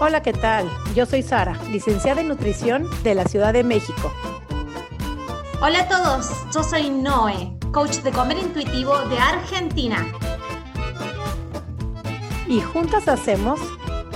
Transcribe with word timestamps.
Hola, 0.00 0.22
¿qué 0.22 0.32
tal? 0.32 0.68
Yo 0.96 1.06
soy 1.06 1.22
Sara, 1.22 1.56
licenciada 1.70 2.20
en 2.20 2.26
nutrición 2.26 2.88
de 3.04 3.14
la 3.14 3.24
Ciudad 3.26 3.52
de 3.52 3.62
México. 3.62 4.12
Hola 5.60 5.82
a 5.82 5.88
todos, 5.88 6.30
yo 6.52 6.64
soy 6.64 6.90
Noé, 6.90 7.56
coach 7.72 7.98
de 7.98 8.10
comer 8.10 8.38
intuitivo 8.38 8.98
de 9.08 9.18
Argentina. 9.18 10.04
Y 12.48 12.60
juntas 12.60 13.06
hacemos 13.06 13.60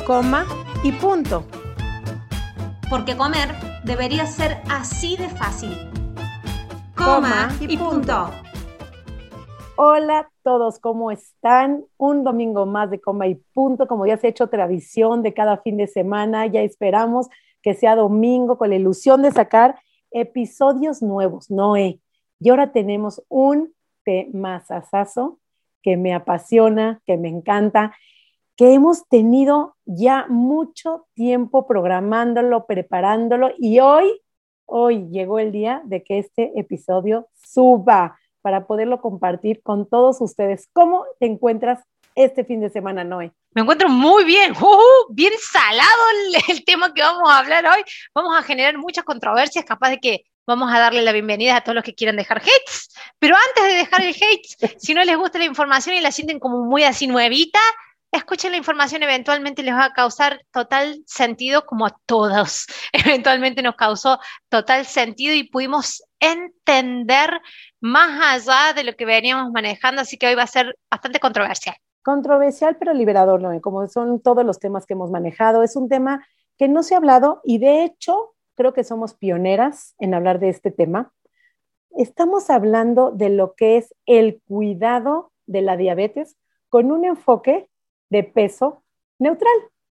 coma 0.05 0.47
y 0.83 0.91
punto. 0.91 1.47
Porque 2.91 3.17
comer 3.17 3.55
debería 3.85 4.27
ser 4.27 4.61
así 4.69 5.17
de 5.17 5.29
fácil. 5.29 5.91
Coma, 6.97 7.55
y, 7.61 7.77
punto. 7.77 8.33
Hola 9.81 10.19
a 10.19 10.31
todos, 10.43 10.81
¿cómo 10.81 11.13
están? 11.13 11.85
Un 11.99 12.25
domingo 12.25 12.67
más 12.67 12.91
de 12.91 13.01
coma 13.01 13.29
y 13.29 13.37
punto, 13.37 13.87
como 13.87 14.07
ya 14.07 14.17
se 14.17 14.27
ha 14.27 14.31
hecho 14.31 14.49
tradición 14.49 15.23
de 15.23 15.33
cada 15.33 15.59
fin 15.59 15.77
de 15.77 15.87
semana, 15.87 16.49
ya 16.49 16.63
esperamos 16.63 17.29
que 17.63 17.75
sea 17.75 17.95
domingo 17.95 18.59
con 18.59 18.71
la 18.71 18.75
ilusión 18.75 19.23
de 19.23 19.31
sacar 19.31 19.79
episodios 20.11 21.01
nuevos, 21.01 21.49
Noé. 21.49 22.01
Y 22.41 22.49
ahora 22.49 22.73
tenemos 22.73 23.23
un 23.29 23.73
temazazazo 24.03 25.39
que 25.81 25.97
me 25.97 26.13
apasiona, 26.13 27.01
que 27.07 27.17
me 27.17 27.29
encanta, 27.29 27.95
que 28.57 28.75
hemos 28.75 29.07
tenido 29.07 29.77
ya 29.85 30.27
mucho 30.29 31.07
tiempo 31.15 31.69
programándolo, 31.69 32.67
preparándolo 32.67 33.51
y 33.57 33.79
hoy, 33.79 34.23
hoy 34.67 35.07
llegó 35.11 35.39
el 35.39 35.53
día 35.53 35.83
de 35.85 36.03
que 36.03 36.19
este 36.19 36.59
episodio 36.59 37.29
suba 37.35 38.19
para 38.49 38.67
poderlo 38.67 39.03
compartir 39.03 39.61
con 39.63 39.87
todos 39.87 40.23
ustedes. 40.23 40.71
¿Cómo 40.73 41.05
te 41.21 41.27
encuentras 41.27 41.81
este 42.15 42.47
fin 42.47 42.63
de 42.63 42.71
semana, 42.71 43.05
Noé? 43.05 43.31
Me 43.51 43.61
encuentro 43.61 43.91
muy 43.91 44.25
bien, 44.25 44.53
uh, 44.53 45.13
bien 45.13 45.35
salado 45.39 46.03
el, 46.49 46.65
tema 46.65 46.95
que 46.95 47.03
vamos 47.03 47.29
a 47.29 47.41
hablar 47.41 47.67
hoy. 47.67 47.85
Vamos 48.15 48.35
a 48.35 48.43
generar 48.43 48.79
muchas 48.79 49.05
controversias, 49.05 49.67
capaz 49.67 49.91
de 49.91 49.99
que 49.99 50.25
vamos 50.47 50.73
a 50.73 50.79
darle 50.79 51.03
la 51.03 51.13
bienvenida 51.13 51.57
a 51.57 51.61
todos 51.61 51.75
los 51.75 51.85
que 51.85 51.95
quieran 51.95 52.17
dejar 52.17 52.39
hates. 52.39 52.89
Pero 53.19 53.37
antes 53.37 53.65
de 53.71 53.79
dejar 53.81 54.01
el 54.01 54.15
hate, 54.15 54.79
si 54.81 54.95
no 54.95 55.05
les 55.05 55.19
gusta 55.19 55.37
la 55.39 55.45
información 55.45 55.95
y 55.95 56.01
la 56.01 56.11
sienten 56.11 56.41
como 56.41 56.65
muy 56.65 56.85
así 56.85 57.07
nuevita, 57.07 57.61
escuchen 58.11 58.53
la 58.53 58.59
información, 58.59 59.03
eventualmente 59.03 59.63
les 59.63 59.75
va 59.75 59.87
a 59.87 59.93
causar 59.93 60.41
total 60.51 61.03
sentido, 61.07 61.67
como 61.67 61.87
a 61.87 61.97
todos. 62.07 62.67
Eventualmente 62.93 63.63
nos 63.63 63.77
causó 63.77 64.19
total 64.49 64.87
sentido 64.87 65.35
y 65.35 65.49
pudimos 65.49 66.03
entender 66.21 67.31
más 67.81 68.47
allá 68.47 68.73
de 68.75 68.85
lo 68.85 68.97
que 68.97 69.05
veníamos 69.05 69.53
manejando, 69.53 70.03
así 70.03 70.17
que 70.17 70.27
hoy 70.27 70.35
va 70.35 70.43
a 70.43 70.49
ser 70.49 70.77
bastante 70.91 71.21
controversial. 71.21 71.77
Controversial, 72.03 72.77
pero 72.79 72.95
liberador, 72.95 73.41
¿no? 73.41 73.61
Como 73.61 73.87
son 73.89 74.21
todos 74.21 74.45
los 74.45 74.59
temas 74.59 74.87
que 74.87 74.95
hemos 74.95 75.11
manejado. 75.11 75.63
Es 75.63 75.77
un 75.77 75.89
tema 75.89 76.27
que 76.57 76.69
no 76.69 76.83
se 76.83 76.95
ha 76.95 76.99
hablado 76.99 77.41
y 77.45 77.59
de 77.59 77.85
hecho 77.85 78.35
creo 78.55 78.73
que 78.73 78.83
somos 78.83 79.15
pioneras 79.15 79.95
en 79.99 80.15
hablar 80.15 80.41
de 80.41 80.49
este 80.49 80.71
tema. 80.71 81.13
Estamos 81.91 82.51
hablando 82.51 83.11
de 83.11 83.29
lo 83.29 83.55
que 83.55 83.77
es 83.77 83.95
el 84.07 84.41
cuidado 84.49 85.33
de 85.47 85.63
la 85.63 85.77
diabetes 85.77 86.37
con 86.69 86.91
un 86.91 87.05
enfoque 87.05 87.69
de 88.11 88.25
peso 88.25 88.83
neutral, 89.19 89.55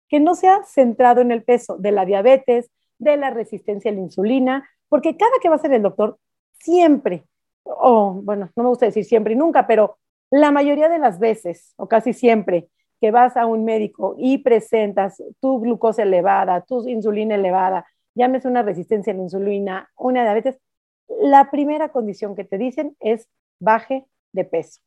que 0.09 0.21
no 0.21 0.35
sea 0.35 0.63
centrado 0.65 1.21
en 1.21 1.31
el 1.31 1.43
peso 1.43 1.77
de 1.77 1.93
la 1.93 2.05
diabetes, 2.05 2.71
de 2.99 3.17
la 3.17 3.31
resistencia 3.31 3.91
a 3.91 3.95
la 3.95 4.01
insulina, 4.01 4.69
porque 4.89 5.17
cada 5.17 5.39
que 5.41 5.49
va 5.49 5.57
a 5.57 5.59
ser 5.59 5.73
el 5.73 5.83
doctor, 5.83 6.19
siempre, 6.59 7.25
o 7.63 8.21
bueno, 8.23 8.51
no 8.57 8.63
me 8.63 8.69
gusta 8.69 8.87
decir 8.87 9.05
siempre 9.05 9.35
y 9.35 9.37
nunca, 9.37 9.67
pero 9.67 9.99
la 10.31 10.51
mayoría 10.51 10.89
de 10.89 10.99
las 10.99 11.19
veces, 11.19 11.75
o 11.77 11.89
casi 11.89 12.13
siempre, 12.13 12.69
que 13.01 13.11
vas 13.11 13.37
a 13.37 13.47
un 13.47 13.65
médico 13.65 14.15
y 14.19 14.39
presentas 14.39 15.23
tu 15.41 15.61
glucosa 15.61 16.03
elevada, 16.03 16.61
tu 16.63 16.87
insulina 16.87 17.35
elevada, 17.35 17.87
llámese 18.15 18.49
una 18.49 18.63
resistencia 18.63 19.13
a 19.13 19.17
la 19.17 19.23
insulina, 19.23 19.91
una 19.97 20.23
diabetes, 20.23 20.59
la 21.21 21.51
primera 21.51 21.89
condición 21.91 22.37
que 22.37 22.45
te 22.45 22.59
dicen 22.59 22.97
es 23.01 23.29
baje 23.59 24.07
de 24.33 24.45
peso. 24.45 24.81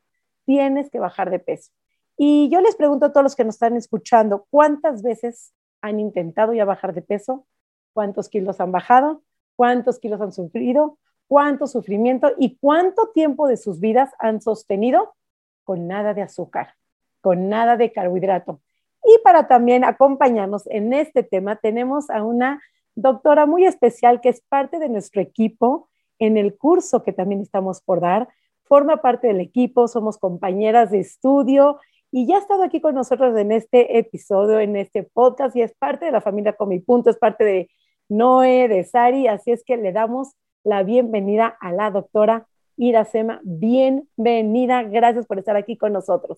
Tienes 0.46 0.90
que 0.90 1.00
bajar 1.00 1.30
de 1.30 1.40
peso. 1.40 1.72
Y 2.18 2.50
yo 2.50 2.62
les 2.62 2.76
pregunto 2.76 3.06
a 3.06 3.12
todos 3.12 3.24
los 3.24 3.36
que 3.36 3.44
nos 3.44 3.56
están 3.56 3.76
escuchando, 3.76 4.46
¿cuántas 4.50 5.02
veces 5.02 5.54
han 5.82 6.00
intentado 6.00 6.54
ya 6.54 6.66
bajar 6.66 6.94
de 6.94 7.02
peso? 7.02 7.46
¿Cuántos 7.94 8.30
kilos 8.30 8.60
han 8.60 8.72
bajado? 8.72 9.24
¿Cuántos 9.56 10.00
kilos 10.00 10.22
han 10.22 10.32
sufrido? 10.32 10.98
¿Cuánto 11.28 11.68
sufrimiento 11.68 12.32
y 12.38 12.58
cuánto 12.58 13.10
tiempo 13.10 13.48
de 13.48 13.58
sus 13.58 13.80
vidas 13.80 14.12
han 14.20 14.42
sostenido 14.42 15.16
con 15.64 15.88
nada 15.88 16.14
de 16.14 16.22
azúcar, 16.22 16.76
con 17.22 17.50
nada 17.50 17.78
de 17.78 17.92
carbohidrato? 17.92 18.62
Y 19.04 19.20
para 19.24 19.48
también 19.48 19.84
acompañarnos 19.84 20.68
en 20.68 20.94
este 20.94 21.24
tema, 21.24 21.58
tenemos 21.58 22.10
a 22.10 22.24
una 22.24 22.62
doctora 22.96 23.46
muy 23.46 23.66
especial 23.66 24.22
que 24.22 24.30
es 24.30 24.42
parte 24.42 24.80
de 24.80 24.90
nuestro 24.90 25.22
equipo 25.22 25.90
en 26.20 26.38
el 26.38 26.58
curso 26.58 27.04
que 27.04 27.12
también 27.12 27.42
estamos 27.42 27.82
por 27.82 28.00
dar. 28.00 28.30
Forma 28.64 29.02
parte 29.02 29.28
del 29.28 29.42
equipo, 29.42 29.88
somos 29.88 30.18
compañeras 30.18 30.92
de 30.92 31.00
estudio 31.00 31.80
y 32.16 32.28
ya 32.28 32.36
ha 32.36 32.40
estado 32.40 32.62
aquí 32.62 32.80
con 32.80 32.94
nosotros 32.94 33.36
en 33.40 33.52
este 33.52 33.98
episodio, 33.98 34.60
en 34.60 34.76
este 34.76 35.02
podcast, 35.02 35.56
y 35.56 35.64
es 35.64 35.74
parte 35.74 36.06
de 36.06 36.12
la 36.12 36.22
familia 36.22 36.54
Comi 36.54 36.80
Punto, 36.80 37.10
es 37.10 37.18
parte 37.18 37.44
de 37.44 37.72
Noé, 38.08 38.68
de 38.68 38.84
Sari, 38.84 39.26
así 39.26 39.52
es 39.52 39.64
que 39.66 39.78
le 39.78 39.92
damos 39.92 40.34
la 40.64 40.84
bienvenida 40.84 41.58
a 41.60 41.72
la 41.72 41.90
doctora 41.90 42.46
Iracema. 42.78 43.42
Bienvenida, 43.44 44.84
gracias 44.84 45.26
por 45.26 45.40
estar 45.40 45.56
aquí 45.56 45.76
con 45.76 45.92
nosotros. 45.92 46.38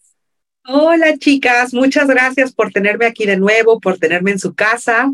Hola 0.66 1.18
chicas, 1.18 1.74
muchas 1.74 2.08
gracias 2.08 2.54
por 2.54 2.72
tenerme 2.72 3.08
aquí 3.08 3.26
de 3.26 3.36
nuevo, 3.36 3.82
por 3.82 3.98
tenerme 3.98 4.32
en 4.32 4.40
su 4.40 4.56
casa. 4.56 5.12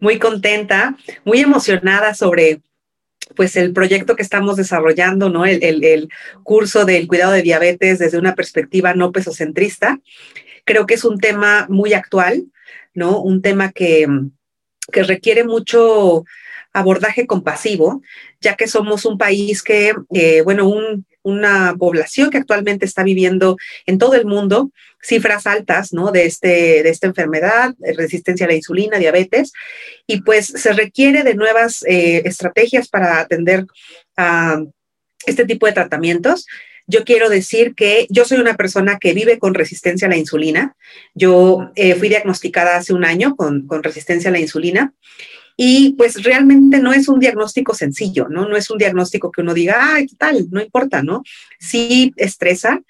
Muy 0.00 0.18
contenta, 0.18 0.96
muy 1.24 1.38
emocionada 1.38 2.14
sobre 2.14 2.60
pues 3.36 3.56
el 3.56 3.72
proyecto 3.72 4.16
que 4.16 4.22
estamos 4.22 4.56
desarrollando, 4.56 5.28
¿no? 5.30 5.46
El, 5.46 6.08
curso 6.42 6.84
del 6.84 7.06
cuidado 7.06 7.32
de 7.32 7.42
diabetes 7.42 7.98
desde 7.98 8.18
una 8.18 8.34
perspectiva 8.34 8.94
no 8.94 9.12
pesocentrista. 9.12 10.00
Creo 10.64 10.86
que 10.86 10.94
es 10.94 11.04
un 11.04 11.18
tema 11.18 11.66
muy 11.68 11.94
actual, 11.94 12.46
¿no? 12.94 13.20
Un 13.20 13.42
tema 13.42 13.72
que, 13.72 14.06
que 14.92 15.02
requiere 15.02 15.44
mucho 15.44 16.24
abordaje 16.72 17.26
compasivo, 17.26 18.02
ya 18.40 18.56
que 18.56 18.68
somos 18.68 19.04
un 19.04 19.18
país 19.18 19.62
que, 19.62 19.94
eh, 20.14 20.42
bueno, 20.42 20.68
un, 20.68 21.06
una 21.22 21.74
población 21.78 22.30
que 22.30 22.38
actualmente 22.38 22.84
está 22.84 23.02
viviendo 23.02 23.56
en 23.86 23.98
todo 23.98 24.14
el 24.14 24.26
mundo 24.26 24.70
cifras 25.02 25.46
altas, 25.46 25.92
¿no? 25.92 26.12
De, 26.12 26.26
este, 26.26 26.82
de 26.82 26.90
esta 26.90 27.06
enfermedad, 27.06 27.74
resistencia 27.96 28.46
a 28.46 28.48
la 28.48 28.54
insulina, 28.54 28.98
diabetes, 28.98 29.52
y 30.06 30.22
pues 30.22 30.46
se 30.46 30.72
requiere 30.72 31.22
de 31.22 31.34
nuevas 31.34 31.82
eh, 31.86 32.22
estrategias 32.24 32.88
para 32.88 33.20
atender 33.20 33.66
a 34.16 34.62
este 35.26 35.44
tipo 35.44 35.66
de 35.66 35.72
tratamientos. 35.72 36.46
Yo 36.86 37.04
quiero 37.04 37.28
decir 37.28 37.74
que 37.74 38.06
yo 38.10 38.24
soy 38.24 38.38
una 38.38 38.56
persona 38.56 38.98
que 38.98 39.14
vive 39.14 39.38
con 39.38 39.54
resistencia 39.54 40.06
a 40.06 40.10
la 40.10 40.16
insulina. 40.16 40.74
Yo 41.14 41.70
eh, 41.76 41.94
fui 41.94 42.08
diagnosticada 42.08 42.76
hace 42.76 42.92
un 42.92 43.04
año 43.04 43.36
con, 43.36 43.66
con 43.66 43.82
resistencia 43.82 44.28
a 44.28 44.32
la 44.32 44.40
insulina 44.40 44.92
y 45.62 45.92
pues 45.92 46.22
realmente 46.22 46.78
no 46.78 46.94
es 46.94 47.06
un 47.06 47.20
diagnóstico 47.20 47.74
sencillo, 47.74 48.28
¿no? 48.30 48.48
No 48.48 48.56
es 48.56 48.70
un 48.70 48.78
diagnóstico 48.78 49.30
que 49.30 49.42
uno 49.42 49.52
diga, 49.52 49.94
ay, 49.94 50.06
¿qué 50.06 50.16
tal? 50.16 50.46
No 50.50 50.62
importa, 50.62 51.02
¿no? 51.02 51.22
Sí 51.58 52.14
estresa. 52.16 52.80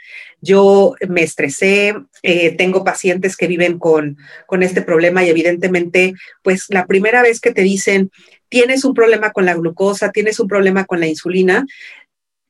Yo 0.40 0.94
me 1.08 1.24
estresé, 1.24 1.96
eh, 2.22 2.52
tengo 2.52 2.84
pacientes 2.84 3.36
que 3.36 3.48
viven 3.48 3.80
con, 3.80 4.18
con 4.46 4.62
este 4.62 4.82
problema 4.82 5.24
y 5.24 5.30
evidentemente, 5.30 6.14
pues 6.44 6.66
la 6.68 6.86
primera 6.86 7.22
vez 7.22 7.40
que 7.40 7.50
te 7.50 7.62
dicen, 7.62 8.12
tienes 8.48 8.84
un 8.84 8.94
problema 8.94 9.32
con 9.32 9.46
la 9.46 9.54
glucosa, 9.54 10.12
tienes 10.12 10.38
un 10.38 10.46
problema 10.46 10.84
con 10.84 11.00
la 11.00 11.08
insulina, 11.08 11.66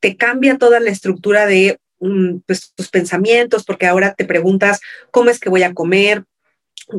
te 0.00 0.19
cambia 0.19 0.58
toda 0.58 0.81
la 0.81 0.91
estructura 0.91 1.47
de 1.47 1.78
mm, 2.00 2.41
pues, 2.47 2.75
tus 2.75 2.91
pensamientos, 2.91 3.64
porque 3.64 3.87
ahora 3.87 4.12
te 4.12 4.26
preguntas 4.26 4.81
cómo 5.12 5.31
es 5.31 5.40
que 5.40 5.49
voy 5.49 5.62
a 5.62 5.73
comer, 5.73 6.25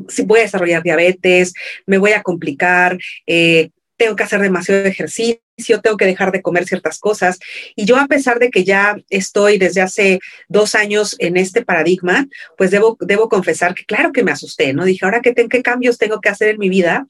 si 0.08 0.24
voy 0.24 0.40
a 0.40 0.44
desarrollar 0.44 0.84
diabetes, 0.84 1.54
me 1.86 1.98
voy 1.98 2.12
a 2.12 2.24
complicar, 2.24 2.98
eh, 3.28 3.70
tengo 4.02 4.16
que 4.16 4.24
hacer 4.24 4.42
demasiado 4.42 4.84
ejercicio, 4.86 5.82
tengo 5.84 5.96
que 5.96 6.08
dejar 6.08 6.32
de 6.32 6.42
comer 6.42 6.66
ciertas 6.66 6.98
cosas. 6.98 7.40
Y 7.76 7.86
yo 7.86 7.98
a 7.98 8.08
pesar 8.08 8.40
de 8.40 8.50
que 8.50 8.64
ya 8.64 8.98
estoy 9.10 9.60
desde 9.60 9.82
hace 9.82 10.20
dos 10.48 10.74
años 10.74 11.16
en 11.20 11.38
este 11.38 11.64
paradigma, 11.64 12.28
pues 12.58 12.72
debo, 12.72 12.98
debo 13.00 13.30
confesar 13.30 13.76
que 13.76 13.86
claro 13.86 14.12
que 14.12 14.24
me 14.24 14.32
asusté, 14.32 14.74
¿no? 14.74 14.86
Dije, 14.86 15.06
ahora 15.06 15.22
qué, 15.22 15.36
qué 15.36 15.62
cambios 15.62 16.00
tengo 16.00 16.20
que 16.20 16.30
hacer 16.30 16.50
en 16.50 16.58
mi 16.58 16.68
vida 16.68 17.06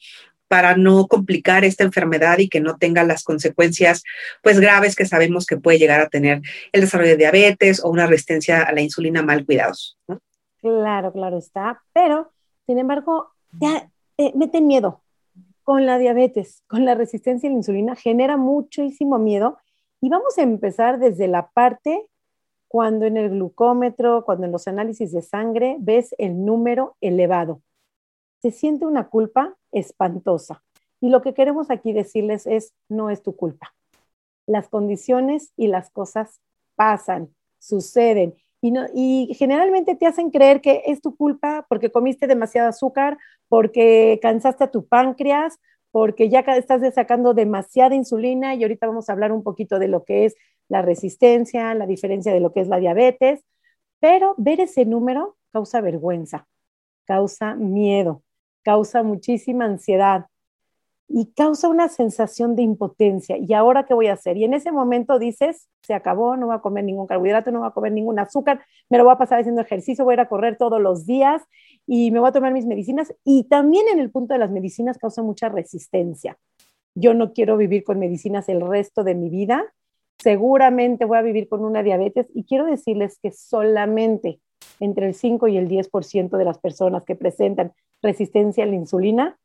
para 0.50 0.76
no 0.76 1.08
complicar 1.08 1.64
esta 1.64 1.86
enfermedad 1.86 2.40
y 2.40 2.50
que 2.50 2.60
no 2.60 2.76
tenga 2.76 3.06
las 3.06 3.24
consecuencias 3.24 4.04
pues 4.44 4.60
graves 4.60 4.98
que 4.98 5.06
sabemos 5.06 5.46
que 5.46 5.56
puede 5.56 5.80
llegar 5.80 6.02
a 6.02 6.10
tener 6.10 6.42
el 6.74 6.82
desarrollo 6.82 7.12
de 7.12 7.16
diabetes 7.16 7.82
o 7.82 7.90
una 7.90 8.06
resistencia 8.06 8.64
a 8.64 8.74
la 8.74 8.82
insulina 8.82 9.24
mal 9.24 9.46
cuidados. 9.46 9.98
Claro, 10.60 11.14
claro 11.14 11.38
está, 11.38 11.82
pero 11.94 12.34
sin 12.66 12.80
embargo, 12.80 13.30
ya 13.60 13.90
eh, 14.18 14.32
meten 14.36 14.68
miedo 14.68 15.02
con 15.64 15.86
la 15.86 15.98
diabetes, 15.98 16.64
con 16.68 16.86
la 16.86 16.96
resistencia 16.96 17.50
a 17.50 17.52
la 17.52 17.58
insulina, 17.58 17.96
genera 17.96 18.38
muchísimo 18.38 19.18
miedo. 19.20 19.58
Y 20.02 20.10
vamos 20.10 20.38
a 20.38 20.42
empezar 20.42 21.00
desde 21.00 21.28
la 21.28 21.50
parte 21.52 22.08
cuando 22.68 23.06
en 23.06 23.18
el 23.18 23.32
glucómetro, 23.32 24.24
cuando 24.24 24.46
en 24.46 24.52
los 24.52 24.68
análisis 24.68 25.12
de 25.12 25.22
sangre 25.22 25.76
ves 25.80 26.16
el 26.18 26.46
número 26.46 26.96
elevado. 27.02 27.62
se 28.42 28.50
siente 28.50 28.86
una 28.86 29.08
culpa 29.10 29.56
espantosa. 29.72 30.64
Y 31.00 31.10
lo 31.10 31.22
que 31.22 31.34
queremos 31.34 31.70
aquí 31.70 31.94
decirles 31.94 32.48
es, 32.48 32.74
no 32.90 33.10
es 33.10 33.22
tu 33.22 33.36
culpa. 33.36 33.76
Las 34.48 34.68
condiciones 34.68 35.52
y 35.56 35.68
las 35.68 35.92
cosas 35.92 36.40
pasan, 36.76 37.36
suceden. 37.60 38.36
Y, 38.62 38.74
y, 38.94 39.34
generalmente 39.34 39.96
te 39.96 40.06
hacen 40.06 40.30
creer 40.30 40.62
que 40.62 40.84
es 40.86 41.02
tu 41.02 41.16
culpa 41.16 41.66
porque 41.68 41.92
comiste 41.92 42.28
demasiado 42.28 42.70
azúcar, 42.70 43.18
porque 43.48 44.20
cansaste 44.22 44.68
tu 44.68 44.88
páncreas, 44.88 45.58
porque 45.92 46.30
ya 46.30 46.40
estás 46.40 46.82
sacando 46.94 47.34
demasiada 47.34 47.96
insulina 47.96 48.56
y 48.56 48.64
ahorita 48.64 48.88
vamos 48.88 49.10
a 49.10 49.14
hablar 49.14 49.32
un 49.32 49.44
poquito 49.44 49.80
de 49.80 49.88
lo 49.88 50.06
que 50.06 50.26
es 50.26 50.36
la 50.70 50.82
resistencia, 50.82 51.74
la 51.76 51.86
diferencia 51.86 52.34
de 52.34 52.40
lo 52.40 52.54
que 52.54 52.62
es 52.62 52.68
la 52.68 52.80
diabetes, 52.80 53.44
pero 54.00 54.36
ver 54.38 54.62
ese 54.62 54.86
número 54.86 55.38
causa 55.52 55.82
vergüenza, 55.82 56.48
causa 57.06 57.56
miedo, 57.56 58.24
causa 58.64 59.04
muchísima 59.04 59.66
ansiedad 59.66 60.28
y 61.14 61.34
causa 61.34 61.68
una 61.68 61.90
sensación 61.90 62.56
de 62.56 62.62
impotencia. 62.62 63.38
¿Y 63.38 63.54
ahora 63.54 63.86
qué 63.86 63.94
voy 63.94 64.08
a 64.08 64.14
hacer? 64.14 64.38
Y 64.38 64.46
en 64.46 64.54
ese 64.54 64.72
momento 64.72 65.20
dices, 65.20 65.68
se 65.82 65.94
acabó, 65.94 66.38
no 66.38 66.48
voy 66.48 66.56
a 66.56 66.60
comer 66.60 66.84
ningún 66.84 67.08
carbohidrato, 67.08 67.52
no 67.52 67.60
voy 67.60 67.68
a 67.68 67.72
comer 67.72 67.92
ningún 67.92 68.20
azúcar, 68.20 68.62
me 68.90 68.98
lo 68.98 69.04
voy 69.04 69.14
a 69.14 69.18
pasar 69.18 69.40
haciendo 69.40 69.62
ejercicio, 69.62 70.06
voy 70.06 70.14
a 70.14 70.16
ir 70.16 70.20
a 70.22 70.30
correr 70.30 70.58
todos 70.58 70.82
los 70.82 71.06
días 71.06 71.44
y 71.86 72.12
me 72.12 72.20
voy 72.20 72.30
a 72.30 72.32
tomar 72.32 72.54
mis 72.54 72.66
medicinas. 72.66 73.14
Y 73.24 73.44
también 73.46 73.88
en 73.92 74.00
el 74.00 74.10
punto 74.10 74.34
de 74.34 74.40
las 74.40 74.52
medicinas 74.52 74.98
causa 74.98 75.22
mucha 75.22 75.50
resistencia. 75.50 76.38
Yo 76.96 77.14
no 77.14 77.34
quiero 77.34 77.58
vivir 77.58 77.84
con 77.84 78.00
medicinas 78.00 78.48
el 78.50 78.62
resto 78.62 79.04
de 79.04 79.16
mi 79.16 79.30
vida. 79.30 79.66
Seguramente 80.18 81.06
voy 81.06 81.18
a 81.18 81.22
vivir 81.22 81.50
con 81.50 81.66
una 81.66 81.84
diabetes 81.84 82.28
y 82.34 82.46
quiero 82.46 82.66
decirles 82.66 83.18
que 83.22 83.32
solamente 83.32 84.40
entre 84.80 85.08
el 85.08 85.14
5 85.14 85.48
y 85.48 85.58
el 85.58 85.68
10% 85.68 86.38
de 86.38 86.46
las 86.46 86.60
personas 86.60 87.04
que 87.06 87.16
presentan 87.16 87.74
resistencia 88.02 88.64
a 88.64 88.68
la 88.68 88.76
insulina 88.76 89.38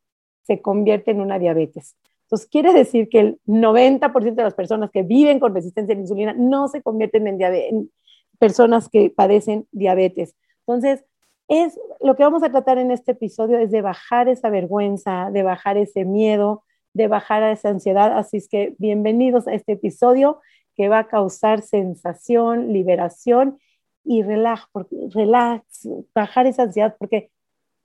se 0.47 0.61
convierte 0.61 1.11
en 1.11 1.21
una 1.21 1.39
diabetes. 1.39 1.97
Entonces, 2.23 2.49
quiere 2.49 2.73
decir 2.73 3.09
que 3.09 3.21
el 3.21 3.41
90% 3.47 4.35
de 4.35 4.43
las 4.43 4.55
personas 4.55 4.91
que 4.91 5.03
viven 5.03 5.39
con 5.39 5.55
resistencia 5.55 5.95
a 5.95 5.97
la 5.97 6.03
insulina 6.03 6.33
no 6.33 6.69
se 6.69 6.83
convierten 6.83 7.27
en, 7.29 7.41
en 7.41 7.91
personas 8.39 8.89
que 8.89 9.11
padecen 9.11 9.67
diabetes. 9.71 10.35
Entonces, 10.67 11.05
es 11.49 11.79
lo 12.01 12.17
que 12.17 12.25
vamos 12.25 12.43
a 12.43 12.51
tratar 12.51 12.79
en 12.79 12.91
este 12.91 13.13
episodio 13.13 13.59
es 13.59 13.71
de 13.71 13.81
bajar 13.81 14.29
esa 14.29 14.51
vergüenza, 14.51 15.31
de 15.31 15.45
bajar 15.45 15.77
ese 15.77 16.05
miedo, 16.05 16.65
de 16.93 17.07
bajar 17.07 17.45
esa 17.45 17.69
ansiedad. 17.69 18.17
Así 18.19 18.39
es 18.39 18.49
que 18.49 18.75
bienvenidos 18.79 19.47
a 19.47 19.55
este 19.55 19.73
episodio 19.73 20.41
que 20.75 20.89
va 20.89 21.01
a 21.01 21.09
causar 21.09 21.63
sensación, 21.63 22.73
liberación 22.73 23.59
y 24.05 24.23
relax, 24.23 24.69
relax, 25.11 25.89
bajar 26.15 26.47
esa 26.47 26.65
ansiedad, 26.65 26.97
porque 26.99 27.31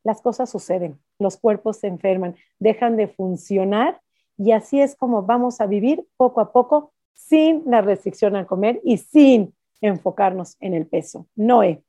las 0.04 0.22
cosas 0.22 0.50
suceden, 0.50 1.00
los 1.20 1.38
cuerpos 1.38 1.78
se 1.78 1.88
enferman, 1.88 2.36
dejan 2.60 2.98
de 2.98 3.08
funcionar 3.08 4.02
y 4.38 4.52
así 4.52 4.82
es 4.82 4.96
como 4.96 5.24
vamos 5.24 5.62
a 5.62 5.68
vivir 5.68 6.06
poco 6.18 6.42
a 6.42 6.52
poco 6.52 6.94
sin 7.14 7.64
la 7.66 7.82
restricción 7.82 8.36
al 8.36 8.48
comer 8.48 8.82
y 8.84 8.98
sin 8.98 9.54
enfocarnos 9.82 10.58
en 10.60 10.74
el 10.74 10.88
peso. 10.88 11.28
Noé. 11.36 11.84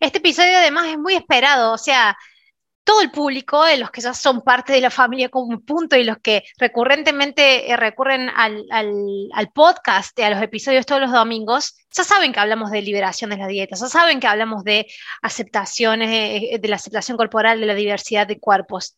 Este 0.00 0.18
episodio 0.18 0.58
además 0.58 0.86
es 0.88 0.98
muy 0.98 1.14
esperado, 1.14 1.72
o 1.72 1.78
sea, 1.78 2.16
todo 2.86 3.00
el 3.00 3.10
público, 3.10 3.64
de 3.64 3.78
los 3.78 3.90
que 3.90 4.00
ya 4.00 4.14
son 4.14 4.42
parte 4.42 4.72
de 4.72 4.80
la 4.80 4.90
familia 4.90 5.28
como 5.28 5.58
punto 5.60 5.96
y 5.96 6.04
los 6.04 6.18
que 6.18 6.44
recurrentemente 6.56 7.68
eh, 7.68 7.76
recurren 7.76 8.30
al, 8.30 8.64
podcast, 9.52 10.16
a 10.20 10.30
los 10.30 10.40
episodios 10.40 10.86
todos 10.86 11.00
los 11.00 11.10
domingos, 11.10 11.76
ya 11.90 12.04
saben 12.04 12.32
que 12.32 12.38
hablamos 12.38 12.70
de 12.70 12.82
liberación 12.82 13.30
de 13.30 13.38
las 13.38 13.48
dietas, 13.48 13.80
ya 13.80 13.88
saben 13.88 14.20
que 14.20 14.28
hablamos 14.28 14.62
de 14.62 14.86
aceptaciones, 15.20 16.10
eh, 16.10 16.58
de 16.60 16.68
la 16.68 16.76
aceptación 16.76 17.16
corporal, 17.16 17.58
de 17.58 17.66
la 17.66 17.74
diversidad 17.74 18.24
de 18.28 18.38
cuerpos. 18.38 18.96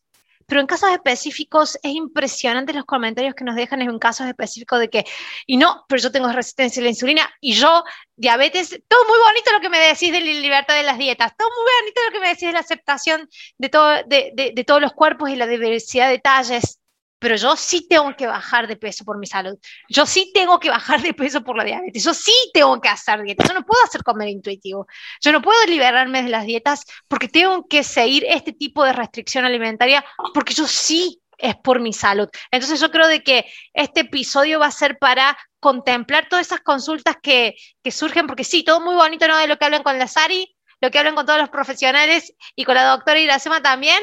Pero 0.49 0.61
en 0.61 0.67
casos 0.67 0.89
específicos 0.91 1.77
es 1.83 1.93
impresionante 1.93 2.73
los 2.73 2.85
comentarios 2.85 3.35
que 3.35 3.45
nos 3.45 3.55
dejan 3.55 3.81
en 3.81 3.99
casos 3.99 4.27
específicos 4.27 4.79
de 4.79 4.89
que, 4.89 5.05
y 5.45 5.57
no, 5.57 5.85
pero 5.87 6.01
yo 6.01 6.11
tengo 6.11 6.27
resistencia 6.29 6.81
a 6.81 6.83
la 6.83 6.89
insulina 6.89 7.29
y 7.39 7.53
yo 7.53 7.83
diabetes, 8.15 8.69
todo 8.87 9.05
muy 9.07 9.19
bonito 9.19 9.53
lo 9.53 9.61
que 9.61 9.69
me 9.69 9.79
decís 9.79 10.11
de 10.11 10.19
la 10.19 10.41
libertad 10.41 10.75
de 10.75 10.83
las 10.83 10.97
dietas, 10.97 11.33
todo 11.37 11.49
muy 11.49 11.71
bonito 11.79 12.01
lo 12.07 12.11
que 12.11 12.19
me 12.19 12.27
decís 12.29 12.47
de 12.47 12.53
la 12.53 12.59
aceptación 12.59 13.29
de, 13.57 13.69
todo, 13.69 13.89
de, 14.07 14.33
de 14.55 14.63
todos 14.65 14.81
los 14.81 14.93
cuerpos 14.93 15.29
y 15.29 15.35
la 15.35 15.47
diversidad 15.47 16.09
de 16.09 16.19
talles, 16.19 16.79
pero 17.19 17.35
yo 17.35 17.55
sí 17.55 17.87
tengo 17.87 18.15
que 18.15 18.27
bajar 18.27 18.67
de 18.67 18.77
peso 18.77 19.03
por 19.03 19.17
mi 19.17 19.27
salud. 19.27 19.57
Yo 19.89 20.05
sí 20.05 20.31
tengo 20.33 20.59
que 20.59 20.69
bajar 20.69 21.01
de 21.01 21.13
peso 21.13 21.43
por 21.43 21.57
la 21.57 21.65
diabetes. 21.65 22.03
Yo 22.03 22.13
sí 22.13 22.33
tengo 22.53 22.79
que 22.79 22.87
hacer 22.87 23.21
dietas. 23.21 23.47
Yo 23.47 23.53
no 23.53 23.65
puedo 23.65 23.83
hacer 23.83 24.03
comer 24.03 24.29
intuitivo. 24.29 24.87
Yo 25.21 25.31
no 25.31 25.41
puedo 25.41 25.63
liberarme 25.65 26.23
de 26.23 26.29
las 26.29 26.45
dietas 26.45 26.85
porque 27.07 27.27
tengo 27.27 27.67
que 27.67 27.83
seguir 27.83 28.25
este 28.27 28.53
tipo 28.53 28.83
de 28.83 28.93
restricción 28.93 29.45
alimentaria 29.45 30.03
porque 30.33 30.53
yo 30.53 30.65
sí 30.65 31.21
es 31.37 31.55
por 31.55 31.79
mi 31.79 31.93
salud. 31.93 32.29
Entonces 32.51 32.79
yo 32.79 32.91
creo 32.91 33.07
de 33.07 33.23
que 33.23 33.45
este 33.73 34.01
episodio 34.01 34.59
va 34.59 34.67
a 34.67 34.71
ser 34.71 34.97
para 34.97 35.37
contemplar 35.59 36.27
todas 36.29 36.47
esas 36.47 36.61
consultas 36.61 37.17
que, 37.21 37.55
que 37.83 37.91
surgen, 37.91 38.27
porque 38.27 38.43
sí, 38.43 38.63
todo 38.63 38.81
muy 38.81 38.95
bonito, 38.95 39.27
¿no? 39.27 39.37
De 39.37 39.47
lo 39.47 39.57
que 39.57 39.65
hablan 39.65 39.83
con 39.83 39.97
la 39.97 40.07
Sari, 40.07 40.55
lo 40.81 40.91
que 40.91 40.99
hablan 40.99 41.15
con 41.15 41.25
todos 41.25 41.39
los 41.39 41.49
profesionales 41.49 42.33
y 42.55 42.65
con 42.65 42.75
la 42.75 42.85
doctora 42.85 43.19
Iracema 43.19 43.61
también, 43.61 44.01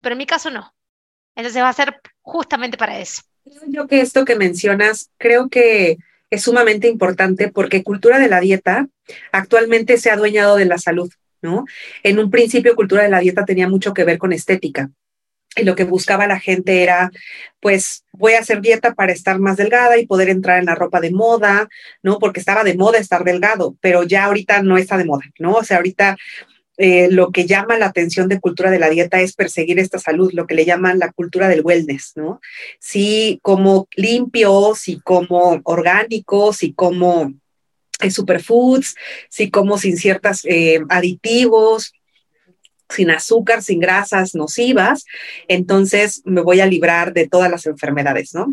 pero 0.00 0.14
en 0.14 0.18
mi 0.18 0.26
caso 0.26 0.50
no. 0.50 0.74
Entonces 1.34 1.62
va 1.62 1.68
a 1.68 1.72
ser 1.72 2.00
justamente 2.26 2.76
para 2.76 2.98
eso. 2.98 3.22
Yo 3.68 3.86
que 3.86 4.00
esto 4.00 4.24
que 4.24 4.34
mencionas, 4.34 5.10
creo 5.16 5.48
que 5.48 5.96
es 6.28 6.42
sumamente 6.42 6.88
importante 6.88 7.48
porque 7.48 7.84
cultura 7.84 8.18
de 8.18 8.28
la 8.28 8.40
dieta 8.40 8.88
actualmente 9.30 9.96
se 9.96 10.10
ha 10.10 10.14
adueñado 10.14 10.56
de 10.56 10.64
la 10.64 10.78
salud, 10.78 11.10
¿no? 11.40 11.64
En 12.02 12.18
un 12.18 12.30
principio, 12.30 12.74
cultura 12.74 13.04
de 13.04 13.10
la 13.10 13.20
dieta 13.20 13.44
tenía 13.44 13.68
mucho 13.68 13.94
que 13.94 14.02
ver 14.02 14.18
con 14.18 14.32
estética. 14.32 14.90
Y 15.54 15.62
lo 15.62 15.76
que 15.76 15.84
buscaba 15.84 16.26
la 16.26 16.40
gente 16.40 16.82
era, 16.82 17.10
pues, 17.60 18.04
voy 18.12 18.32
a 18.32 18.40
hacer 18.40 18.60
dieta 18.60 18.94
para 18.94 19.12
estar 19.12 19.38
más 19.38 19.56
delgada 19.56 19.96
y 19.96 20.06
poder 20.06 20.28
entrar 20.28 20.58
en 20.58 20.66
la 20.66 20.74
ropa 20.74 21.00
de 21.00 21.12
moda, 21.12 21.68
¿no? 22.02 22.18
Porque 22.18 22.40
estaba 22.40 22.64
de 22.64 22.76
moda 22.76 22.98
estar 22.98 23.22
delgado, 23.22 23.76
pero 23.80 24.02
ya 24.02 24.24
ahorita 24.24 24.62
no 24.62 24.76
está 24.76 24.98
de 24.98 25.04
moda, 25.04 25.24
¿no? 25.38 25.52
O 25.52 25.64
sea, 25.64 25.76
ahorita 25.76 26.16
eh, 26.78 27.08
lo 27.10 27.30
que 27.30 27.46
llama 27.46 27.78
la 27.78 27.86
atención 27.86 28.28
de 28.28 28.40
cultura 28.40 28.70
de 28.70 28.78
la 28.78 28.90
dieta 28.90 29.20
es 29.20 29.34
perseguir 29.34 29.78
esta 29.78 29.98
salud, 29.98 30.32
lo 30.32 30.46
que 30.46 30.54
le 30.54 30.64
llaman 30.64 30.98
la 30.98 31.12
cultura 31.12 31.48
del 31.48 31.62
wellness, 31.62 32.12
¿no? 32.16 32.40
Sí, 32.80 33.40
como 33.42 33.88
limpios, 33.96 34.80
sí 34.80 35.00
como 35.02 35.60
orgánicos, 35.64 36.58
sí 36.58 36.74
como 36.74 37.32
eh, 38.00 38.10
superfoods, 38.10 38.94
sí 39.30 39.50
como 39.50 39.78
sin 39.78 39.96
ciertos 39.96 40.44
eh, 40.44 40.80
aditivos, 40.88 41.92
sin 42.88 43.10
azúcar, 43.10 43.62
sin 43.62 43.80
grasas 43.80 44.34
nocivas, 44.34 45.06
entonces 45.48 46.22
me 46.24 46.40
voy 46.40 46.60
a 46.60 46.66
librar 46.66 47.12
de 47.12 47.26
todas 47.26 47.50
las 47.50 47.66
enfermedades, 47.66 48.34
¿no? 48.34 48.46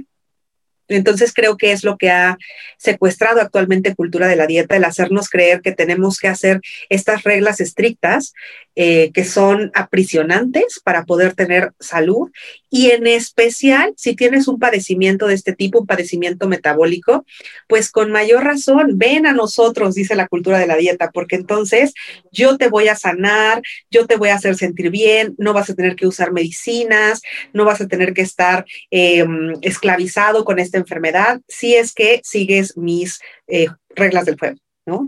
Entonces 0.87 1.33
creo 1.33 1.57
que 1.57 1.71
es 1.71 1.83
lo 1.83 1.97
que 1.97 2.11
ha 2.11 2.37
secuestrado 2.77 3.41
actualmente 3.41 3.95
cultura 3.95 4.27
de 4.27 4.35
la 4.35 4.47
dieta, 4.47 4.75
el 4.75 4.83
hacernos 4.83 5.29
creer 5.29 5.61
que 5.61 5.71
tenemos 5.71 6.19
que 6.19 6.27
hacer 6.27 6.61
estas 6.89 7.23
reglas 7.23 7.61
estrictas 7.61 8.33
eh, 8.75 9.11
que 9.13 9.23
son 9.23 9.71
aprisionantes 9.75 10.81
para 10.83 11.05
poder 11.05 11.35
tener 11.35 11.73
salud. 11.79 12.31
Y 12.71 12.89
en 12.89 13.05
especial 13.05 13.93
si 13.97 14.15
tienes 14.15 14.47
un 14.47 14.57
padecimiento 14.57 15.27
de 15.27 15.35
este 15.35 15.53
tipo, 15.53 15.81
un 15.81 15.85
padecimiento 15.85 16.47
metabólico, 16.47 17.23
pues 17.67 17.91
con 17.91 18.11
mayor 18.11 18.43
razón, 18.43 18.97
ven 18.97 19.27
a 19.27 19.33
nosotros, 19.33 19.93
dice 19.93 20.15
la 20.15 20.27
cultura 20.27 20.57
de 20.57 20.65
la 20.65 20.75
dieta, 20.75 21.11
porque 21.11 21.35
entonces 21.35 21.93
yo 22.31 22.57
te 22.57 22.67
voy 22.67 22.87
a 22.87 22.95
sanar, 22.95 23.61
yo 23.91 24.07
te 24.07 24.15
voy 24.15 24.29
a 24.29 24.35
hacer 24.35 24.55
sentir 24.55 24.89
bien, 24.89 25.35
no 25.37 25.53
vas 25.53 25.69
a 25.69 25.75
tener 25.75 25.95
que 25.95 26.07
usar 26.07 26.31
medicinas, 26.31 27.21
no 27.53 27.65
vas 27.65 27.79
a 27.79 27.87
tener 27.87 28.13
que 28.13 28.21
estar 28.21 28.65
em, 28.89 29.53
esclavizado 29.61 30.45
con 30.45 30.57
esta 30.73 30.79
enfermedad, 30.79 31.41
si 31.47 31.75
es 31.75 31.93
que 31.93 32.21
sigues 32.23 32.77
mis 32.77 33.19
eh, 33.47 33.67
reglas 33.89 34.25
del 34.25 34.39
juego, 34.39 34.57
¿no? 34.85 35.07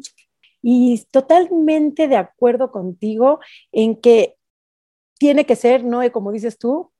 Y 0.62 1.04
totalmente 1.12 2.08
de 2.08 2.18
acuerdo 2.18 2.72
contigo 2.72 3.40
en 3.72 4.00
que 4.00 4.36
tiene 5.18 5.46
que 5.46 5.56
ser, 5.56 5.84
¿no? 5.84 6.00
Como 6.12 6.32
dices 6.32 6.58
tú, 6.58 6.92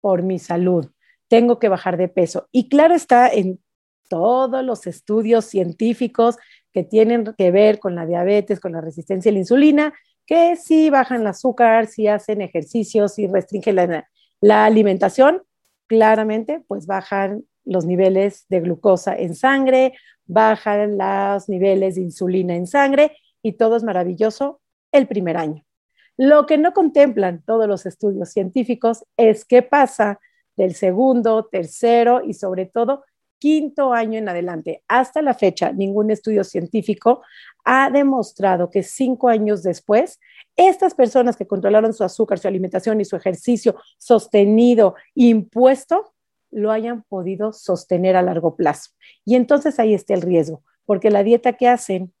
por 0.00 0.22
mi 0.22 0.38
salud. 0.38 0.90
Tengo 1.28 1.58
que 1.58 1.68
bajar 1.68 1.96
de 1.96 2.08
peso. 2.08 2.48
Y 2.52 2.68
claro 2.68 2.94
está 2.94 3.28
en 3.28 3.60
todos 4.08 4.64
los 4.64 4.86
estudios 4.86 5.46
científicos 5.46 6.36
que 6.72 6.84
tienen 6.84 7.32
que 7.36 7.50
ver 7.50 7.78
con 7.78 7.94
la 7.94 8.06
diabetes, 8.06 8.60
con 8.60 8.72
la 8.72 8.80
resistencia 8.80 9.30
a 9.30 9.32
la 9.32 9.38
insulina, 9.38 9.94
que 10.26 10.56
si 10.56 10.90
bajan 10.90 11.22
el 11.22 11.26
azúcar, 11.26 11.86
si 11.86 12.08
hacen 12.08 12.40
ejercicios, 12.40 13.14
si 13.14 13.26
restringen 13.26 13.76
la, 13.76 14.08
la 14.40 14.64
alimentación, 14.64 15.42
claramente 15.86 16.62
pues 16.66 16.86
bajan 16.86 17.44
los 17.64 17.86
niveles 17.86 18.46
de 18.48 18.60
glucosa 18.60 19.16
en 19.16 19.34
sangre, 19.34 19.94
bajan 20.26 20.98
los 20.98 21.48
niveles 21.48 21.96
de 21.96 22.02
insulina 22.02 22.54
en 22.54 22.66
sangre 22.66 23.16
y 23.42 23.52
todo 23.52 23.76
es 23.76 23.82
maravilloso 23.82 24.60
el 24.92 25.06
primer 25.06 25.36
año. 25.36 25.64
Lo 26.16 26.46
que 26.46 26.58
no 26.58 26.72
contemplan 26.72 27.42
todos 27.44 27.66
los 27.66 27.86
estudios 27.86 28.30
científicos 28.30 29.04
es 29.16 29.44
qué 29.44 29.62
pasa 29.62 30.20
del 30.56 30.74
segundo, 30.74 31.48
tercero 31.50 32.22
y 32.24 32.34
sobre 32.34 32.66
todo 32.66 33.04
quinto 33.38 33.92
año 33.92 34.18
en 34.18 34.28
adelante. 34.28 34.84
Hasta 34.86 35.20
la 35.20 35.34
fecha, 35.34 35.72
ningún 35.72 36.12
estudio 36.12 36.44
científico 36.44 37.22
ha 37.64 37.90
demostrado 37.90 38.70
que 38.70 38.84
cinco 38.84 39.28
años 39.28 39.64
después, 39.64 40.20
estas 40.54 40.94
personas 40.94 41.36
que 41.36 41.48
controlaron 41.48 41.92
su 41.92 42.04
azúcar, 42.04 42.38
su 42.38 42.46
alimentación 42.46 43.00
y 43.00 43.04
su 43.04 43.16
ejercicio 43.16 43.74
sostenido, 43.98 44.94
impuesto, 45.14 46.14
lo 46.52 46.70
hayan 46.70 47.02
podido 47.02 47.52
sostener 47.52 48.14
a 48.14 48.22
largo 48.22 48.54
plazo. 48.54 48.90
Y 49.24 49.34
entonces 49.34 49.80
ahí 49.80 49.94
está 49.94 50.14
el 50.14 50.22
riesgo, 50.22 50.62
porque 50.84 51.10
la 51.10 51.24
dieta 51.24 51.54
que 51.54 51.66
hacen 51.66 52.12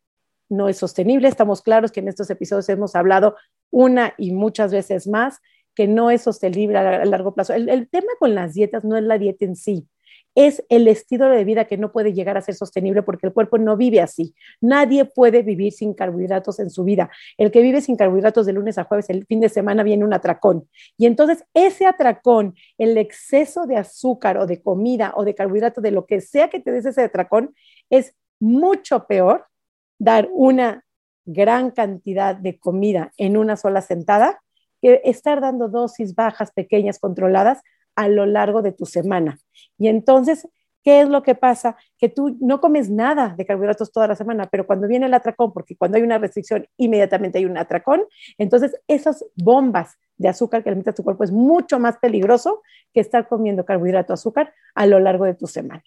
no 0.48 0.68
es 0.68 0.78
sostenible. 0.78 1.28
Estamos 1.28 1.62
claros 1.62 1.92
que 1.92 2.00
en 2.00 2.08
estos 2.08 2.28
episodios 2.30 2.68
hemos 2.68 2.96
hablado 2.96 3.36
una 3.70 4.14
y 4.18 4.32
muchas 4.32 4.72
veces 4.72 5.06
más 5.06 5.38
que 5.74 5.86
no 5.86 6.10
es 6.10 6.22
sostenible 6.22 6.78
a 6.78 7.04
largo 7.04 7.34
plazo. 7.34 7.54
El, 7.54 7.68
el 7.68 7.88
tema 7.88 8.12
con 8.18 8.34
las 8.34 8.54
dietas 8.54 8.84
no 8.84 8.96
es 8.96 9.04
la 9.04 9.18
dieta 9.18 9.44
en 9.44 9.56
sí, 9.56 9.86
es 10.34 10.64
el 10.68 10.88
estilo 10.88 11.28
de 11.28 11.44
vida 11.44 11.66
que 11.66 11.76
no 11.76 11.92
puede 11.92 12.12
llegar 12.12 12.36
a 12.36 12.42
ser 12.42 12.54
sostenible 12.54 13.02
porque 13.02 13.26
el 13.26 13.32
cuerpo 13.32 13.58
no 13.58 13.76
vive 13.76 14.00
así. 14.00 14.34
Nadie 14.60 15.04
puede 15.04 15.42
vivir 15.42 15.72
sin 15.72 15.94
carbohidratos 15.94 16.58
en 16.58 16.70
su 16.70 16.84
vida. 16.84 17.10
El 17.36 17.50
que 17.50 17.62
vive 17.62 17.80
sin 17.80 17.96
carbohidratos 17.96 18.46
de 18.46 18.52
lunes 18.52 18.78
a 18.78 18.84
jueves, 18.84 19.10
el 19.10 19.26
fin 19.26 19.40
de 19.40 19.48
semana 19.48 19.82
viene 19.82 20.04
un 20.04 20.14
atracón. 20.14 20.68
Y 20.96 21.06
entonces 21.06 21.44
ese 21.54 21.86
atracón, 21.86 22.54
el 22.78 22.96
exceso 22.96 23.66
de 23.66 23.76
azúcar 23.76 24.38
o 24.38 24.46
de 24.46 24.62
comida 24.62 25.12
o 25.16 25.24
de 25.24 25.34
carbohidrato, 25.34 25.80
de 25.80 25.90
lo 25.90 26.06
que 26.06 26.20
sea 26.20 26.48
que 26.48 26.60
te 26.60 26.72
des 26.72 26.86
ese 26.86 27.02
atracón, 27.02 27.54
es 27.90 28.14
mucho 28.40 29.06
peor 29.06 29.46
dar 29.98 30.28
una 30.32 30.84
gran 31.24 31.70
cantidad 31.70 32.34
de 32.34 32.58
comida 32.58 33.12
en 33.16 33.36
una 33.36 33.56
sola 33.56 33.82
sentada 33.82 34.42
que 34.80 35.00
estar 35.04 35.40
dando 35.40 35.68
dosis 35.68 36.14
bajas, 36.14 36.50
pequeñas, 36.50 36.98
controladas 36.98 37.60
a 37.96 38.08
lo 38.08 38.26
largo 38.26 38.62
de 38.62 38.72
tu 38.72 38.86
semana. 38.86 39.38
Y 39.78 39.88
entonces, 39.88 40.48
¿qué 40.82 41.00
es 41.00 41.08
lo 41.08 41.22
que 41.22 41.34
pasa? 41.34 41.76
Que 41.98 42.08
tú 42.08 42.36
no 42.40 42.60
comes 42.60 42.90
nada 42.90 43.34
de 43.36 43.46
carbohidratos 43.46 43.92
toda 43.92 44.08
la 44.08 44.16
semana, 44.16 44.48
pero 44.50 44.66
cuando 44.66 44.88
viene 44.88 45.06
el 45.06 45.14
atracón, 45.14 45.52
porque 45.52 45.76
cuando 45.76 45.96
hay 45.96 46.02
una 46.02 46.18
restricción, 46.18 46.66
inmediatamente 46.76 47.38
hay 47.38 47.44
un 47.44 47.56
atracón, 47.56 48.04
entonces 48.38 48.74
esas 48.88 49.24
bombas 49.36 49.98
de 50.16 50.28
azúcar 50.28 50.62
que 50.62 50.70
alimentas 50.70 50.94
tu 50.94 51.04
cuerpo 51.04 51.24
es 51.24 51.32
mucho 51.32 51.78
más 51.78 51.98
peligroso 51.98 52.62
que 52.92 53.00
estar 53.00 53.28
comiendo 53.28 53.64
carbohidrato 53.64 54.12
azúcar 54.12 54.52
a 54.74 54.86
lo 54.86 54.98
largo 55.00 55.24
de 55.24 55.34
tu 55.34 55.46
semana. 55.46 55.82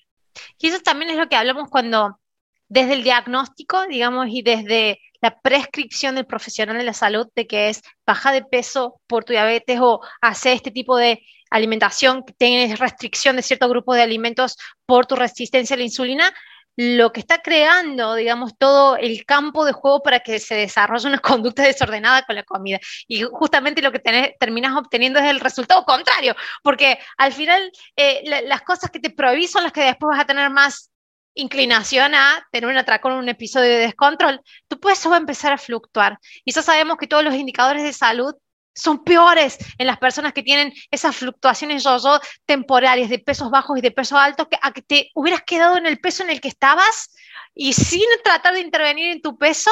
Y 0.59 0.67
eso 0.67 0.79
también 0.79 1.11
es 1.11 1.17
lo 1.17 1.29
que 1.29 1.35
hablamos 1.35 1.69
cuando 1.69 2.19
desde 2.67 2.93
el 2.93 3.03
diagnóstico, 3.03 3.85
digamos, 3.87 4.27
y 4.29 4.41
desde 4.41 4.99
la 5.21 5.39
prescripción 5.39 6.15
del 6.15 6.25
profesional 6.25 6.77
de 6.77 6.83
la 6.83 6.93
salud 6.93 7.27
de 7.35 7.47
que 7.47 7.69
es 7.69 7.81
baja 8.05 8.31
de 8.31 8.43
peso 8.43 9.01
por 9.07 9.23
tu 9.23 9.33
diabetes 9.33 9.79
o 9.81 10.01
hacer 10.21 10.53
este 10.53 10.71
tipo 10.71 10.97
de 10.97 11.23
alimentación, 11.49 12.23
que 12.23 12.33
tienes 12.33 12.79
restricción 12.79 13.35
de 13.35 13.41
cierto 13.41 13.69
grupo 13.69 13.93
de 13.93 14.01
alimentos 14.01 14.57
por 14.85 15.05
tu 15.05 15.15
resistencia 15.15 15.75
a 15.75 15.77
la 15.77 15.83
insulina, 15.83 16.33
lo 16.77 17.13
que 17.13 17.21
está 17.21 17.41
creando, 17.41 18.15
digamos, 18.15 18.57
todo 18.57 18.97
el 18.97 19.25
campo 19.25 19.63
de 19.65 19.71
juego 19.71 20.03
para 20.03 20.19
que 20.19 20.39
se 20.39 20.55
desarrolle 20.55 21.07
una 21.07 21.19
conducta 21.19 21.63
desordenada 21.63 22.23
con 22.23 22.35
la 22.35 22.43
comida. 22.43 22.79
Y 23.07 23.23
justamente 23.23 23.81
lo 23.81 23.91
que 23.91 24.01
terminas 24.39 24.75
obteniendo 24.75 25.19
es 25.19 25.25
el 25.25 25.39
resultado 25.39 25.83
contrario, 25.85 26.35
porque 26.63 26.99
al 27.17 27.33
final 27.33 27.71
eh, 27.95 28.43
las 28.45 28.61
cosas 28.61 28.91
que 28.91 28.99
te 28.99 29.09
prohibís 29.09 29.51
son 29.51 29.63
las 29.63 29.71
que 29.71 29.81
después 29.81 30.15
vas 30.15 30.23
a 30.23 30.27
tener 30.27 30.49
más 30.49 30.91
inclinación 31.35 32.15
a 32.15 32.47
tener 32.51 32.69
un 32.69 32.77
atracón 32.77 33.13
un 33.13 33.29
episodio 33.29 33.69
de 33.69 33.79
descontrol, 33.79 34.41
tu 34.67 34.79
peso 34.79 35.09
va 35.09 35.17
a 35.17 35.19
empezar 35.19 35.53
a 35.53 35.57
fluctuar. 35.57 36.17
Y 36.43 36.51
ya 36.51 36.61
sabemos 36.61 36.97
que 36.97 37.07
todos 37.07 37.23
los 37.23 37.35
indicadores 37.35 37.83
de 37.83 37.93
salud 37.93 38.33
son 38.73 39.03
peores 39.03 39.57
en 39.77 39.87
las 39.87 39.97
personas 39.97 40.33
que 40.33 40.43
tienen 40.43 40.73
esas 40.91 41.15
fluctuaciones 41.15 41.83
yo-yo 41.83 42.19
temporarias 42.45 43.09
de 43.09 43.19
pesos 43.19 43.49
bajos 43.49 43.77
y 43.77 43.81
de 43.81 43.91
pesos 43.91 44.17
altos 44.19 44.47
que 44.49 44.57
a 44.61 44.71
que 44.71 44.81
te 44.81 45.11
hubieras 45.13 45.43
quedado 45.43 45.77
en 45.77 45.85
el 45.85 45.99
peso 45.99 46.23
en 46.23 46.29
el 46.29 46.41
que 46.41 46.49
estabas 46.49 47.11
y 47.53 47.71
sin 47.73 48.03
tratar 48.23 48.53
de 48.53 48.59
intervenir 48.59 49.11
en 49.11 49.21
tu 49.21 49.37
peso, 49.37 49.71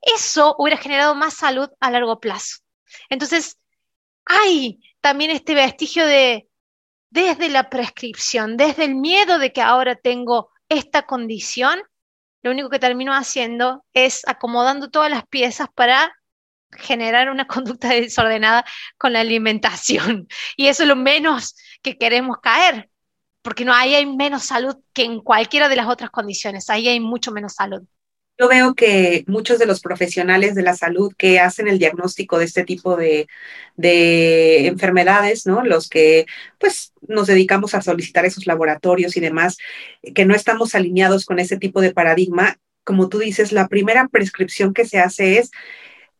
eso 0.00 0.54
hubiera 0.58 0.80
generado 0.80 1.14
más 1.14 1.34
salud 1.34 1.68
a 1.80 1.90
largo 1.90 2.20
plazo. 2.20 2.58
Entonces, 3.08 3.58
hay 4.24 4.80
también 5.00 5.32
este 5.32 5.54
vestigio 5.54 6.06
de, 6.06 6.48
desde 7.10 7.48
la 7.48 7.68
prescripción, 7.70 8.56
desde 8.56 8.84
el 8.84 8.94
miedo 8.94 9.38
de 9.38 9.52
que 9.52 9.62
ahora 9.62 9.96
tengo 9.96 10.50
esta 10.68 11.02
condición, 11.02 11.80
lo 12.42 12.50
único 12.50 12.70
que 12.70 12.78
termino 12.78 13.14
haciendo 13.14 13.84
es 13.94 14.22
acomodando 14.26 14.90
todas 14.90 15.10
las 15.10 15.26
piezas 15.26 15.68
para 15.74 16.14
generar 16.72 17.30
una 17.30 17.46
conducta 17.48 17.88
desordenada 17.88 18.64
con 18.98 19.12
la 19.12 19.20
alimentación. 19.20 20.28
Y 20.56 20.66
eso 20.68 20.82
es 20.82 20.88
lo 20.88 20.96
menos 20.96 21.56
que 21.82 21.96
queremos 21.96 22.38
caer, 22.42 22.90
porque 23.42 23.64
no, 23.64 23.74
ahí 23.74 23.94
hay 23.94 24.06
menos 24.06 24.44
salud 24.44 24.76
que 24.92 25.04
en 25.04 25.20
cualquiera 25.20 25.68
de 25.68 25.76
las 25.76 25.88
otras 25.88 26.10
condiciones, 26.10 26.70
ahí 26.70 26.88
hay 26.88 27.00
mucho 27.00 27.32
menos 27.32 27.54
salud. 27.54 27.82
Yo 28.38 28.48
veo 28.48 28.74
que 28.74 29.24
muchos 29.28 29.58
de 29.60 29.66
los 29.66 29.80
profesionales 29.80 30.54
de 30.56 30.62
la 30.62 30.74
salud 30.74 31.12
que 31.16 31.38
hacen 31.38 31.68
el 31.68 31.78
diagnóstico 31.78 32.38
de 32.38 32.44
este 32.46 32.64
tipo 32.64 32.96
de, 32.96 33.28
de, 33.76 34.66
enfermedades, 34.66 35.46
¿no? 35.46 35.64
Los 35.64 35.88
que 35.88 36.26
pues 36.58 36.92
nos 37.06 37.28
dedicamos 37.28 37.74
a 37.74 37.82
solicitar 37.82 38.24
esos 38.24 38.46
laboratorios 38.46 39.16
y 39.16 39.20
demás, 39.20 39.56
que 40.14 40.24
no 40.24 40.34
estamos 40.34 40.74
alineados 40.74 41.26
con 41.26 41.38
ese 41.38 41.58
tipo 41.58 41.80
de 41.80 41.92
paradigma, 41.92 42.58
como 42.82 43.08
tú 43.08 43.18
dices, 43.18 43.52
la 43.52 43.68
primera 43.68 44.08
prescripción 44.08 44.74
que 44.74 44.84
se 44.84 44.98
hace 44.98 45.38
es, 45.38 45.52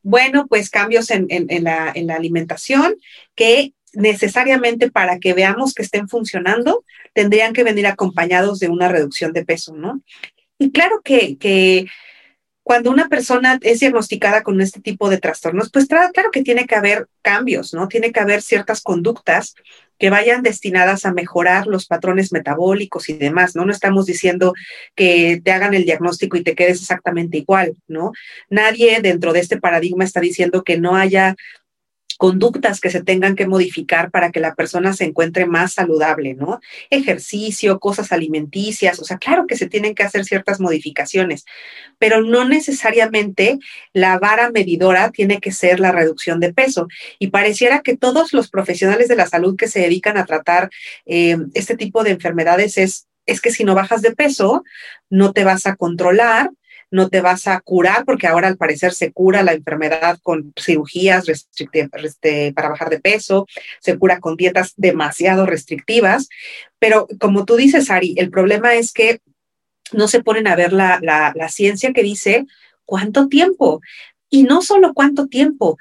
bueno, 0.02 0.46
pues 0.46 0.70
cambios 0.70 1.10
en 1.10 1.26
la 1.64 2.14
alimentación 2.14 2.94
que 3.34 3.74
necesariamente 3.94 4.90
para 4.90 5.18
que 5.18 5.32
veamos 5.32 5.74
que 5.74 5.82
estén 5.82 6.08
funcionando, 6.08 6.84
tendrían 7.12 7.52
que 7.52 7.64
venir 7.64 7.86
acompañados 7.86 8.58
de 8.58 8.68
una 8.68 8.88
reducción 8.88 9.32
de 9.32 9.44
peso, 9.44 9.74
¿no? 9.74 10.02
Y 10.58 10.70
claro 10.70 11.00
que, 11.02 11.86
cuando 12.62 12.90
una 12.90 13.08
persona 13.08 13.58
es 13.60 13.80
diagnosticada 13.80 14.42
con 14.42 14.60
este 14.60 14.80
tipo 14.80 15.10
de 15.10 15.18
trastornos, 15.18 15.70
pues 15.70 15.86
claro 15.86 16.10
que 16.32 16.42
tiene 16.42 16.66
que 16.66 16.74
haber 16.74 17.08
cambios, 17.20 17.74
¿no? 17.74 17.88
Tiene 17.88 18.10
que 18.10 18.20
haber 18.20 18.40
ciertas 18.40 18.80
conductas 18.80 19.54
que 19.98 20.10
vayan 20.10 20.42
destinadas 20.42 21.04
a 21.04 21.12
mejorar 21.12 21.66
los 21.66 21.86
patrones 21.86 22.32
metabólicos 22.32 23.08
y 23.08 23.12
demás, 23.12 23.54
¿no? 23.54 23.64
No 23.64 23.72
estamos 23.72 24.06
diciendo 24.06 24.54
que 24.94 25.40
te 25.44 25.52
hagan 25.52 25.74
el 25.74 25.84
diagnóstico 25.84 26.36
y 26.36 26.42
te 26.42 26.54
quedes 26.54 26.80
exactamente 26.80 27.38
igual, 27.38 27.76
¿no? 27.86 28.12
Nadie 28.48 29.00
dentro 29.02 29.32
de 29.32 29.40
este 29.40 29.60
paradigma 29.60 30.04
está 30.04 30.20
diciendo 30.20 30.64
que 30.64 30.78
no 30.78 30.96
haya 30.96 31.36
conductas 32.18 32.80
que 32.80 32.90
se 32.90 33.02
tengan 33.02 33.34
que 33.34 33.46
modificar 33.46 34.10
para 34.10 34.30
que 34.30 34.40
la 34.40 34.54
persona 34.54 34.92
se 34.92 35.04
encuentre 35.04 35.46
más 35.46 35.74
saludable, 35.74 36.34
¿no? 36.34 36.60
Ejercicio, 36.90 37.80
cosas 37.80 38.12
alimenticias, 38.12 39.00
o 39.00 39.04
sea, 39.04 39.18
claro 39.18 39.46
que 39.46 39.56
se 39.56 39.68
tienen 39.68 39.94
que 39.94 40.04
hacer 40.04 40.24
ciertas 40.24 40.60
modificaciones, 40.60 41.44
pero 41.98 42.22
no 42.22 42.48
necesariamente 42.48 43.58
la 43.92 44.18
vara 44.18 44.50
medidora 44.50 45.10
tiene 45.10 45.40
que 45.40 45.52
ser 45.52 45.80
la 45.80 45.92
reducción 45.92 46.40
de 46.40 46.52
peso. 46.52 46.88
Y 47.18 47.28
pareciera 47.28 47.80
que 47.80 47.96
todos 47.96 48.32
los 48.32 48.48
profesionales 48.48 49.08
de 49.08 49.16
la 49.16 49.26
salud 49.26 49.56
que 49.56 49.68
se 49.68 49.80
dedican 49.80 50.16
a 50.16 50.26
tratar 50.26 50.70
eh, 51.06 51.36
este 51.54 51.76
tipo 51.76 52.04
de 52.04 52.10
enfermedades 52.10 52.78
es 52.78 53.06
es 53.26 53.40
que 53.40 53.50
si 53.50 53.64
no 53.64 53.74
bajas 53.74 54.02
de 54.02 54.14
peso, 54.14 54.64
no 55.08 55.32
te 55.32 55.44
vas 55.44 55.66
a 55.66 55.76
controlar, 55.76 56.50
no 56.94 57.08
te 57.08 57.20
vas 57.20 57.46
a 57.48 57.60
curar, 57.60 58.04
porque 58.04 58.26
ahora 58.26 58.46
al 58.46 58.56
parecer 58.56 58.92
se 58.92 59.12
cura 59.12 59.42
la 59.42 59.52
enfermedad 59.52 60.18
con 60.22 60.52
cirugías 60.58 61.28
este, 61.28 62.52
para 62.52 62.68
bajar 62.68 62.88
de 62.88 63.00
peso, 63.00 63.46
se 63.80 63.98
cura 63.98 64.20
con 64.20 64.36
dietas 64.36 64.74
demasiado 64.76 65.44
restrictivas, 65.44 66.28
pero 66.78 67.08
como 67.18 67.44
tú 67.44 67.56
dices, 67.56 67.90
Ari, 67.90 68.14
el 68.16 68.30
problema 68.30 68.74
es 68.74 68.92
que 68.92 69.20
no 69.92 70.06
se 70.06 70.22
ponen 70.22 70.46
a 70.46 70.56
ver 70.56 70.72
la, 70.72 71.00
la 71.02 71.48
ciencia 71.48 71.92
que 71.92 72.02
dice 72.02 72.46
cuánto 72.84 73.28
tiempo. 73.28 73.80
Y 74.30 74.44
no 74.44 74.62
solo 74.62 74.94
cuánto 74.94 75.26
tiempo, 75.26 75.78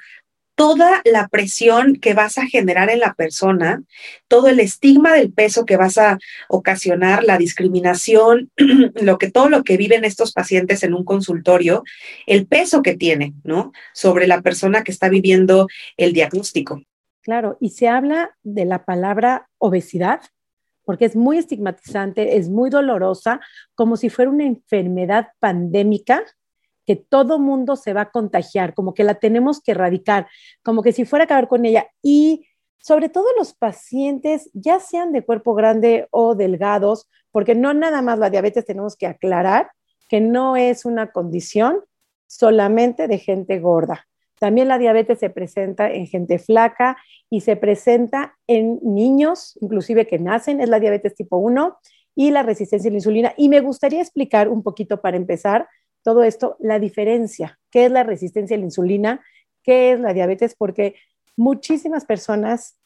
toda 0.54 1.02
la 1.04 1.28
presión 1.28 1.96
que 1.96 2.14
vas 2.14 2.38
a 2.38 2.46
generar 2.46 2.90
en 2.90 3.00
la 3.00 3.14
persona, 3.14 3.82
todo 4.28 4.48
el 4.48 4.60
estigma 4.60 5.12
del 5.12 5.32
peso 5.32 5.64
que 5.64 5.76
vas 5.76 5.98
a 5.98 6.18
ocasionar, 6.48 7.24
la 7.24 7.38
discriminación, 7.38 8.50
lo 9.00 9.18
que 9.18 9.30
todo 9.30 9.48
lo 9.48 9.64
que 9.64 9.76
viven 9.76 10.04
estos 10.04 10.32
pacientes 10.32 10.82
en 10.82 10.94
un 10.94 11.04
consultorio, 11.04 11.82
el 12.26 12.46
peso 12.46 12.82
que 12.82 12.96
tiene, 12.96 13.34
¿no? 13.42 13.72
Sobre 13.92 14.26
la 14.26 14.42
persona 14.42 14.84
que 14.84 14.92
está 14.92 15.08
viviendo 15.08 15.68
el 15.96 16.12
diagnóstico. 16.12 16.82
Claro, 17.22 17.56
y 17.60 17.70
se 17.70 17.88
habla 17.88 18.36
de 18.42 18.64
la 18.64 18.84
palabra 18.84 19.48
obesidad 19.58 20.20
porque 20.84 21.06
es 21.06 21.16
muy 21.16 21.38
estigmatizante, 21.38 22.36
es 22.36 22.50
muy 22.50 22.68
dolorosa, 22.68 23.40
como 23.74 23.96
si 23.96 24.10
fuera 24.10 24.30
una 24.30 24.44
enfermedad 24.44 25.28
pandémica 25.40 26.22
que 26.86 26.96
todo 26.96 27.38
mundo 27.38 27.76
se 27.76 27.92
va 27.92 28.02
a 28.02 28.10
contagiar, 28.10 28.74
como 28.74 28.94
que 28.94 29.04
la 29.04 29.14
tenemos 29.14 29.60
que 29.60 29.72
erradicar, 29.72 30.28
como 30.62 30.82
que 30.82 30.92
si 30.92 31.04
fuera 31.04 31.24
a 31.24 31.26
acabar 31.26 31.48
con 31.48 31.64
ella. 31.64 31.86
Y 32.02 32.46
sobre 32.78 33.08
todo 33.08 33.26
los 33.38 33.54
pacientes, 33.54 34.50
ya 34.52 34.78
sean 34.80 35.12
de 35.12 35.24
cuerpo 35.24 35.54
grande 35.54 36.06
o 36.10 36.34
delgados, 36.34 37.08
porque 37.30 37.54
no 37.54 37.72
nada 37.72 38.02
más 38.02 38.18
la 38.18 38.30
diabetes 38.30 38.66
tenemos 38.66 38.96
que 38.96 39.06
aclarar 39.06 39.70
que 40.08 40.20
no 40.20 40.56
es 40.56 40.84
una 40.84 41.10
condición 41.10 41.80
solamente 42.26 43.08
de 43.08 43.18
gente 43.18 43.58
gorda. 43.58 44.06
También 44.38 44.68
la 44.68 44.78
diabetes 44.78 45.20
se 45.20 45.30
presenta 45.30 45.90
en 45.90 46.06
gente 46.06 46.38
flaca 46.38 46.98
y 47.30 47.40
se 47.40 47.56
presenta 47.56 48.36
en 48.46 48.78
niños, 48.82 49.56
inclusive 49.60 50.06
que 50.06 50.18
nacen, 50.18 50.60
es 50.60 50.68
la 50.68 50.80
diabetes 50.80 51.14
tipo 51.14 51.38
1, 51.38 51.78
y 52.14 52.30
la 52.30 52.42
resistencia 52.42 52.88
a 52.88 52.92
la 52.92 52.98
insulina. 52.98 53.32
Y 53.36 53.48
me 53.48 53.60
gustaría 53.60 54.00
explicar 54.00 54.48
un 54.48 54.62
poquito 54.62 55.00
para 55.00 55.16
empezar 55.16 55.68
todo 56.04 56.22
esto, 56.22 56.56
la 56.60 56.78
diferencia, 56.78 57.58
qué 57.70 57.86
es 57.86 57.90
la 57.90 58.04
resistencia 58.04 58.56
a 58.56 58.58
la 58.58 58.66
insulina, 58.66 59.24
qué 59.62 59.92
es 59.92 60.00
la 60.00 60.12
diabetes, 60.12 60.54
porque 60.54 60.94
muchísimas 61.36 62.04
personas 62.04 62.78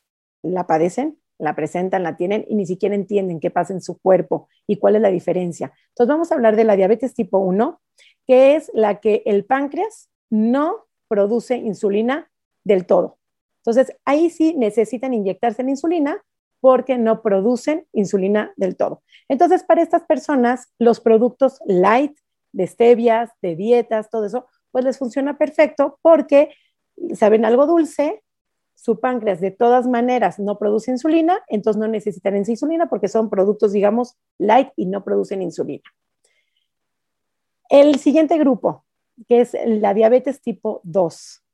la 0.43 0.67
padecen, 0.67 1.19
la 1.37 1.55
presentan, 1.55 2.05
la 2.05 2.17
tienen 2.17 2.47
y 2.49 2.55
ni 2.55 2.65
siquiera 2.65 2.95
entienden 2.95 3.41
qué 3.41 3.51
pasa 3.51 3.73
en 3.73 3.83
su 3.83 3.99
cuerpo 3.99 4.49
y 4.67 4.77
cuál 4.77 4.97
es 4.97 5.03
la 5.03 5.11
diferencia. 5.11 5.73
Entonces 5.89 6.09
vamos 6.09 6.31
a 6.31 6.37
hablar 6.37 6.57
de 6.57 6.65
la 6.65 6.77
diabetes 6.77 7.13
tipo 7.13 7.39
1, 7.39 7.81
que 8.27 8.55
es 8.55 8.71
la 8.73 9.01
que 9.01 9.23
el 9.27 9.45
páncreas 9.45 10.11
no 10.31 10.87
produce 11.09 11.57
insulina 11.57 12.31
del 12.65 12.87
todo. 12.87 13.19
Entonces 13.65 13.97
ahí 14.05 14.31
sí 14.31 14.55
necesitan 14.57 15.13
inyectarse 15.13 15.65
la 15.65 15.71
insulina 15.71 16.23
porque 16.61 16.99
no 16.99 17.23
producen 17.23 17.87
insulina 17.93 18.53
del 18.57 18.77
todo. 18.77 19.03
Entonces 19.29 19.65
para 19.65 19.83
estas 19.83 20.05
personas 20.05 20.73
los 20.79 21.01
productos 21.01 21.61
light 21.67 22.17
de 22.59 22.67
stevias, 22.67 23.31
de 23.41 23.55
dietas, 23.55 24.11
todo 24.11 24.27
eso, 24.27 24.47
pues 24.73 24.85
les 24.85 24.99
funciona 24.99 25.39
perfecto 25.39 26.01
porque 26.03 26.51
saben 27.15 27.45
algo 27.45 27.67
dulce, 27.67 28.25
su 28.75 28.99
páncreas 28.99 29.41
de 29.41 29.53
todas 29.53 29.87
maneras 29.87 30.41
no 30.41 30.59
produce 30.59 30.91
insulina, 30.91 31.41
entonces 31.47 31.79
no 31.81 31.87
necesitan 31.87 32.37
insulina 32.37 32.89
porque 32.89 33.07
son 33.07 33.31
productos, 33.31 33.71
digamos, 33.73 34.17
light 34.39 34.71
y 34.77 34.87
no 34.87 35.05
producen 35.05 35.41
insulina. 35.41 35.85
El 37.71 38.01
siguiente 38.01 38.37
grupo, 38.39 38.85
que 39.29 39.43
es 39.43 39.57
la 39.65 39.95
diabetes 39.95 40.41
tipo 40.41 40.81
2, 40.83 41.45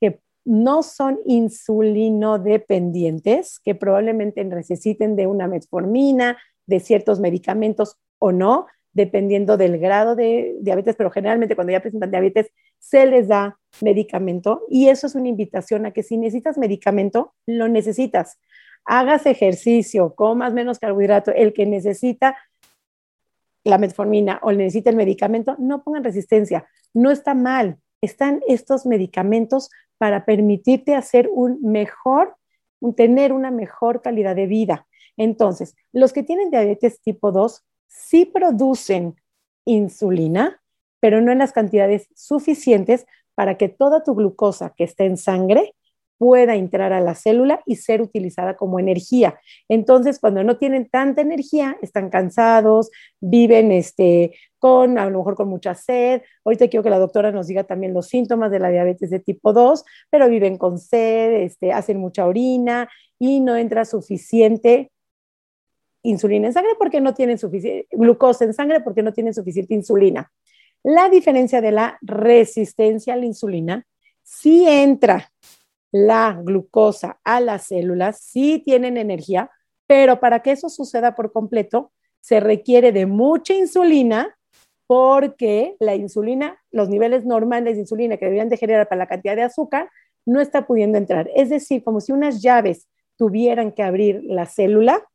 que 0.00 0.20
no 0.44 0.82
son 0.82 1.20
insulinodependientes, 1.26 3.60
que 3.60 3.76
probablemente 3.76 4.44
necesiten 4.44 5.14
de 5.14 5.28
una 5.28 5.46
metformina, 5.46 6.38
de 6.66 6.80
ciertos 6.80 7.20
medicamentos 7.20 7.98
o 8.18 8.32
no, 8.32 8.66
dependiendo 8.94 9.56
del 9.56 9.78
grado 9.78 10.16
de 10.16 10.56
diabetes, 10.60 10.96
pero 10.96 11.10
generalmente 11.10 11.54
cuando 11.54 11.72
ya 11.72 11.80
presentan 11.80 12.10
diabetes 12.10 12.50
se 12.78 13.06
les 13.06 13.28
da 13.28 13.58
medicamento 13.80 14.62
y 14.70 14.88
eso 14.88 15.06
es 15.06 15.14
una 15.14 15.28
invitación 15.28 15.84
a 15.84 15.90
que 15.90 16.02
si 16.02 16.16
necesitas 16.16 16.56
medicamento, 16.56 17.34
lo 17.44 17.68
necesitas. 17.68 18.38
Hagas 18.84 19.26
ejercicio, 19.26 20.14
comas 20.14 20.52
menos 20.52 20.78
carbohidrato, 20.78 21.32
el 21.32 21.52
que 21.52 21.66
necesita 21.66 22.36
la 23.64 23.78
metformina 23.78 24.38
o 24.42 24.52
necesita 24.52 24.90
el 24.90 24.96
medicamento, 24.96 25.56
no 25.58 25.82
pongan 25.82 26.04
resistencia, 26.04 26.68
no 26.92 27.10
está 27.10 27.34
mal. 27.34 27.78
Están 28.00 28.42
estos 28.46 28.84
medicamentos 28.84 29.70
para 29.96 30.26
permitirte 30.26 30.94
hacer 30.94 31.30
un 31.32 31.58
mejor, 31.62 32.36
tener 32.94 33.32
una 33.32 33.50
mejor 33.50 34.02
calidad 34.02 34.36
de 34.36 34.46
vida. 34.46 34.86
Entonces, 35.16 35.74
los 35.92 36.12
que 36.12 36.22
tienen 36.22 36.50
diabetes 36.50 37.00
tipo 37.00 37.32
2 37.32 37.64
sí 37.94 38.26
producen 38.26 39.16
insulina, 39.64 40.60
pero 41.00 41.20
no 41.20 41.32
en 41.32 41.38
las 41.38 41.52
cantidades 41.52 42.08
suficientes 42.14 43.06
para 43.34 43.56
que 43.56 43.68
toda 43.68 44.02
tu 44.02 44.14
glucosa 44.14 44.74
que 44.76 44.84
está 44.84 45.04
en 45.04 45.16
sangre 45.16 45.74
pueda 46.18 46.54
entrar 46.54 46.92
a 46.92 47.00
la 47.00 47.14
célula 47.14 47.60
y 47.66 47.76
ser 47.76 48.00
utilizada 48.00 48.56
como 48.56 48.78
energía. 48.78 49.38
Entonces, 49.68 50.18
cuando 50.18 50.44
no 50.44 50.56
tienen 50.58 50.88
tanta 50.88 51.22
energía, 51.22 51.76
están 51.82 52.08
cansados, 52.08 52.90
viven 53.20 53.72
este, 53.72 54.34
con, 54.58 54.96
a 54.96 55.10
lo 55.10 55.18
mejor 55.18 55.34
con 55.34 55.48
mucha 55.48 55.74
sed. 55.74 56.22
Ahorita 56.44 56.68
quiero 56.68 56.82
que 56.82 56.90
la 56.90 56.98
doctora 56.98 57.32
nos 57.32 57.48
diga 57.48 57.64
también 57.64 57.94
los 57.94 58.06
síntomas 58.08 58.50
de 58.50 58.60
la 58.60 58.70
diabetes 58.70 59.10
de 59.10 59.20
tipo 59.20 59.52
2, 59.52 59.84
pero 60.08 60.28
viven 60.28 60.56
con 60.56 60.78
sed, 60.78 61.32
este, 61.42 61.72
hacen 61.72 61.98
mucha 61.98 62.26
orina 62.26 62.88
y 63.18 63.40
no 63.40 63.56
entra 63.56 63.84
suficiente 63.84 64.92
insulina 66.04 66.46
en 66.46 66.52
sangre 66.52 66.72
porque 66.78 67.00
no 67.00 67.14
tienen 67.14 67.38
suficiente, 67.38 67.88
glucosa 67.90 68.44
en 68.44 68.54
sangre 68.54 68.80
porque 68.80 69.02
no 69.02 69.12
tienen 69.12 69.34
suficiente 69.34 69.74
insulina. 69.74 70.30
La 70.84 71.08
diferencia 71.08 71.60
de 71.60 71.72
la 71.72 71.98
resistencia 72.02 73.14
a 73.14 73.16
la 73.16 73.24
insulina, 73.24 73.86
si 74.22 74.68
entra 74.68 75.30
la 75.90 76.38
glucosa 76.42 77.18
a 77.24 77.40
las 77.40 77.66
células, 77.66 78.20
sí 78.20 78.62
tienen 78.64 78.96
energía, 78.96 79.50
pero 79.86 80.20
para 80.20 80.40
que 80.40 80.52
eso 80.52 80.68
suceda 80.68 81.14
por 81.14 81.32
completo, 81.32 81.92
se 82.20 82.40
requiere 82.40 82.92
de 82.92 83.06
mucha 83.06 83.54
insulina 83.54 84.36
porque 84.86 85.76
la 85.80 85.94
insulina, 85.94 86.58
los 86.70 86.88
niveles 86.88 87.24
normales 87.24 87.74
de 87.74 87.80
insulina 87.80 88.16
que 88.16 88.26
deberían 88.26 88.50
de 88.50 88.58
generar 88.58 88.88
para 88.88 88.98
la 88.98 89.06
cantidad 89.06 89.36
de 89.36 89.42
azúcar, 89.42 89.90
no 90.26 90.40
está 90.40 90.66
pudiendo 90.66 90.98
entrar. 90.98 91.30
Es 91.34 91.48
decir, 91.48 91.82
como 91.82 92.00
si 92.00 92.12
unas 92.12 92.42
llaves 92.42 92.88
tuvieran 93.16 93.72
que 93.72 93.82
abrir 93.82 94.22
la 94.24 94.46
célula 94.46 95.06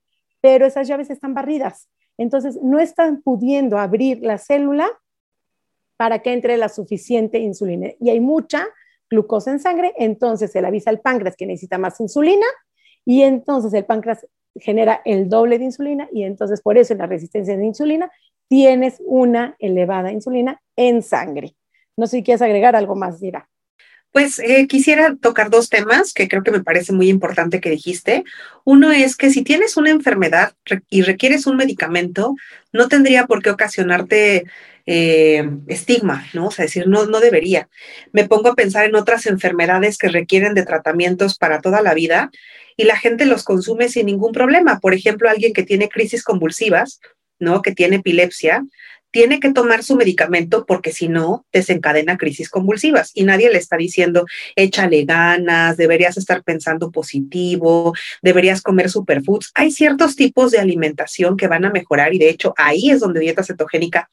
pero 0.41 0.65
esas 0.65 0.87
llaves 0.87 1.09
están 1.09 1.33
barridas. 1.33 1.89
Entonces, 2.17 2.59
no 2.61 2.79
están 2.79 3.21
pudiendo 3.21 3.77
abrir 3.77 4.19
la 4.21 4.37
célula 4.37 4.89
para 5.97 6.19
que 6.19 6.33
entre 6.33 6.57
la 6.57 6.69
suficiente 6.69 7.39
insulina. 7.39 7.89
Y 7.99 8.09
hay 8.09 8.19
mucha 8.19 8.67
glucosa 9.09 9.51
en 9.51 9.59
sangre, 9.59 9.93
entonces 9.97 10.51
se 10.51 10.61
le 10.61 10.67
avisa 10.67 10.89
al 10.89 11.01
páncreas 11.01 11.35
que 11.35 11.45
necesita 11.45 11.77
más 11.77 11.99
insulina 11.99 12.45
y 13.05 13.23
entonces 13.23 13.73
el 13.73 13.85
páncreas 13.85 14.25
genera 14.55 15.01
el 15.03 15.29
doble 15.29 15.57
de 15.57 15.65
insulina 15.65 16.07
y 16.13 16.23
entonces 16.23 16.61
por 16.61 16.77
eso 16.77 16.93
en 16.93 16.99
la 16.99 17.07
resistencia 17.07 17.57
de 17.57 17.65
insulina 17.65 18.11
tienes 18.47 19.01
una 19.05 19.55
elevada 19.59 20.11
insulina 20.11 20.61
en 20.75 21.01
sangre. 21.01 21.55
No 21.97 22.07
sé 22.07 22.17
si 22.17 22.23
quieres 22.23 22.41
agregar 22.41 22.75
algo 22.75 22.95
más, 22.95 23.19
Dira. 23.19 23.49
Pues 24.11 24.39
eh, 24.39 24.65
quisiera 24.67 25.15
tocar 25.15 25.49
dos 25.51 25.69
temas 25.69 26.13
que 26.13 26.27
creo 26.27 26.41
que 26.41 26.51
me 26.51 26.63
parece 26.63 26.93
muy 26.93 27.09
importante 27.09 27.61
que 27.61 27.69
dijiste. 27.69 28.23
Uno 28.63 28.91
es 28.91 29.15
que 29.15 29.29
si 29.29 29.43
tienes 29.43 29.77
una 29.77 29.91
enfermedad 29.91 30.53
y 30.89 31.03
requieres 31.03 31.45
un 31.45 31.57
medicamento, 31.57 32.35
no 32.73 32.87
tendría 32.87 33.27
por 33.27 33.43
qué 33.43 33.51
ocasionarte 33.51 34.45
eh, 34.87 35.47
estigma, 35.67 36.25
¿no? 36.33 36.47
O 36.47 36.51
sea, 36.51 36.65
decir, 36.65 36.87
no, 36.87 37.05
no 37.05 37.19
debería. 37.19 37.69
Me 38.11 38.27
pongo 38.27 38.49
a 38.49 38.55
pensar 38.55 38.85
en 38.85 38.95
otras 38.95 39.27
enfermedades 39.27 39.99
que 39.99 40.07
requieren 40.07 40.55
de 40.55 40.65
tratamientos 40.65 41.37
para 41.37 41.61
toda 41.61 41.81
la 41.83 41.93
vida 41.93 42.31
y 42.75 42.85
la 42.85 42.95
gente 42.95 43.27
los 43.27 43.43
consume 43.43 43.89
sin 43.89 44.07
ningún 44.07 44.31
problema. 44.31 44.79
Por 44.79 44.95
ejemplo, 44.95 45.29
alguien 45.29 45.53
que 45.53 45.61
tiene 45.61 45.89
crisis 45.89 46.23
convulsivas, 46.23 47.01
¿no? 47.37 47.61
Que 47.61 47.71
tiene 47.71 47.97
epilepsia, 47.97 48.65
tiene 49.11 49.39
que 49.39 49.51
tomar 49.51 49.83
su 49.83 49.95
medicamento 49.95 50.65
porque 50.65 50.91
si 50.91 51.07
no, 51.07 51.45
desencadena 51.51 52.17
crisis 52.17 52.49
convulsivas 52.49 53.11
y 53.13 53.23
nadie 53.23 53.49
le 53.51 53.57
está 53.57 53.77
diciendo, 53.77 54.25
échale 54.55 55.05
ganas, 55.05 55.77
deberías 55.77 56.17
estar 56.17 56.43
pensando 56.43 56.91
positivo, 56.91 57.93
deberías 58.21 58.61
comer 58.61 58.89
superfoods. 58.89 59.51
Hay 59.55 59.71
ciertos 59.71 60.15
tipos 60.15 60.51
de 60.51 60.59
alimentación 60.59 61.37
que 61.37 61.47
van 61.47 61.65
a 61.65 61.71
mejorar 61.71 62.13
y 62.13 62.19
de 62.19 62.29
hecho 62.29 62.53
ahí 62.57 62.91
es 62.91 62.99
donde 62.99 63.19
dieta 63.19 63.43
cetogénica 63.43 64.09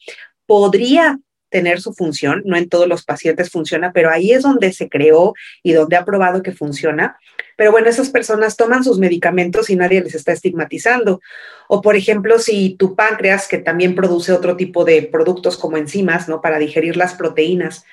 podría 0.47 1.19
tener 1.49 1.81
su 1.81 1.93
función, 1.95 2.43
no 2.45 2.57
en 2.57 2.69
todos 2.69 2.89
los 2.89 3.05
pacientes 3.05 3.51
funciona, 3.51 3.93
pero 3.93 4.11
ahí 4.11 4.33
es 4.33 4.43
donde 4.43 4.73
se 4.73 4.89
creó 4.89 5.35
y 5.63 5.73
donde 5.73 5.97
ha 5.97 6.05
probado 6.05 6.43
que 6.43 6.53
funciona. 6.53 7.19
Pero 7.57 7.73
bueno, 7.73 7.89
esas 7.89 8.11
personas 8.11 8.57
toman 8.57 8.85
sus 8.85 8.99
medicamentos 8.99 9.71
y 9.71 9.77
nadie 9.77 10.03
les 10.03 10.15
está 10.15 10.33
estigmatizando. 10.33 11.21
O 11.69 11.81
por 11.81 11.97
ejemplo, 11.97 12.39
si 12.39 12.77
tu 12.79 12.95
páncreas, 12.95 13.49
que 13.49 13.59
también 13.59 13.95
produce 13.95 14.33
otro 14.33 14.57
tipo 14.57 14.85
de 14.85 15.03
productos 15.03 15.57
como 15.57 15.77
enzimas, 15.77 16.29
¿no? 16.29 16.41
Para 16.41 16.59
digerir 16.59 16.97
las 16.97 17.15
proteínas, 17.15 17.85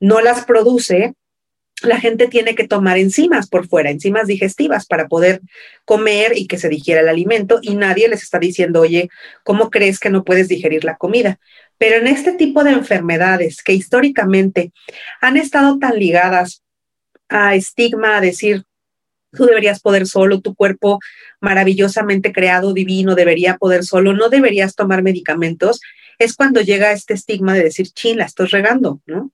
no 0.00 0.20
las 0.20 0.44
produce, 0.44 1.14
la 1.82 2.00
gente 2.00 2.26
tiene 2.26 2.54
que 2.54 2.66
tomar 2.66 2.98
enzimas 2.98 3.48
por 3.48 3.68
fuera, 3.68 3.90
enzimas 3.90 4.26
digestivas 4.26 4.86
para 4.86 5.06
poder 5.06 5.40
comer 5.84 6.36
y 6.36 6.46
que 6.46 6.58
se 6.58 6.68
digiera 6.68 7.00
el 7.00 7.08
alimento 7.08 7.60
y 7.62 7.76
nadie 7.76 8.08
les 8.08 8.22
está 8.22 8.38
diciendo, 8.38 8.80
oye, 8.80 9.08
¿cómo 9.44 9.70
crees 9.70 10.00
que 10.00 10.10
no 10.10 10.24
puedes 10.24 10.48
digerir 10.48 10.84
la 10.84 10.96
comida? 10.96 11.38
Pero 11.78 11.96
en 11.96 12.08
este 12.08 12.32
tipo 12.32 12.64
de 12.64 12.72
enfermedades 12.72 13.62
que 13.62 13.72
históricamente 13.72 14.72
han 15.20 15.36
estado 15.36 15.78
tan 15.78 15.98
ligadas 15.98 16.62
a 17.28 17.54
estigma, 17.54 18.16
a 18.16 18.20
decir, 18.20 18.64
tú 19.32 19.44
deberías 19.44 19.80
poder 19.80 20.06
solo, 20.06 20.40
tu 20.40 20.54
cuerpo 20.54 20.98
maravillosamente 21.40 22.32
creado, 22.32 22.72
divino, 22.72 23.14
debería 23.14 23.56
poder 23.56 23.84
solo, 23.84 24.12
no 24.12 24.28
deberías 24.28 24.74
tomar 24.74 25.02
medicamentos, 25.02 25.80
es 26.18 26.34
cuando 26.34 26.60
llega 26.60 26.92
este 26.92 27.14
estigma 27.14 27.54
de 27.54 27.62
decir, 27.62 27.88
chin, 27.90 28.18
la 28.18 28.24
estoy 28.24 28.46
regando, 28.46 29.00
¿no? 29.06 29.30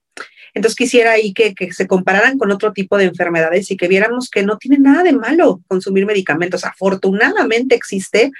Entonces 0.53 0.77
quisiera 0.77 1.11
ahí 1.11 1.33
que, 1.33 1.53
se 1.73 1.85
compararan 1.85 2.37
con 2.37 2.49
otro 2.49 2.71
tipo 2.71 2.97
de 2.97 3.05
enfermedades 3.05 3.69
y 3.71 3.77
que 3.77 3.89
viéramos 3.89 4.29
que 4.29 4.43
no 4.43 4.57
tiene 4.57 4.77
nada 4.79 5.03
de 5.03 5.11
malo 5.11 5.61
consumir 5.67 6.05
medicamentos. 6.05 6.63
Afortunadamente 6.63 7.75
existe, 7.75 8.31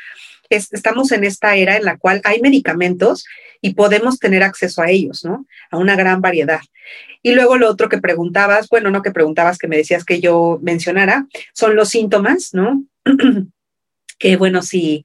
estamos 0.50 1.12
en 1.12 1.24
esta 1.24 1.56
era 1.56 1.78
en 1.78 1.86
la 1.86 1.98
cual 1.98 2.22
hay 2.24 2.42
medicamentos 2.42 3.26
y 3.62 3.74
podemos 3.74 4.20
tener 4.20 4.44
acceso 4.44 4.82
a 4.82 4.90
ellos, 4.90 5.26
¿no? 5.26 5.46
A 5.72 5.78
una 5.78 5.96
gran 5.96 6.22
variedad. 6.22 6.62
Y 7.22 7.34
luego 7.34 7.58
lo 7.58 7.70
otro 7.70 7.90
que 7.90 7.98
preguntabas, 7.98 8.70
bueno, 8.70 8.92
no 8.92 9.02
que 9.02 9.12
preguntabas, 9.12 9.58
que 9.58 9.68
me 9.68 9.78
decías 9.78 10.06
que 10.06 10.20
yo 10.20 10.60
mencionara, 10.62 11.28
son 11.54 11.76
los 11.76 11.90
síntomas, 11.90 12.54
¿no? 12.54 12.84
que 14.20 14.38
bueno, 14.38 14.62
si, 14.62 15.04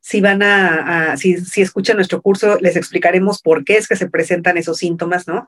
si 0.00 0.20
van 0.20 0.42
a, 0.42 1.16
si, 1.16 1.38
si 1.38 1.62
escuchan 1.62 1.96
nuestro 1.96 2.20
curso, 2.20 2.58
les 2.60 2.76
explicaremos 2.76 3.40
por 3.40 3.64
qué 3.64 3.76
es 3.76 3.86
que 3.86 3.96
se 3.96 4.10
presentan 4.10 4.56
esos 4.58 4.78
síntomas, 4.78 5.28
¿no? 5.28 5.46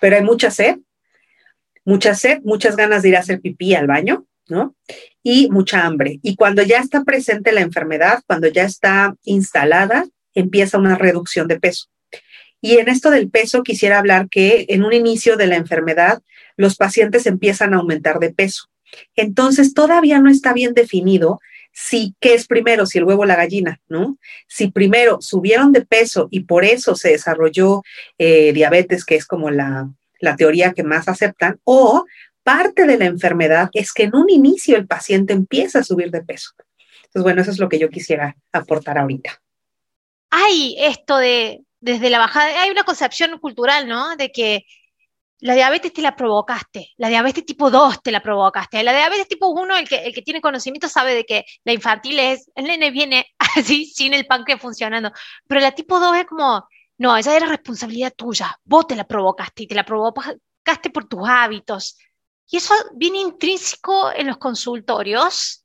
pero 0.00 0.16
hay 0.16 0.22
mucha 0.22 0.50
sed, 0.50 0.78
mucha 1.84 2.14
sed, 2.14 2.40
muchas 2.44 2.76
ganas 2.76 3.02
de 3.02 3.10
ir 3.10 3.16
a 3.16 3.20
hacer 3.20 3.40
pipí 3.40 3.74
al 3.74 3.86
baño, 3.86 4.26
¿no? 4.48 4.74
Y 5.22 5.50
mucha 5.50 5.84
hambre. 5.84 6.20
Y 6.22 6.36
cuando 6.36 6.62
ya 6.62 6.78
está 6.78 7.04
presente 7.04 7.52
la 7.52 7.60
enfermedad, 7.60 8.22
cuando 8.26 8.48
ya 8.48 8.64
está 8.64 9.14
instalada, 9.24 10.06
empieza 10.34 10.78
una 10.78 10.96
reducción 10.96 11.48
de 11.48 11.60
peso. 11.60 11.86
Y 12.60 12.78
en 12.78 12.88
esto 12.88 13.10
del 13.10 13.30
peso 13.30 13.62
quisiera 13.62 13.98
hablar 13.98 14.28
que 14.28 14.66
en 14.68 14.84
un 14.84 14.92
inicio 14.92 15.36
de 15.36 15.46
la 15.46 15.56
enfermedad 15.56 16.22
los 16.56 16.76
pacientes 16.76 17.26
empiezan 17.26 17.72
a 17.72 17.78
aumentar 17.78 18.18
de 18.18 18.32
peso. 18.32 18.64
Entonces 19.14 19.74
todavía 19.74 20.18
no 20.18 20.30
está 20.30 20.52
bien 20.52 20.74
definido 20.74 21.40
si 21.72 22.14
qué 22.20 22.34
es 22.34 22.46
primero, 22.46 22.86
si 22.86 22.98
el 22.98 23.04
huevo 23.04 23.22
o 23.22 23.26
la 23.26 23.36
gallina, 23.36 23.80
¿no? 23.88 24.18
Si 24.48 24.68
primero 24.68 25.18
subieron 25.20 25.72
de 25.72 25.84
peso 25.84 26.26
y 26.30 26.40
por 26.40 26.64
eso 26.64 26.96
se 26.96 27.10
desarrolló 27.10 27.82
eh, 28.18 28.52
diabetes, 28.52 29.04
que 29.04 29.14
es 29.14 29.26
como 29.26 29.50
la, 29.50 29.88
la 30.18 30.34
teoría 30.34 30.72
que 30.72 30.82
más 30.82 31.06
aceptan, 31.06 31.60
o 31.62 32.04
parte 32.48 32.86
de 32.86 32.96
la 32.96 33.04
enfermedad 33.04 33.68
es 33.74 33.92
que 33.92 34.04
en 34.04 34.16
un 34.16 34.30
inicio 34.30 34.78
el 34.78 34.86
paciente 34.86 35.34
empieza 35.34 35.80
a 35.80 35.84
subir 35.84 36.10
de 36.10 36.22
peso. 36.22 36.52
Entonces, 37.04 37.22
bueno, 37.22 37.42
eso 37.42 37.50
es 37.50 37.58
lo 37.58 37.68
que 37.68 37.78
yo 37.78 37.90
quisiera 37.90 38.34
aportar 38.52 38.96
ahorita. 38.96 39.38
Hay 40.30 40.74
esto 40.78 41.18
de, 41.18 41.60
desde 41.78 42.08
la 42.08 42.18
bajada, 42.18 42.62
hay 42.62 42.70
una 42.70 42.84
concepción 42.84 43.38
cultural, 43.38 43.86
¿no? 43.86 44.16
De 44.16 44.32
que 44.32 44.64
la 45.40 45.52
diabetes 45.52 45.92
te 45.92 46.00
la 46.00 46.16
provocaste, 46.16 46.88
la 46.96 47.08
diabetes 47.08 47.44
tipo 47.44 47.70
2 47.70 48.02
te 48.02 48.12
la 48.12 48.22
provocaste, 48.22 48.82
la 48.82 48.94
diabetes 48.94 49.28
tipo 49.28 49.48
1, 49.48 49.76
el 49.76 49.86
que, 49.86 49.96
el 49.96 50.14
que 50.14 50.22
tiene 50.22 50.40
conocimiento 50.40 50.88
sabe 50.88 51.14
de 51.14 51.24
que 51.24 51.44
la 51.64 51.74
infantil 51.74 52.18
es, 52.18 52.50
el 52.54 52.64
nene 52.64 52.90
viene 52.90 53.26
así 53.56 53.84
sin 53.84 54.14
el 54.14 54.24
páncreas 54.26 54.58
funcionando, 54.58 55.12
pero 55.46 55.60
la 55.60 55.72
tipo 55.72 56.00
2 56.00 56.16
es 56.16 56.24
como, 56.24 56.66
no, 56.96 57.14
esa 57.14 57.36
era 57.36 57.44
responsabilidad 57.44 58.14
tuya, 58.16 58.58
vos 58.64 58.86
te 58.86 58.96
la 58.96 59.04
provocaste 59.04 59.64
y 59.64 59.66
te 59.66 59.74
la 59.74 59.84
provocaste 59.84 60.88
por 60.90 61.06
tus 61.06 61.28
hábitos. 61.28 61.98
Y 62.50 62.56
eso 62.56 62.74
viene 62.94 63.18
intrínseco 63.18 64.12
en 64.12 64.26
los 64.26 64.38
consultorios. 64.38 65.64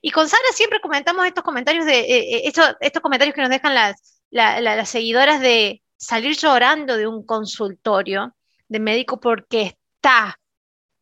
Y 0.00 0.10
con 0.10 0.28
Sara 0.28 0.42
siempre 0.52 0.80
comentamos 0.80 1.26
estos 1.26 1.44
comentarios 1.44 1.84
de 1.86 2.00
eh, 2.00 2.36
eh, 2.36 2.42
estos, 2.44 2.74
estos, 2.80 3.02
comentarios 3.02 3.34
que 3.34 3.42
nos 3.42 3.50
dejan 3.50 3.74
las, 3.74 4.20
las 4.30 4.88
seguidoras 4.88 5.40
de 5.40 5.82
salir 5.96 6.36
llorando 6.36 6.96
de 6.96 7.06
un 7.06 7.24
consultorio 7.24 8.34
de 8.68 8.80
médico 8.80 9.20
porque 9.20 9.76
está 9.96 10.38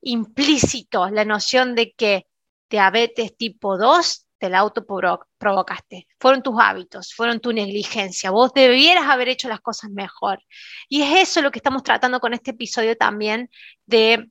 implícito 0.03 1.09
la 1.09 1.25
noción 1.25 1.75
de 1.75 1.93
que 1.93 2.27
diabetes 2.69 3.37
tipo 3.37 3.79
2 3.79 4.27
te 4.39 4.51
la 4.51 4.59
autoprovocaste. 4.59 6.09
Fueron 6.19 6.43
tus 6.43 6.57
hábitos, 6.59 7.15
fueron 7.15 7.39
tu 7.39 7.53
negligencia. 7.53 8.33
Vos 8.33 8.53
debieras 8.53 9.07
haber 9.07 9.29
hecho 9.29 9.49
las 9.49 9.61
cosas 9.61 9.91
mejor. 9.91 10.43
Y 10.89 11.03
es 11.03 11.29
eso 11.29 11.43
lo 11.43 11.53
que 11.53 11.61
estamos 11.61 11.85
tratando 11.85 12.19
con 12.19 12.35
este 12.35 12.51
episodio 12.51 12.97
también, 12.97 13.51
de 13.87 14.29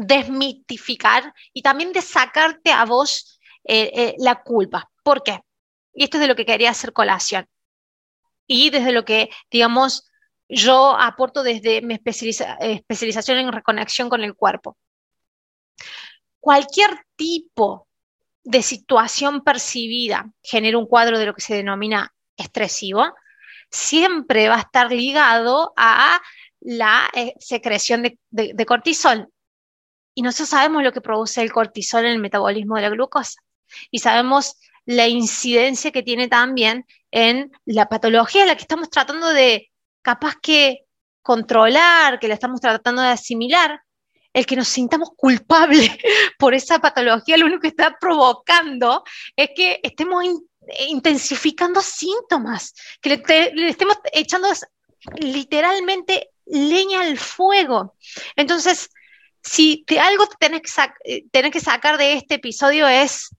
desmitificar 0.00 1.34
y 1.52 1.60
también 1.60 1.92
de 1.92 2.00
sacarte 2.00 2.72
a 2.72 2.86
vos 2.86 3.38
eh, 3.64 3.90
eh, 3.94 4.14
la 4.18 4.42
culpa. 4.42 4.90
¿Por 5.02 5.22
qué? 5.22 5.40
Y 5.92 6.04
esto 6.04 6.16
es 6.16 6.22
de 6.22 6.26
lo 6.26 6.36
que 6.36 6.46
quería 6.46 6.70
hacer 6.70 6.94
colación. 6.94 7.46
Y 8.46 8.70
desde 8.70 8.92
lo 8.92 9.04
que, 9.04 9.28
digamos, 9.50 10.10
yo 10.48 10.98
aporto 10.98 11.42
desde 11.42 11.82
mi 11.82 11.94
especialización 11.94 13.38
en 13.38 13.52
reconexión 13.52 14.08
con 14.08 14.24
el 14.24 14.34
cuerpo. 14.34 14.78
Cualquier 16.40 17.04
tipo 17.14 17.86
de 18.42 18.62
situación 18.62 19.44
percibida 19.44 20.32
genera 20.42 20.78
un 20.78 20.86
cuadro 20.86 21.18
de 21.18 21.26
lo 21.26 21.34
que 21.34 21.42
se 21.42 21.54
denomina 21.54 22.14
estresivo, 22.38 23.14
siempre 23.70 24.48
va 24.48 24.56
a 24.56 24.60
estar 24.60 24.90
ligado 24.90 25.74
a 25.76 26.22
la 26.60 27.10
eh, 27.14 27.34
secreción 27.38 28.02
de 28.30 28.66
cortisol. 28.66 29.30
Y 30.20 30.22
nosotros 30.22 30.50
sabemos 30.50 30.82
lo 30.82 30.92
que 30.92 31.00
produce 31.00 31.40
el 31.40 31.50
cortisol 31.50 32.04
en 32.04 32.12
el 32.12 32.18
metabolismo 32.18 32.76
de 32.76 32.82
la 32.82 32.90
glucosa. 32.90 33.40
Y 33.90 34.00
sabemos 34.00 34.58
la 34.84 35.08
incidencia 35.08 35.92
que 35.92 36.02
tiene 36.02 36.28
también 36.28 36.84
en 37.10 37.50
la 37.64 37.88
patología 37.88 38.42
a 38.42 38.46
la 38.46 38.54
que 38.54 38.60
estamos 38.60 38.90
tratando 38.90 39.30
de 39.30 39.70
capaz 40.02 40.34
que 40.42 40.80
controlar, 41.22 42.20
que 42.20 42.28
la 42.28 42.34
estamos 42.34 42.60
tratando 42.60 43.00
de 43.00 43.08
asimilar, 43.08 43.80
el 44.34 44.44
que 44.44 44.56
nos 44.56 44.68
sintamos 44.68 45.08
culpables 45.16 45.90
por 46.38 46.52
esa 46.52 46.80
patología, 46.80 47.38
lo 47.38 47.46
único 47.46 47.62
que 47.62 47.68
está 47.68 47.96
provocando 47.98 49.02
es 49.34 49.48
que 49.56 49.80
estemos 49.82 50.22
intensificando 50.90 51.80
síntomas, 51.80 52.74
que 53.00 53.08
le, 53.08 53.70
estemos 53.70 53.96
echando 54.12 54.48
literalmente 55.16 56.28
leña 56.44 57.00
al 57.00 57.16
fuego. 57.16 57.96
Entonces, 58.36 58.90
si 59.42 59.84
de 59.86 60.00
algo 60.00 60.26
tenés 60.38 60.62
que, 60.62 61.24
tenés 61.30 61.52
que 61.52 61.60
sacar 61.60 61.98
de 61.98 62.14
este 62.14 62.34
episodio 62.34 62.86
es, 62.88 63.34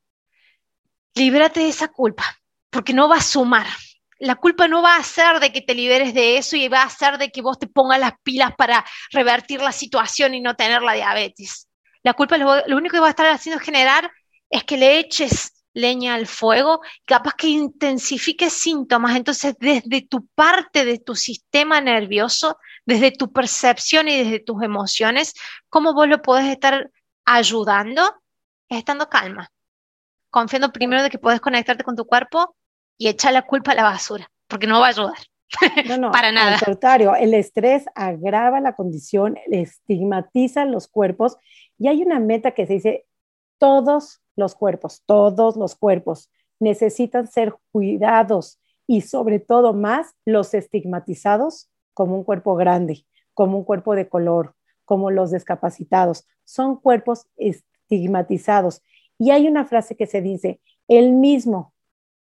líbrate 1.16 1.62
de 1.62 1.70
esa 1.70 1.88
culpa, 1.88 2.38
porque 2.70 2.94
no 2.94 3.10
va 3.10 3.18
a 3.18 3.22
sumar 3.22 3.68
la 4.22 4.36
culpa 4.36 4.68
no 4.68 4.84
va 4.84 4.98
a 4.98 5.04
ser 5.04 5.40
de 5.40 5.52
que 5.52 5.62
te 5.62 5.74
liberes 5.74 6.14
de 6.14 6.38
eso 6.38 6.56
y 6.56 6.68
va 6.68 6.84
a 6.84 6.90
ser 6.90 7.18
de 7.18 7.32
que 7.32 7.42
vos 7.42 7.58
te 7.58 7.66
pongas 7.66 8.00
las 8.00 8.14
pilas 8.24 8.52
para 8.56 8.86
revertir 9.12 9.62
la 9.62 9.72
situación 9.72 10.36
y 10.36 10.42
no 10.42 10.56
tener 10.56 10.84
la 10.84 10.94
diabetes. 10.94 11.68
La 12.04 12.14
culpa 12.14 12.38
lo, 12.38 12.78
único 12.78 12.94
que 12.94 13.00
va 13.00 13.08
a 13.08 13.12
estar 13.12 13.26
haciendo 13.26 13.60
generar 13.60 14.12
es 14.48 14.64
que 14.64 14.78
le 14.78 15.00
eches 15.00 15.61
leña 15.74 16.16
al 16.16 16.28
fuego, 16.28 16.82
capaz 17.06 17.34
que 17.34 17.48
intensifique 17.48 18.50
síntomas. 18.50 19.16
Entonces, 19.16 19.56
desde 19.60 20.02
tu 20.02 20.28
parte 20.28 20.86
de 20.86 21.00
tu 21.00 21.16
sistema 21.16 21.82
nervioso, 21.82 22.58
desde 22.86 23.12
tu 23.12 23.32
percepción 23.32 24.08
y 24.08 24.18
desde 24.18 24.40
tus 24.40 24.62
emociones, 24.64 25.34
¿cómo 25.70 25.94
vos 25.94 26.08
lo 26.08 26.22
podés 26.22 26.48
estar 26.48 26.92
ayudando? 27.26 28.22
estando 28.78 29.10
calma, 29.10 29.50
confiando 30.30 30.72
primero 30.72 31.04
de 31.04 31.10
que 31.10 31.20
puedes 31.20 31.42
conectarte 31.42 31.84
con 31.84 31.96
tu 31.96 32.06
cuerpo 32.06 32.56
y 32.98 33.08
echar 33.08 33.34
la 33.34 33.44
culpa 33.44 33.72
a 33.72 33.76
la 33.76 33.84
basura, 33.84 34.30
porque 34.48 34.68
no 34.68 34.80
va 34.80 34.88
a 34.88 34.90
ayudar. 34.90 35.18
No, 35.86 35.98
no, 35.98 36.12
Para 36.12 36.32
nada. 36.32 36.54
Al 36.54 36.62
contrario, 36.62 37.14
el 37.14 37.34
estrés 37.34 37.84
agrava 37.94 38.62
la 38.62 38.74
condición, 38.74 39.38
estigmatiza 39.48 40.64
los 40.64 40.88
cuerpos 40.88 41.36
y 41.78 41.90
hay 41.90 42.04
una 42.04 42.22
meta 42.22 42.52
que 42.52 42.66
se 42.66 42.74
dice, 42.74 43.06
todos 43.58 44.22
los 44.42 44.56
cuerpos, 44.56 45.04
todos 45.06 45.56
los 45.56 45.76
cuerpos 45.76 46.30
necesitan 46.60 47.28
ser 47.28 47.56
cuidados 47.72 48.60
y 48.86 49.02
sobre 49.02 49.40
todo 49.40 49.74
más 49.74 50.16
los 50.26 50.54
estigmatizados 50.54 51.70
como 51.94 52.16
un 52.16 52.26
cuerpo 52.26 52.56
grande, 52.56 53.06
como 53.34 53.58
un 53.60 53.64
cuerpo 53.64 53.96
de 53.96 54.10
color, 54.10 54.56
como 54.84 55.12
los 55.12 55.32
discapacitados. 55.32 56.28
Son 56.44 56.76
cuerpos 56.76 57.28
estigmatizados. 57.38 58.82
Y 59.18 59.32
hay 59.32 59.48
una 59.48 59.66
frase 59.66 59.96
que 59.96 60.08
se 60.08 60.22
dice, 60.22 60.60
el 60.90 61.14
mismo 61.14 61.74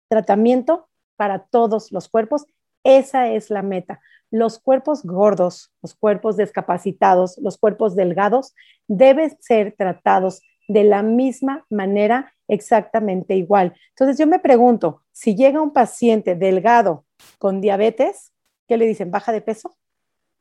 tratamiento 0.07 0.87
para 1.15 1.45
todos 1.45 1.91
los 1.91 2.07
cuerpos. 2.07 2.45
Esa 2.83 3.29
es 3.29 3.49
la 3.49 3.61
meta. 3.61 3.99
Los 4.31 4.59
cuerpos 4.59 5.03
gordos, 5.03 5.71
los 5.81 5.95
cuerpos 5.95 6.37
discapacitados, 6.37 7.37
los 7.39 7.57
cuerpos 7.57 7.95
delgados 7.95 8.55
deben 8.87 9.37
ser 9.39 9.75
tratados 9.77 10.41
de 10.67 10.83
la 10.83 11.03
misma 11.03 11.65
manera 11.69 12.33
exactamente 12.47 13.35
igual. 13.35 13.73
Entonces 13.89 14.17
yo 14.17 14.27
me 14.27 14.39
pregunto, 14.39 15.01
si 15.11 15.35
llega 15.35 15.61
un 15.61 15.73
paciente 15.73 16.35
delgado 16.35 17.05
con 17.37 17.61
diabetes, 17.61 18.31
¿qué 18.67 18.77
le 18.77 18.85
dicen? 18.85 19.11
¿Baja 19.11 19.31
de 19.31 19.41
peso? 19.41 19.75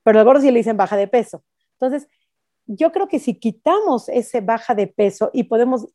Pero 0.03 0.19
al 0.19 0.25
gordo 0.25 0.41
sí 0.41 0.51
le 0.51 0.59
dicen 0.59 0.77
baja 0.77 0.97
de 0.97 1.09
peso. 1.09 1.45
Entonces, 1.75 2.09
yo 2.67 2.93
creo 2.93 3.09
que 3.09 3.19
si 3.19 3.35
quitamos 3.35 4.09
ese 4.09 4.41
baja 4.41 4.75
de 4.75 4.87
peso 4.87 5.31
y 5.33 5.45
podemos 5.45 5.89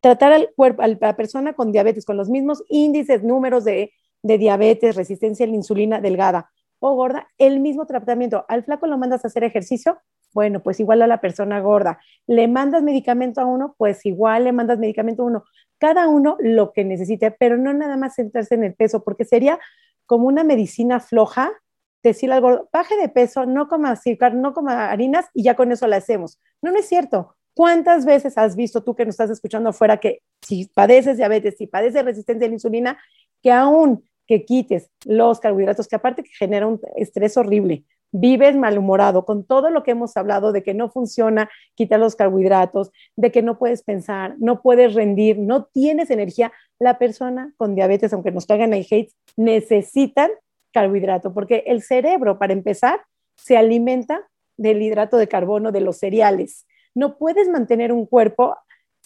tratar 0.00 0.32
al 0.32 0.50
cuerpo, 0.56 0.82
a 0.82 0.88
la 0.88 1.16
persona 1.16 1.54
con 1.54 1.72
diabetes 1.72 2.04
con 2.04 2.16
los 2.16 2.28
mismos 2.28 2.64
índices, 2.68 3.22
números 3.22 3.64
de, 3.64 3.92
de 4.22 4.38
diabetes, 4.38 4.96
resistencia 4.96 5.44
a 5.44 5.48
la 5.48 5.54
insulina 5.54 6.00
delgada 6.00 6.50
o 6.78 6.94
gorda, 6.94 7.28
el 7.38 7.60
mismo 7.60 7.86
tratamiento. 7.86 8.44
Al 8.48 8.64
flaco 8.64 8.86
lo 8.86 8.98
mandas 8.98 9.24
a 9.24 9.28
hacer 9.28 9.44
ejercicio, 9.44 9.98
bueno, 10.36 10.62
pues 10.62 10.80
igual 10.80 11.00
a 11.00 11.06
la 11.06 11.22
persona 11.22 11.60
gorda. 11.60 11.98
Le 12.26 12.46
mandas 12.46 12.82
medicamento 12.82 13.40
a 13.40 13.46
uno, 13.46 13.74
pues 13.78 14.04
igual 14.04 14.44
le 14.44 14.52
mandas 14.52 14.78
medicamento 14.78 15.22
a 15.22 15.26
uno. 15.26 15.44
Cada 15.78 16.08
uno 16.08 16.36
lo 16.40 16.74
que 16.74 16.84
necesite, 16.84 17.30
pero 17.30 17.56
no 17.56 17.72
nada 17.72 17.96
más 17.96 18.16
centrarse 18.16 18.54
en 18.54 18.62
el 18.62 18.74
peso, 18.74 19.02
porque 19.02 19.24
sería 19.24 19.58
como 20.04 20.28
una 20.28 20.44
medicina 20.44 21.00
floja 21.00 21.52
decirle 22.02 22.34
al 22.34 22.42
gordo, 22.42 22.68
baje 22.70 22.98
de 22.98 23.08
peso, 23.08 23.46
no 23.46 23.66
coma 23.66 23.92
azúcar, 23.92 24.34
no 24.34 24.52
coma 24.52 24.90
harinas 24.90 25.24
y 25.32 25.42
ya 25.42 25.56
con 25.56 25.72
eso 25.72 25.86
la 25.86 25.96
hacemos. 25.96 26.38
No, 26.60 26.70
no 26.70 26.78
es 26.80 26.86
cierto. 26.86 27.34
¿Cuántas 27.54 28.04
veces 28.04 28.36
has 28.36 28.56
visto 28.56 28.84
tú 28.84 28.94
que 28.94 29.06
nos 29.06 29.14
estás 29.14 29.30
escuchando 29.30 29.70
afuera 29.70 29.96
que 29.96 30.20
si 30.42 30.66
padeces 30.66 31.16
diabetes, 31.16 31.56
si 31.56 31.66
padeces 31.66 32.04
resistencia 32.04 32.44
a 32.44 32.50
la 32.50 32.56
insulina, 32.56 32.98
que 33.42 33.50
aún 33.50 34.04
que 34.26 34.44
quites 34.44 34.90
los 35.06 35.40
carbohidratos, 35.40 35.88
que 35.88 35.96
aparte 35.96 36.22
que 36.22 36.32
genera 36.38 36.66
un 36.66 36.78
estrés 36.96 37.38
horrible, 37.38 37.86
vives 38.12 38.56
malhumorado 38.56 39.24
con 39.24 39.44
todo 39.44 39.70
lo 39.70 39.82
que 39.82 39.92
hemos 39.92 40.16
hablado 40.16 40.52
de 40.52 40.62
que 40.62 40.74
no 40.74 40.90
funciona, 40.90 41.50
quitar 41.74 42.00
los 42.00 42.16
carbohidratos, 42.16 42.90
de 43.16 43.30
que 43.30 43.42
no 43.42 43.58
puedes 43.58 43.82
pensar, 43.82 44.36
no 44.38 44.62
puedes 44.62 44.94
rendir, 44.94 45.38
no 45.38 45.64
tienes 45.64 46.10
energía, 46.10 46.52
la 46.78 46.98
persona 46.98 47.52
con 47.56 47.74
diabetes, 47.74 48.12
aunque 48.12 48.30
nos 48.30 48.46
caigan 48.46 48.74
el 48.74 48.86
hate, 48.88 49.12
necesitan 49.36 50.30
carbohidrato, 50.72 51.32
porque 51.32 51.64
el 51.66 51.82
cerebro, 51.82 52.38
para 52.38 52.52
empezar, 52.52 53.00
se 53.36 53.56
alimenta 53.56 54.28
del 54.56 54.82
hidrato 54.82 55.16
de 55.16 55.28
carbono 55.28 55.72
de 55.72 55.80
los 55.80 55.98
cereales. 55.98 56.66
No 56.94 57.18
puedes 57.18 57.48
mantener 57.48 57.92
un 57.92 58.06
cuerpo 58.06 58.56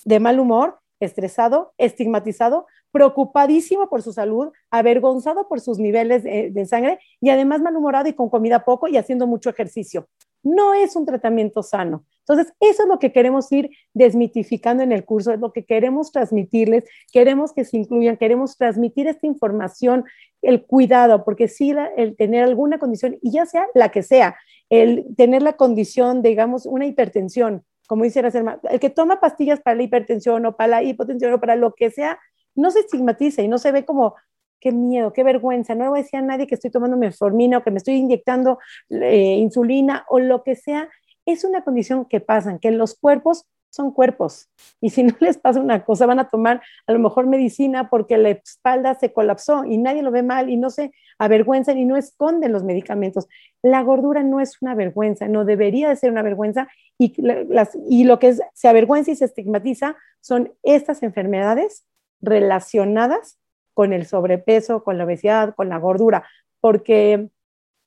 de 0.04 0.20
mal 0.20 0.40
humor, 0.40 0.78
estresado, 1.00 1.72
estigmatizado, 1.78 2.66
preocupadísimo 2.92 3.88
por 3.88 4.02
su 4.02 4.12
salud, 4.12 4.48
avergonzado 4.70 5.48
por 5.48 5.60
sus 5.60 5.78
niveles 5.78 6.22
de, 6.22 6.66
sangre 6.66 6.98
y 7.20 7.30
además 7.30 7.60
malhumorado 7.60 8.08
y 8.08 8.12
con 8.12 8.28
comida 8.28 8.64
poco 8.64 8.88
y 8.88 8.96
haciendo 8.96 9.26
mucho 9.26 9.50
ejercicio. 9.50 10.08
No 10.42 10.74
es 10.74 10.96
un 10.96 11.04
tratamiento 11.04 11.62
sano. 11.62 12.04
Entonces, 12.20 12.54
eso 12.60 12.84
es 12.84 12.88
lo 12.88 12.98
que 12.98 13.12
queremos 13.12 13.50
ir 13.50 13.70
desmitificando 13.92 14.82
en 14.82 14.92
el 14.92 15.04
curso, 15.04 15.32
es 15.32 15.40
lo 15.40 15.52
que 15.52 15.64
queremos 15.64 16.12
transmitirles, 16.12 16.84
queremos 17.12 17.52
que 17.52 17.64
se 17.64 17.76
incluyan, 17.76 18.16
queremos 18.16 18.56
transmitir 18.56 19.08
esta 19.08 19.26
información, 19.26 20.04
el 20.40 20.64
cuidado, 20.64 21.24
porque 21.24 21.48
sí, 21.48 21.74
el 21.96 22.16
tener 22.16 22.44
alguna 22.44 22.78
condición, 22.78 23.18
y 23.20 23.32
ya 23.32 23.46
sea 23.46 23.66
la 23.74 23.90
que 23.90 24.02
sea, 24.02 24.36
el 24.70 25.06
tener 25.16 25.42
la 25.42 25.54
condición, 25.54 26.22
digamos, 26.22 26.66
una 26.66 26.86
hipertensión, 26.86 27.64
como 27.90 28.04
dice 28.04 28.22
la 28.22 28.60
el 28.70 28.78
que 28.78 28.90
toma 28.90 29.18
pastillas 29.18 29.60
para 29.60 29.74
la 29.74 29.82
hipertensión 29.82 30.46
o 30.46 30.56
para 30.56 30.68
la 30.68 30.82
hipotensión 30.84 31.32
o 31.32 31.40
para 31.40 31.56
lo 31.56 31.74
que 31.74 31.90
sea, 31.90 32.20
no 32.54 32.70
se 32.70 32.80
estigmatiza 32.80 33.42
y 33.42 33.48
no 33.48 33.58
se 33.58 33.72
ve 33.72 33.84
como, 33.84 34.14
qué 34.60 34.72
miedo, 34.72 35.12
qué 35.12 35.24
vergüenza, 35.24 35.74
no 35.74 35.84
le 35.84 35.90
voy 35.90 35.98
a 36.00 36.02
decir 36.02 36.18
a 36.18 36.22
nadie 36.22 36.46
que 36.46 36.54
estoy 36.54 36.70
tomando 36.70 36.96
metformina 36.96 37.58
o 37.58 37.64
que 37.64 37.70
me 37.70 37.78
estoy 37.78 37.94
inyectando 37.94 38.58
eh, 38.90 39.36
insulina 39.38 40.04
o 40.08 40.18
lo 40.20 40.42
que 40.42 40.54
sea, 40.54 40.88
es 41.26 41.44
una 41.44 41.64
condición 41.64 42.04
que 42.04 42.20
pasa, 42.20 42.58
que 42.58 42.70
los 42.70 42.94
cuerpos 42.94 43.46
son 43.70 43.92
cuerpos 43.92 44.48
y 44.80 44.90
si 44.90 45.04
no 45.04 45.14
les 45.20 45.38
pasa 45.38 45.60
una 45.60 45.84
cosa 45.84 46.06
van 46.06 46.18
a 46.18 46.28
tomar 46.28 46.60
a 46.86 46.92
lo 46.92 46.98
mejor 46.98 47.26
medicina 47.26 47.88
porque 47.88 48.18
la 48.18 48.30
espalda 48.30 48.94
se 48.94 49.12
colapsó 49.12 49.64
y 49.64 49.78
nadie 49.78 50.02
lo 50.02 50.10
ve 50.10 50.22
mal 50.22 50.50
y 50.50 50.56
no 50.56 50.70
se 50.70 50.92
avergüenzan 51.18 51.78
y 51.78 51.84
no 51.84 51.96
esconden 51.96 52.52
los 52.52 52.64
medicamentos. 52.64 53.28
La 53.62 53.82
gordura 53.82 54.22
no 54.22 54.40
es 54.40 54.60
una 54.60 54.74
vergüenza, 54.74 55.28
no 55.28 55.44
debería 55.44 55.88
de 55.88 55.96
ser 55.96 56.10
una 56.10 56.22
vergüenza 56.22 56.68
y, 56.98 57.14
las, 57.22 57.78
y 57.88 58.04
lo 58.04 58.18
que 58.18 58.34
se 58.54 58.68
avergüenza 58.68 59.12
y 59.12 59.16
se 59.16 59.26
estigmatiza 59.26 59.96
son 60.20 60.52
estas 60.62 61.02
enfermedades 61.02 61.84
relacionadas 62.20 63.38
con 63.74 63.92
el 63.92 64.06
sobrepeso, 64.06 64.84
con 64.84 64.98
la 64.98 65.04
obesidad, 65.04 65.54
con 65.54 65.68
la 65.68 65.78
gordura, 65.78 66.26
porque 66.60 67.30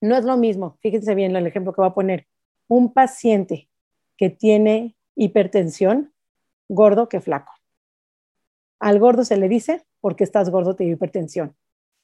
no 0.01 0.17
es 0.17 0.25
lo 0.25 0.37
mismo, 0.37 0.77
fíjense 0.81 1.15
bien 1.15 1.35
el 1.35 1.47
ejemplo 1.47 1.73
que 1.73 1.81
voy 1.81 1.89
a 1.89 1.93
poner, 1.93 2.27
un 2.67 2.93
paciente 2.93 3.69
que 4.17 4.29
tiene 4.29 4.95
hipertensión, 5.15 6.13
gordo 6.67 7.09
que 7.09 7.21
flaco. 7.21 7.53
Al 8.79 8.99
gordo 8.99 9.23
se 9.23 9.37
le 9.37 9.47
dice, 9.47 9.85
porque 10.01 10.23
estás 10.23 10.49
gordo, 10.49 10.75
te 10.75 10.83
hipertensión. 10.83 11.55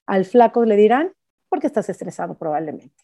Al 0.06 0.26
flaco 0.26 0.64
le 0.64 0.76
dirán, 0.76 1.14
porque 1.50 1.68
estás 1.68 1.90
estresado 1.90 2.36
probablemente. 2.36 3.04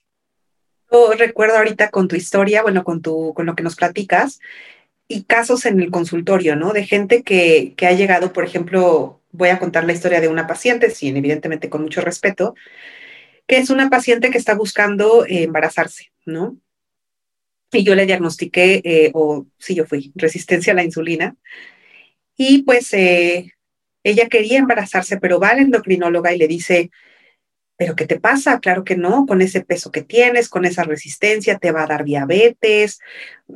Yo 0.92 1.12
recuerdo 1.18 1.58
ahorita 1.58 1.90
con 1.90 2.08
tu 2.08 2.16
historia, 2.16 2.62
bueno, 2.62 2.84
con, 2.84 3.02
tu, 3.02 3.34
con 3.34 3.46
lo 3.46 3.56
que 3.56 3.64
nos 3.64 3.76
platicas, 3.76 4.40
y 5.08 5.24
casos 5.24 5.66
en 5.66 5.80
el 5.80 5.92
consultorio, 5.92 6.56
¿no? 6.56 6.74
De 6.74 6.86
gente 6.86 7.24
que, 7.24 7.74
que 7.78 7.88
ha 7.88 7.94
llegado, 7.94 8.34
por 8.34 8.44
ejemplo, 8.44 9.22
voy 9.32 9.50
a 9.50 9.60
contar 9.60 9.86
la 9.86 9.94
historia 9.94 10.22
de 10.22 10.28
una 10.28 10.48
paciente, 10.48 10.90
sí, 10.90 11.10
evidentemente 11.10 11.70
con 11.70 11.84
mucho 11.84 12.02
respeto, 12.02 12.56
que 13.48 13.58
es 13.58 13.70
una 13.70 13.90
paciente 13.90 14.32
que 14.32 14.38
está 14.38 14.56
buscando 14.56 15.26
eh, 15.26 15.44
embarazarse, 15.44 16.12
¿no? 16.26 16.58
Y 17.72 17.84
yo 17.84 17.96
le 17.96 18.06
diagnostiqué, 18.06 18.82
eh, 18.84 19.12
o 19.14 19.46
sí, 19.58 19.76
yo 19.76 19.86
fui, 19.86 20.12
resistencia 20.16 20.74
a 20.74 20.76
la 20.76 20.84
insulina. 20.84 21.36
Y 22.38 22.64
pues 22.64 22.94
eh, 22.94 23.54
ella 24.04 24.28
quería 24.30 24.60
embarazarse, 24.60 25.18
pero 25.18 25.40
va 25.40 25.50
a 25.50 25.56
la 25.56 25.62
endocrinóloga 25.62 26.34
y 26.34 26.38
le 26.38 26.48
dice, 26.48 26.92
¿pero 27.78 27.96
qué 27.96 28.06
te 28.06 28.20
pasa? 28.20 28.60
Claro 28.60 28.84
que 28.84 28.96
no, 28.96 29.26
con 29.26 29.42
ese 29.42 29.62
peso 29.62 29.92
que 29.92 30.02
tienes, 30.02 30.50
con 30.50 30.66
esa 30.66 30.84
resistencia, 30.84 31.58
te 31.58 31.72
va 31.72 31.84
a 31.84 31.88
dar 31.88 32.06
diabetes, 32.06 33.00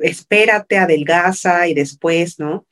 espérate, 0.00 0.78
adelgaza 0.78 1.68
y 1.68 1.74
después, 1.74 2.38
¿no? 2.38 2.66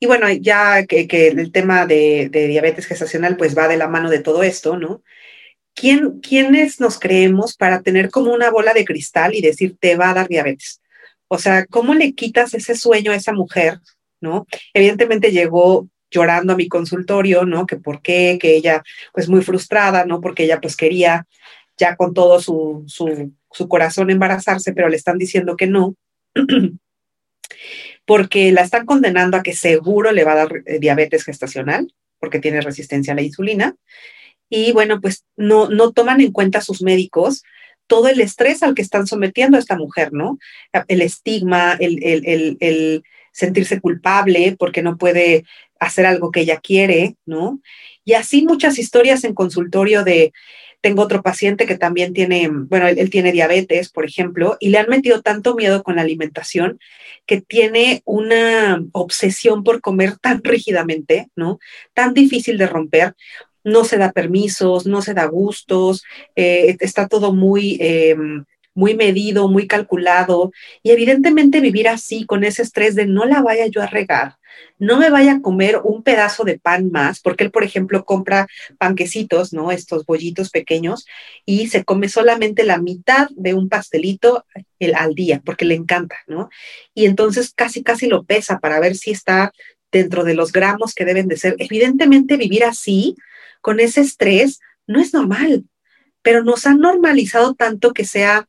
Y 0.00 0.06
bueno, 0.06 0.28
ya 0.30 0.84
que, 0.86 1.06
el 1.28 1.52
tema 1.52 1.86
de, 1.86 2.28
diabetes 2.28 2.86
gestacional 2.86 3.36
pues 3.36 3.56
va 3.56 3.68
de 3.68 3.76
la 3.76 3.88
mano 3.88 4.10
de 4.10 4.18
todo 4.18 4.42
esto, 4.42 4.76
¿no? 4.76 5.02
¿Quién, 5.74 6.20
¿Quiénes 6.20 6.80
nos 6.80 6.98
creemos 6.98 7.56
para 7.56 7.82
tener 7.82 8.10
como 8.10 8.32
una 8.32 8.50
bola 8.50 8.74
de 8.74 8.84
cristal 8.84 9.34
y 9.34 9.40
decir 9.40 9.76
te 9.78 9.96
va 9.96 10.10
a 10.10 10.14
dar 10.14 10.28
diabetes? 10.28 10.82
O 11.28 11.38
sea, 11.38 11.66
¿cómo 11.66 11.94
le 11.94 12.14
quitas 12.14 12.52
ese 12.54 12.74
sueño 12.74 13.12
a 13.12 13.16
esa 13.16 13.32
mujer, 13.32 13.78
¿no? 14.20 14.46
Evidentemente 14.74 15.30
llegó 15.30 15.88
llorando 16.12 16.52
a 16.52 16.56
mi 16.56 16.68
consultorio, 16.68 17.44
¿no? 17.44 17.66
Que 17.66 17.76
por 17.76 18.02
qué, 18.02 18.38
que 18.40 18.54
ella 18.54 18.82
pues 19.12 19.28
muy 19.28 19.42
frustrada, 19.42 20.04
¿no? 20.04 20.20
Porque 20.20 20.44
ella 20.44 20.60
pues 20.60 20.76
quería 20.76 21.26
ya 21.76 21.96
con 21.96 22.14
todo 22.14 22.40
su, 22.40 22.84
su, 22.86 23.68
corazón 23.68 24.10
embarazarse, 24.10 24.72
pero 24.72 24.88
le 24.88 24.96
están 24.96 25.18
diciendo 25.18 25.56
que 25.56 25.66
no. 25.66 25.96
porque 28.04 28.52
la 28.52 28.62
están 28.62 28.84
condenando 28.84 29.36
a 29.36 29.42
que 29.42 29.54
seguro 29.54 30.12
le 30.12 30.24
va 30.24 30.32
a 30.32 30.36
dar 30.36 30.62
eh, 30.66 30.78
diabetes 30.78 31.24
gestacional, 31.24 31.92
porque 32.18 32.40
tiene 32.40 32.60
resistencia 32.60 33.12
a 33.12 33.16
la 33.16 33.22
insulina. 33.22 33.74
Y 34.48 34.72
bueno, 34.72 35.00
pues 35.00 35.24
no, 35.36 35.68
no 35.68 35.92
toman 35.92 36.20
en 36.20 36.32
cuenta 36.32 36.60
sus 36.60 36.82
médicos 36.82 37.42
todo 37.86 38.08
el 38.08 38.20
estrés 38.20 38.62
al 38.62 38.74
que 38.74 38.82
están 38.82 39.06
sometiendo 39.06 39.56
a 39.56 39.60
esta 39.60 39.76
mujer, 39.76 40.12
¿no? 40.12 40.38
El 40.88 41.00
estigma, 41.02 41.76
el, 41.78 41.98
el 42.60 43.02
sentirse 43.32 43.80
culpable 43.80 44.54
porque 44.58 44.82
no 44.82 44.96
puede 44.96 45.44
hacer 45.82 46.06
algo 46.06 46.30
que 46.30 46.40
ella 46.40 46.60
quiere, 46.60 47.16
¿no? 47.26 47.60
Y 48.04 48.14
así 48.14 48.42
muchas 48.44 48.78
historias 48.78 49.24
en 49.24 49.34
consultorio 49.34 50.04
de 50.04 50.32
tengo 50.82 51.02
otro 51.02 51.22
paciente 51.22 51.64
que 51.64 51.78
también 51.78 52.12
tiene, 52.12 52.48
bueno, 52.50 52.88
él, 52.88 53.08
tiene 53.08 53.30
diabetes, 53.30 53.88
por 53.88 54.04
ejemplo, 54.04 54.56
y 54.58 54.70
le 54.70 54.78
han 54.78 54.88
metido 54.88 55.22
tanto 55.22 55.54
miedo 55.54 55.84
con 55.84 55.96
la 55.96 56.02
alimentación 56.02 56.80
que 57.24 57.40
tiene 57.40 58.02
una 58.04 58.82
obsesión 58.90 59.62
por 59.62 59.80
comer 59.80 60.18
tan 60.18 60.42
rígidamente, 60.42 61.28
¿no? 61.36 61.60
Tan 61.94 62.14
difícil 62.14 62.58
de 62.58 62.66
romper. 62.66 63.14
No 63.62 63.84
se 63.84 63.96
da 63.96 64.10
permisos, 64.10 64.84
no 64.86 65.02
se 65.02 65.14
da 65.14 65.26
gustos, 65.26 66.02
eh, 66.36 66.76
está 66.80 67.06
todo 67.08 67.32
muy... 67.32 67.78
Em, 67.80 68.44
muy 68.74 68.94
medido, 68.94 69.48
muy 69.48 69.66
calculado, 69.66 70.50
y 70.82 70.92
evidentemente 70.92 71.60
vivir 71.60 71.88
así, 71.88 72.24
con 72.24 72.42
ese 72.42 72.62
estrés 72.62 72.94
de 72.94 73.06
no 73.06 73.26
la 73.26 73.42
vaya 73.42 73.66
yo 73.66 73.82
a 73.82 73.86
regar, 73.86 74.36
no 74.78 74.98
me 74.98 75.10
vaya 75.10 75.34
a 75.34 75.40
comer 75.40 75.80
un 75.84 76.02
pedazo 76.02 76.44
de 76.44 76.58
pan 76.58 76.90
más, 76.90 77.20
porque 77.20 77.44
él, 77.44 77.50
por 77.50 77.64
ejemplo, 77.64 78.04
compra 78.04 78.46
panquecitos, 78.78 79.52
¿no? 79.52 79.70
Estos 79.70 80.04
bollitos 80.04 80.50
pequeños, 80.50 81.06
y 81.44 81.68
se 81.68 81.84
come 81.84 82.08
solamente 82.08 82.64
la 82.64 82.78
mitad 82.78 83.28
de 83.36 83.54
un 83.54 83.68
pastelito 83.68 84.44
el, 84.78 84.94
al 84.94 85.14
día, 85.14 85.42
porque 85.44 85.64
le 85.64 85.74
encanta, 85.74 86.16
¿no? 86.26 86.50
Y 86.94 87.06
entonces 87.06 87.52
casi, 87.54 87.82
casi 87.82 88.06
lo 88.06 88.24
pesa 88.24 88.58
para 88.58 88.80
ver 88.80 88.96
si 88.96 89.10
está 89.10 89.52
dentro 89.90 90.24
de 90.24 90.34
los 90.34 90.52
gramos 90.52 90.94
que 90.94 91.04
deben 91.04 91.28
de 91.28 91.36
ser. 91.36 91.56
Evidentemente, 91.58 92.36
vivir 92.36 92.64
así, 92.64 93.14
con 93.60 93.78
ese 93.78 94.00
estrés, 94.00 94.60
no 94.86 95.00
es 95.00 95.14
normal 95.14 95.64
pero 96.22 96.42
nos 96.44 96.66
han 96.66 96.78
normalizado 96.78 97.54
tanto 97.54 97.92
que 97.92 98.04
sea 98.04 98.48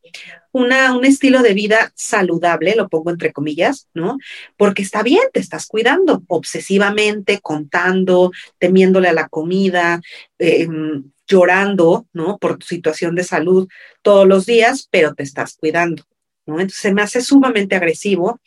una, 0.52 0.96
un 0.96 1.04
estilo 1.04 1.42
de 1.42 1.52
vida 1.52 1.92
saludable, 1.96 2.76
lo 2.76 2.88
pongo 2.88 3.10
entre 3.10 3.32
comillas, 3.32 3.88
¿no? 3.92 4.18
Porque 4.56 4.82
está 4.82 5.02
bien, 5.02 5.24
te 5.32 5.40
estás 5.40 5.66
cuidando 5.66 6.22
obsesivamente, 6.28 7.40
contando, 7.40 8.30
temiéndole 8.58 9.08
a 9.08 9.12
la 9.12 9.28
comida, 9.28 10.00
em, 10.38 11.10
llorando, 11.26 12.06
¿no? 12.12 12.38
Por 12.38 12.58
tu 12.58 12.66
situación 12.66 13.16
de 13.16 13.24
salud 13.24 13.68
todos 14.02 14.28
los 14.28 14.46
días, 14.46 14.88
pero 14.90 15.14
te 15.14 15.24
estás 15.24 15.56
cuidando, 15.56 16.04
¿no? 16.46 16.54
Entonces 16.60 16.80
se 16.80 16.94
me 16.94 17.02
hace 17.02 17.20
sumamente 17.20 17.74
agresivo 17.74 18.40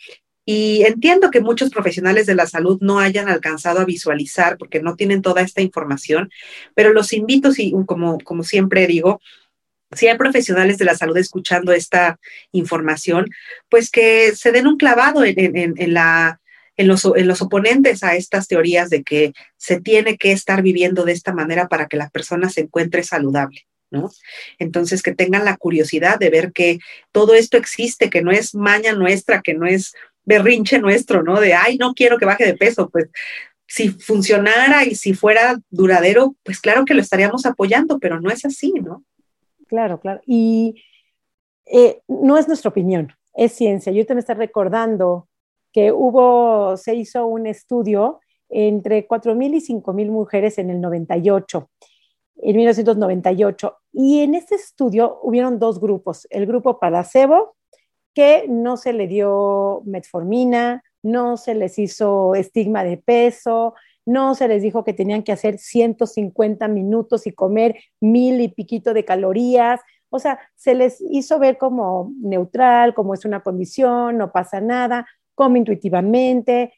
y 0.49 0.85
entiendo 0.85 1.29
que 1.29 1.41
muchos 1.41 1.71
profesionales 1.71 2.25
de 2.25 2.33
la 2.33 2.47
salud 2.47 2.77
no 2.79 2.99
hayan 2.99 3.27
alcanzado 3.27 3.81
a 3.81 3.85
visualizar 3.85 4.57
porque 4.57 4.81
no 4.81 4.95
tienen 4.95 5.21
toda 5.21 5.41
esta 5.41 5.61
información, 5.61 6.31
pero 6.73 6.93
los 6.93 7.11
invito, 7.11 7.51
si, 7.51 7.73
como, 7.85 8.17
como 8.19 8.43
siempre 8.43 8.87
digo, 8.87 9.19
si 9.91 10.07
hay 10.07 10.17
profesionales 10.17 10.77
de 10.77 10.85
la 10.85 10.95
salud 10.95 11.17
escuchando 11.17 11.73
esta 11.73 12.17
información, 12.53 13.29
pues 13.67 13.91
que 13.91 14.33
se 14.37 14.53
den 14.53 14.67
un 14.67 14.77
clavado 14.77 15.25
en, 15.25 15.93
la, 15.93 16.39
en, 16.77 16.87
los, 16.87 17.03
en 17.03 17.27
los 17.27 17.41
oponentes 17.41 18.01
a 18.01 18.15
estas 18.15 18.47
teorías 18.47 18.89
de 18.89 19.03
que 19.03 19.33
se 19.57 19.81
tiene 19.81 20.15
que 20.15 20.31
estar 20.31 20.61
viviendo 20.61 21.03
de 21.03 21.11
esta 21.11 21.33
manera 21.33 21.67
para 21.67 21.87
que 21.87 21.97
la 21.97 22.09
persona 22.09 22.47
se 22.47 22.61
encuentre 22.61 23.03
saludable. 23.03 23.67
¿No? 23.89 24.11
Entonces, 24.59 25.01
que 25.01 25.15
tengan 25.15 25.45
la 25.45 25.55
curiosidad 25.55 26.19
de 26.19 26.29
ver 26.29 26.51
que 26.51 26.79
todo 27.13 27.35
esto 27.35 27.55
existe, 27.55 28.09
que 28.09 28.21
no 28.21 28.31
es 28.31 28.53
maña 28.53 28.91
nuestra, 28.91 29.41
que 29.41 29.53
no 29.53 29.65
es 29.65 29.93
berrinche 30.27 30.77
nuestro, 30.77 31.23
¿no? 31.23 31.39
De, 31.39 31.53
ay, 31.53 31.77
no 31.77 31.93
quiero 31.93 32.17
que 32.17 32.25
baje 32.25 32.45
de 32.45 32.53
peso, 32.53 32.89
pues 32.89 33.09
si 33.65 33.89
funcionara 33.89 34.85
y 34.85 34.93
si 34.93 35.13
fuera 35.13 35.57
duradero, 35.69 36.35
pues 36.43 36.59
claro 36.59 36.85
que 36.85 36.93
lo 36.93 37.01
estaríamos 37.01 37.45
apoyando, 37.45 37.97
pero 37.97 38.19
no 38.19 38.29
es 38.29 38.45
así, 38.45 38.73
¿no? 38.73 39.03
Claro, 39.67 39.99
claro. 39.99 40.21
Y 40.25 40.83
eh, 41.65 42.01
no 42.07 42.37
es 42.37 42.47
nuestra 42.47 42.69
opinión, 42.69 43.13
es 43.33 43.53
ciencia. 43.53 43.91
Yo 43.91 44.05
te 44.05 44.13
me 44.13 44.19
estoy 44.19 44.35
recordando 44.35 45.27
que 45.71 45.91
hubo, 45.91 46.75
se 46.77 46.95
hizo 46.95 47.25
un 47.25 47.47
estudio 47.47 48.19
entre 48.49 49.07
4.000 49.07 49.55
y 49.55 49.81
5.000 49.81 50.09
mujeres 50.09 50.57
en 50.57 50.69
el 50.69 50.81
98, 50.81 51.69
en 52.37 52.55
1998. 52.55 53.77
Y 53.93 54.19
en 54.21 54.35
este 54.35 54.55
estudio 54.55 55.19
hubieron 55.23 55.57
dos 55.57 55.79
grupos, 55.79 56.27
el 56.29 56.45
grupo 56.45 56.79
placebo 56.79 57.55
que 58.17 58.47
no 58.49 58.77
se 58.77 58.93
le 58.93 59.05
dio 59.05 59.83
metformina 59.85 60.83
no 61.03 61.37
se 61.37 61.53
les 61.53 61.77
hizo 61.77 62.33
estigma 62.33 62.83
de 62.83 62.97
peso, 62.97 63.75
no 64.07 64.33
se 64.33 64.47
les 64.47 64.63
dijo 64.63 64.83
que 64.83 64.93
tenían 64.93 65.21
que 65.21 65.31
hacer 65.31 65.59
150 65.59 66.67
minutos 66.67 67.27
y 67.27 67.31
comer 67.31 67.77
mil 68.01 68.41
y 68.41 68.47
piquito 68.47 68.95
de 68.95 69.05
calorías. 69.05 69.81
O 70.09 70.17
sea, 70.17 70.39
se 70.55 70.73
les 70.73 70.99
hizo 70.99 71.37
ver 71.37 71.59
como 71.59 72.11
neutral, 72.19 72.95
como 72.95 73.13
es 73.13 73.23
una 73.23 73.41
condición, 73.43 74.17
no 74.17 74.31
pasa 74.31 74.59
nada, 74.59 75.05
come 75.35 75.59
intuitivamente, 75.59 76.73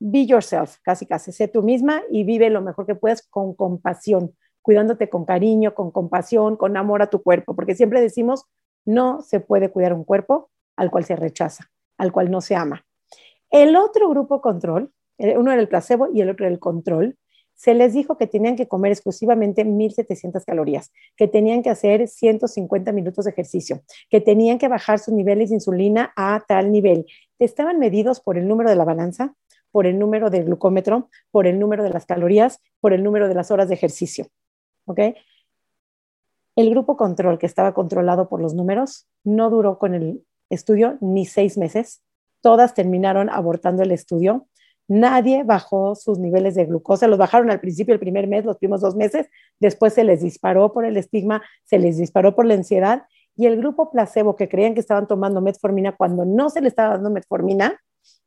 be 0.00 0.26
yourself, 0.26 0.78
casi 0.82 1.06
casi, 1.06 1.30
sé 1.30 1.46
tú 1.46 1.62
misma 1.62 2.02
y 2.10 2.24
vive 2.24 2.50
lo 2.50 2.62
mejor 2.62 2.84
que 2.84 2.96
puedas 2.96 3.22
con 3.22 3.54
compasión, 3.54 4.34
cuidándote 4.60 5.08
con 5.08 5.24
cariño, 5.24 5.72
con 5.74 5.92
compasión, 5.92 6.56
con 6.56 6.76
amor 6.76 7.02
a 7.02 7.10
tu 7.10 7.22
cuerpo, 7.22 7.54
porque 7.54 7.76
siempre 7.76 8.00
decimos, 8.00 8.46
no 8.84 9.22
se 9.22 9.38
puede 9.38 9.70
cuidar 9.70 9.94
un 9.94 10.04
cuerpo 10.04 10.50
al 10.76 10.90
cual 10.90 11.04
se 11.04 11.16
rechaza, 11.16 11.70
al 11.98 12.12
cual 12.12 12.30
no 12.30 12.40
se 12.40 12.54
ama. 12.54 12.84
El 13.50 13.76
otro 13.76 14.08
grupo 14.08 14.40
control, 14.40 14.92
eh, 15.18 15.36
uno 15.38 15.52
era 15.52 15.60
el 15.60 15.68
placebo 15.68 16.08
y 16.12 16.20
el 16.20 16.30
otro 16.30 16.46
era 16.46 16.52
el 16.52 16.60
control, 16.60 17.16
se 17.54 17.74
les 17.74 17.92
dijo 17.92 18.18
que 18.18 18.26
tenían 18.26 18.56
que 18.56 18.66
comer 18.66 18.92
exclusivamente 18.92 19.64
1.700 19.64 20.44
calorías, 20.44 20.92
que 21.16 21.28
tenían 21.28 21.62
que 21.62 21.70
hacer 21.70 22.08
150 22.08 22.92
minutos 22.92 23.24
de 23.24 23.30
ejercicio, 23.30 23.82
que 24.10 24.20
tenían 24.20 24.58
que 24.58 24.68
bajar 24.68 24.98
sus 24.98 25.14
niveles 25.14 25.50
de 25.50 25.56
insulina 25.56 26.12
a 26.16 26.42
tal 26.46 26.72
nivel. 26.72 27.06
Estaban 27.38 27.78
medidos 27.78 28.20
por 28.20 28.36
el 28.38 28.48
número 28.48 28.70
de 28.70 28.76
la 28.76 28.84
balanza, 28.84 29.34
por 29.70 29.86
el 29.86 29.98
número 29.98 30.30
del 30.30 30.44
glucómetro, 30.44 31.08
por 31.30 31.46
el 31.46 31.58
número 31.58 31.84
de 31.84 31.90
las 31.90 32.06
calorías, 32.06 32.60
por 32.80 32.92
el 32.92 33.02
número 33.02 33.28
de 33.28 33.34
las 33.34 33.50
horas 33.50 33.68
de 33.68 33.74
ejercicio. 33.74 34.26
¿Ok? 34.86 35.00
El 36.56 36.70
grupo 36.70 36.96
control, 36.96 37.38
que 37.38 37.46
estaba 37.46 37.74
controlado 37.74 38.28
por 38.28 38.40
los 38.40 38.54
números, 38.54 39.08
no 39.24 39.50
duró 39.50 39.78
con 39.78 39.94
el 39.94 40.24
estudio 40.50 40.98
ni 41.00 41.26
seis 41.26 41.58
meses. 41.58 42.02
Todas 42.40 42.74
terminaron 42.74 43.30
abortando 43.30 43.82
el 43.82 43.90
estudio. 43.90 44.46
Nadie 44.86 45.44
bajó 45.44 45.94
sus 45.94 46.18
niveles 46.18 46.54
de 46.54 46.66
glucosa. 46.66 47.08
Los 47.08 47.18
bajaron 47.18 47.50
al 47.50 47.60
principio, 47.60 47.94
el 47.94 48.00
primer 48.00 48.26
mes, 48.26 48.44
los 48.44 48.58
primeros 48.58 48.82
dos 48.82 48.96
meses. 48.96 49.28
Después 49.58 49.94
se 49.94 50.04
les 50.04 50.20
disparó 50.20 50.72
por 50.72 50.84
el 50.84 50.96
estigma, 50.96 51.42
se 51.64 51.78
les 51.78 51.96
disparó 51.96 52.34
por 52.34 52.44
la 52.44 52.54
ansiedad. 52.54 53.04
Y 53.34 53.46
el 53.46 53.56
grupo 53.56 53.90
placebo, 53.90 54.36
que 54.36 54.48
creían 54.48 54.74
que 54.74 54.80
estaban 54.80 55.06
tomando 55.06 55.40
metformina 55.40 55.96
cuando 55.96 56.24
no 56.24 56.50
se 56.50 56.60
les 56.60 56.72
estaba 56.72 56.94
dando 56.94 57.10
metformina, 57.10 57.80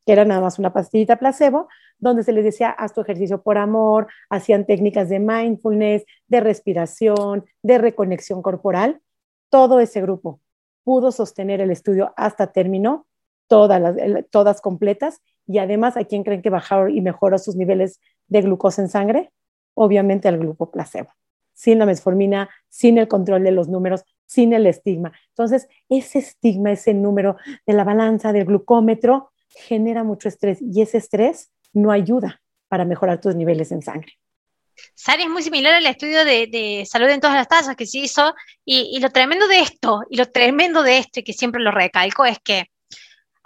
que 0.06 0.14
era 0.14 0.26
nada 0.26 0.42
más 0.42 0.58
una 0.58 0.74
pastillita 0.74 1.18
placebo, 1.18 1.68
donde 2.00 2.24
se 2.24 2.32
les 2.32 2.44
decía, 2.44 2.72
haz 2.72 2.94
tu 2.94 3.02
ejercicio 3.02 3.44
por 3.44 3.58
amor, 3.58 4.08
hacían 4.30 4.66
técnicas 4.66 5.10
de 5.10 5.20
mindfulness, 5.20 6.06
de 6.28 6.40
respiración, 6.40 7.46
de 7.62 7.78
reconexión 7.78 8.42
corporal. 8.42 9.02
Todo 9.50 9.80
ese 9.80 10.02
grupo 10.02 10.42
pudo 10.88 11.12
sostener 11.12 11.60
el 11.60 11.70
estudio 11.70 12.14
hasta 12.16 12.54
término, 12.54 13.08
todas, 13.48 13.98
todas 14.32 14.62
completas, 14.62 15.22
y 15.46 15.58
además, 15.58 15.98
¿a 15.98 16.06
quién 16.06 16.24
creen 16.24 16.42
que 16.42 16.50
bajaron 16.50 16.96
y 16.96 17.02
mejoró 17.02 17.38
sus 17.40 17.58
niveles 17.58 18.00
de 18.30 18.42
glucosa 18.42 18.84
en 18.84 18.88
sangre? 18.88 19.34
Obviamente 19.74 20.30
al 20.30 20.38
grupo 20.38 20.72
placebo, 20.72 21.10
sin 21.52 21.80
la 21.80 21.86
metformina, 21.86 22.50
sin 22.70 22.98
el 22.98 23.10
control 23.10 23.44
de 23.44 23.52
los 23.52 23.68
números, 23.68 24.06
sin 24.28 24.54
el 24.54 24.66
estigma. 24.66 25.12
Entonces, 25.32 25.68
ese 25.90 26.20
estigma, 26.20 26.72
ese 26.72 26.94
número 26.94 27.36
de 27.66 27.74
la 27.74 27.84
balanza, 27.84 28.32
del 28.32 28.46
glucómetro, 28.46 29.32
genera 29.50 30.06
mucho 30.06 30.30
estrés 30.30 30.62
y 30.62 30.82
ese 30.82 31.00
estrés 31.00 31.52
no 31.74 31.92
ayuda 31.92 32.42
para 32.70 32.86
mejorar 32.86 33.20
tus 33.20 33.36
niveles 33.36 33.74
en 33.74 33.82
sangre. 33.82 34.14
Sari 34.96 35.24
es 35.24 35.30
muy 35.30 35.44
similar 35.44 35.74
al 35.74 35.86
estudio 35.86 36.26
de, 36.26 36.86
salud 36.90 37.10
en 37.10 37.20
todas 37.20 37.36
las 37.36 37.48
tasas 37.48 37.76
que 37.76 37.86
se 37.86 38.00
hizo 38.00 38.34
y, 38.66 39.00
lo 39.00 39.10
tremendo 39.10 39.48
de 39.48 39.60
esto, 39.60 40.02
y 40.10 40.18
lo 40.18 40.26
tremendo 40.26 40.84
de 40.84 40.98
esto, 40.98 41.20
y 41.20 41.24
que 41.24 41.34
siempre 41.34 41.62
lo 41.62 41.72
recalco, 41.72 42.26
es 42.26 42.40
que 42.40 42.70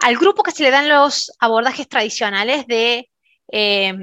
al 0.00 0.16
grupo 0.16 0.42
que 0.42 0.50
se 0.52 0.62
le 0.62 0.70
dan 0.70 0.88
los 0.88 1.32
abordajes 1.38 1.88
tradicionales 1.88 2.66
de 2.66 3.08
eh, 3.52 3.94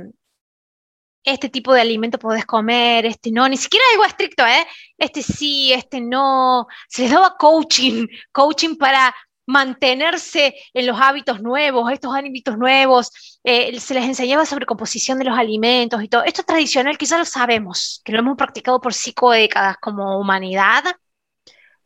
este 1.23 1.49
tipo 1.49 1.73
de 1.73 1.81
alimento 1.81 2.17
podés 2.17 2.45
comer, 2.45 3.05
este 3.05 3.31
no, 3.31 3.47
ni 3.47 3.57
siquiera 3.57 3.85
algo 3.91 4.05
estricto, 4.05 4.45
¿eh? 4.45 4.65
Este 4.97 5.21
sí, 5.21 5.73
este 5.73 6.01
no, 6.01 6.67
se 6.87 7.03
les 7.03 7.11
daba 7.11 7.35
coaching, 7.37 8.07
coaching 8.31 8.75
para 8.75 9.13
mantenerse 9.49 10.53
en 10.75 10.85
los 10.85 11.01
hábitos 11.01 11.41
nuevos, 11.41 11.91
estos 11.91 12.15
hábitos 12.15 12.55
nuevos, 12.55 13.39
eh, 13.43 13.79
se 13.79 13.95
les 13.95 14.03
enseñaba 14.03 14.45
sobre 14.45 14.67
composición 14.67 15.17
de 15.17 15.25
los 15.25 15.37
alimentos 15.37 16.03
y 16.03 16.07
todo. 16.07 16.23
Esto 16.23 16.41
es 16.41 16.45
tradicional 16.45 16.99
que 16.99 17.07
lo 17.07 17.25
sabemos, 17.25 18.01
que 18.05 18.11
lo 18.11 18.19
hemos 18.19 18.37
practicado 18.37 18.79
por 18.79 18.93
cinco 18.93 19.31
décadas 19.31 19.77
como 19.81 20.19
humanidad. 20.19 20.83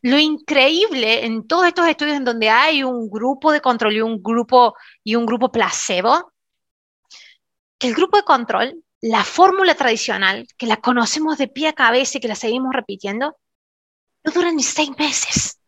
Lo 0.02 0.18
increíble 0.18 1.24
en 1.24 1.46
todos 1.46 1.66
estos 1.66 1.88
estudios 1.88 2.18
en 2.18 2.24
donde 2.24 2.50
hay 2.50 2.84
un 2.84 3.08
grupo 3.08 3.50
de 3.50 3.62
control 3.62 3.94
y 3.94 4.02
un 4.02 4.22
grupo, 4.22 4.74
y 5.02 5.14
un 5.14 5.24
grupo 5.24 5.50
placebo, 5.50 6.32
que 7.78 7.88
el 7.88 7.94
grupo 7.94 8.18
de 8.18 8.24
control, 8.24 8.84
la 9.00 9.24
fórmula 9.24 9.74
tradicional, 9.74 10.46
que 10.58 10.66
la 10.66 10.76
conocemos 10.82 11.38
de 11.38 11.48
pie 11.48 11.68
a 11.68 11.72
cabeza 11.72 12.18
y 12.18 12.20
que 12.20 12.28
la 12.28 12.34
seguimos 12.34 12.74
repitiendo, 12.74 13.38
no 14.22 14.32
dura 14.32 14.52
ni 14.52 14.62
seis 14.62 14.90
meses 14.98 15.58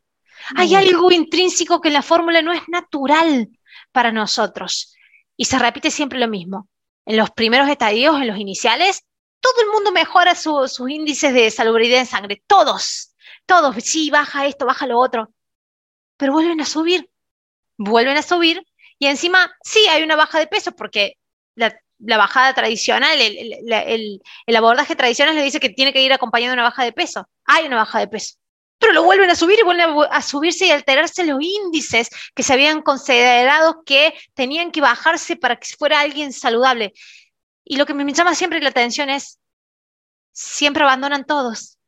hay 0.54 0.74
algo 0.74 1.10
intrínseco 1.10 1.80
que 1.80 1.90
la 1.90 2.02
fórmula 2.02 2.42
no 2.42 2.52
es 2.52 2.68
natural 2.68 3.48
para 3.92 4.12
nosotros. 4.12 4.94
Y 5.36 5.46
se 5.46 5.58
repite 5.58 5.90
siempre 5.90 6.18
lo 6.18 6.28
mismo. 6.28 6.68
En 7.04 7.16
los 7.16 7.30
primeros 7.30 7.68
estadios, 7.68 8.16
en 8.16 8.26
los 8.26 8.38
iniciales, 8.38 9.04
todo 9.40 9.62
el 9.62 9.70
mundo 9.70 9.92
mejora 9.92 10.34
sus 10.34 10.78
índices 10.88 11.32
de 11.32 11.50
salubridad 11.50 12.00
en 12.00 12.06
sangre. 12.06 12.42
Todos. 12.46 13.14
Todos. 13.46 13.76
Sí, 13.82 14.10
baja 14.10 14.46
esto, 14.46 14.66
baja 14.66 14.86
lo 14.86 14.98
otro. 14.98 15.30
Pero 16.16 16.32
vuelven 16.32 16.60
a 16.60 16.66
subir. 16.66 17.10
Vuelven 17.76 18.16
a 18.16 18.22
subir. 18.22 18.64
Y 18.98 19.06
encima, 19.06 19.54
sí, 19.62 19.80
hay 19.90 20.02
una 20.02 20.16
baja 20.16 20.38
de 20.38 20.46
peso 20.46 20.72
porque 20.72 21.18
la, 21.54 21.78
bajada 21.98 22.54
tradicional, 22.54 23.20
el, 23.20 24.20
el 24.46 24.56
abordaje 24.56 24.96
tradicional 24.96 25.34
le 25.34 25.42
dice 25.42 25.60
que 25.60 25.70
tiene 25.70 25.92
que 25.92 26.02
ir 26.02 26.12
acompañado 26.12 26.50
de 26.50 26.54
una 26.54 26.68
baja 26.68 26.84
de 26.84 26.92
peso. 26.92 27.28
Hay 27.44 27.66
una 27.66 27.76
baja 27.76 27.98
de 27.98 28.08
peso 28.08 28.36
pero 28.78 28.92
lo 28.92 29.04
vuelven 29.04 29.30
a 29.30 29.34
subir 29.34 29.58
y 29.58 29.62
vuelven 29.62 29.90
a, 30.10 30.22
subirse 30.22 30.66
y 30.66 30.70
alterarse 30.70 31.24
los 31.24 31.38
índices 31.40 32.08
que 32.34 32.42
se 32.42 32.52
habían 32.52 32.82
considerado 32.82 33.82
que 33.84 34.14
tenían 34.34 34.70
que 34.70 34.80
bajarse 34.80 35.36
para 35.36 35.56
que 35.56 35.68
fuera 35.76 36.00
alguien 36.00 36.32
saludable. 36.32 36.92
Y 37.64 37.76
lo 37.76 37.86
que 37.86 37.94
me 37.94 38.12
llama 38.12 38.34
siempre 38.34 38.60
la 38.60 38.68
atención 38.68 39.10
es, 39.10 39.40
siempre 40.32 40.84
abandonan 40.84 41.24
todos. 41.24 41.78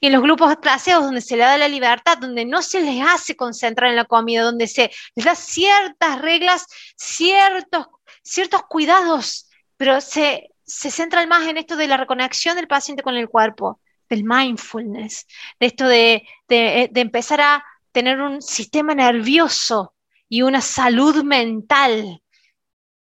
Y 0.00 0.08
en 0.08 0.12
los 0.12 0.22
grupos 0.22 0.56
placeos 0.56 1.04
donde 1.04 1.20
se 1.22 1.36
le 1.36 1.44
da 1.44 1.56
la 1.56 1.68
libertad, 1.68 2.18
donde 2.18 2.44
no 2.44 2.60
se 2.60 2.80
les 2.80 3.02
hace 3.06 3.36
concentrar 3.36 3.90
en 3.90 3.96
la 3.96 4.04
comida, 4.04 4.42
donde 4.42 4.66
se 4.66 4.90
les 5.14 5.24
da 5.24 5.34
ciertas 5.34 6.20
reglas, 6.20 6.66
ciertos, 6.96 7.86
ciertos 8.22 8.62
cuidados, 8.68 9.48
pero 9.76 10.00
se, 10.02 10.50
se 10.66 10.90
centran 10.90 11.28
más 11.28 11.46
en 11.48 11.56
esto 11.56 11.76
de 11.76 11.86
la 11.86 11.96
reconexión 11.96 12.56
del 12.56 12.68
paciente 12.68 13.02
con 13.02 13.16
el 13.16 13.28
cuerpo 13.28 13.80
del 14.10 14.24
mindfulness, 14.24 15.26
de 15.58 15.66
esto 15.66 15.86
de, 15.86 16.26
de, 16.48 16.90
empezar 16.96 17.40
a 17.40 17.64
tener 17.92 18.20
un 18.20 18.42
sistema 18.42 18.94
nervioso 18.94 19.94
y 20.28 20.42
una 20.42 20.60
salud 20.60 21.22
mental, 21.22 22.20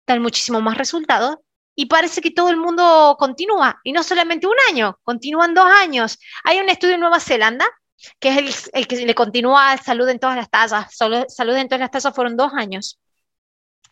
dan 0.07 0.21
muchísimo 0.21 0.61
más 0.61 0.77
resultados. 0.77 1.37
Y 1.75 1.87
parece 1.87 2.21
que 2.21 2.29
todo 2.29 2.49
el 2.49 2.57
mundo 2.57 3.15
continúa, 3.17 3.81
y 3.83 3.93
no 3.93 4.03
solamente 4.03 4.45
un 4.45 4.55
año, 4.69 4.99
continúan 5.01 5.55
dos 5.55 5.65
años. 5.65 6.19
Hay 6.43 6.59
un 6.59 6.69
estudio 6.69 6.93
en 6.93 6.99
Nueva 6.99 7.19
Zelanda, 7.19 7.65
que 8.19 8.29
es 8.29 8.37
el, 8.37 8.79
el 8.81 8.87
que 8.87 8.95
le 8.97 9.15
continúa 9.15 9.75
salud 9.77 10.07
en 10.07 10.19
todas 10.19 10.35
las 10.35 10.51
tasas. 10.51 10.95
Salud 10.95 11.55
en 11.55 11.67
todas 11.67 11.79
las 11.79 11.89
tasas 11.89 12.13
fueron 12.13 12.37
dos 12.37 12.53
años 12.53 12.99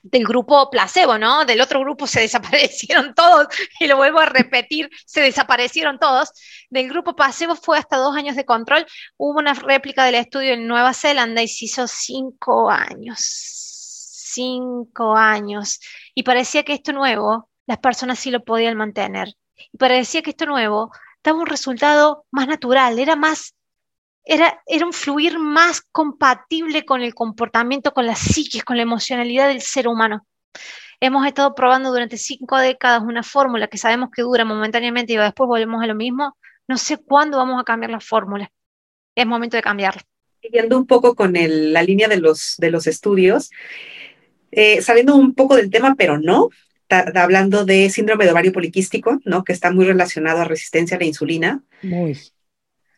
del 0.03 0.23
grupo 0.23 0.69
placebo, 0.69 1.17
¿no? 1.17 1.45
Del 1.45 1.61
otro 1.61 1.79
grupo 1.79 2.07
se 2.07 2.21
desaparecieron 2.21 3.13
todos, 3.13 3.47
y 3.79 3.87
lo 3.87 3.97
vuelvo 3.97 4.19
a 4.19 4.25
repetir, 4.25 4.89
se 5.05 5.21
desaparecieron 5.21 5.99
todos. 5.99 6.31
Del 6.69 6.89
grupo 6.89 7.15
placebo 7.15 7.55
fue 7.55 7.77
hasta 7.77 7.97
dos 7.97 8.15
años 8.15 8.35
de 8.35 8.45
control. 8.45 8.85
Hubo 9.17 9.39
una 9.39 9.53
réplica 9.53 10.05
del 10.05 10.15
estudio 10.15 10.53
en 10.53 10.67
Nueva 10.67 10.93
Zelanda 10.93 11.41
y 11.41 11.47
se 11.47 11.65
hizo 11.65 11.87
cinco 11.87 12.69
años. 12.69 13.19
Cinco 14.33 15.15
años. 15.15 15.79
Y 16.15 16.23
parecía 16.23 16.63
que 16.63 16.73
esto 16.73 16.93
nuevo, 16.93 17.49
las 17.65 17.79
personas 17.79 18.19
sí 18.19 18.31
lo 18.31 18.43
podían 18.43 18.77
mantener. 18.77 19.35
Y 19.71 19.77
parecía 19.77 20.21
que 20.21 20.31
esto 20.31 20.45
nuevo 20.45 20.91
daba 21.23 21.39
un 21.39 21.45
resultado 21.45 22.25
más 22.31 22.47
natural, 22.47 22.97
era 22.97 23.15
más 23.15 23.53
era, 24.25 24.61
un 24.85 24.93
fluir 24.93 25.39
más 25.39 25.81
compatible 25.81 26.85
con 26.85 27.01
el 27.01 27.13
comportamiento, 27.13 27.93
con 27.93 28.05
la 28.05 28.15
psiquis, 28.15 28.63
con 28.63 28.77
la 28.77 28.83
emocionalidad 28.83 29.47
del 29.47 29.61
ser 29.61 29.87
humano. 29.87 30.25
Hemos 30.99 31.25
estado 31.25 31.55
probando 31.55 31.89
durante 31.89 32.17
cinco 32.17 32.57
décadas 32.57 33.01
una 33.01 33.23
fórmula 33.23 33.67
que 33.67 33.77
sabemos 33.77 34.09
que 34.15 34.21
dura 34.21 34.45
momentáneamente 34.45 35.13
y 35.13 35.17
después 35.17 35.47
volvemos 35.47 35.83
a 35.83 35.87
lo 35.87 35.95
mismo. 35.95 36.37
No 36.67 36.77
sé 36.77 36.97
cuándo 36.97 37.37
vamos 37.37 37.59
a 37.59 37.63
cambiar 37.63 37.91
la 37.91 37.99
fórmula. 37.99 38.51
Es 39.15 39.25
momento 39.25 39.57
de 39.57 39.63
cambiarla. 39.63 40.03
Siguiendo 40.41 40.77
un 40.77 40.85
poco 40.85 41.15
con 41.15 41.33
la 41.33 41.83
línea 41.83 42.07
de 42.07 42.17
los, 42.17 42.55
de 42.57 42.71
los 42.71 42.87
estudios, 42.87 43.49
eh, 44.51 44.81
sabiendo 44.81 45.15
un 45.15 45.33
poco 45.33 45.55
del 45.55 45.69
tema, 45.69 45.95
pero 45.97 46.19
no, 46.19 46.49
hablando 46.89 47.65
de 47.65 47.89
síndrome 47.89 48.25
de 48.25 48.31
ovario 48.31 48.53
poliquístico, 48.53 49.19
¿no? 49.25 49.43
que 49.43 49.53
está 49.53 49.71
muy 49.71 49.85
relacionado 49.85 50.41
a 50.41 50.45
resistencia 50.45 50.97
a 50.97 50.99
la 50.99 51.05
insulina. 51.05 51.63
Muy 51.81 52.17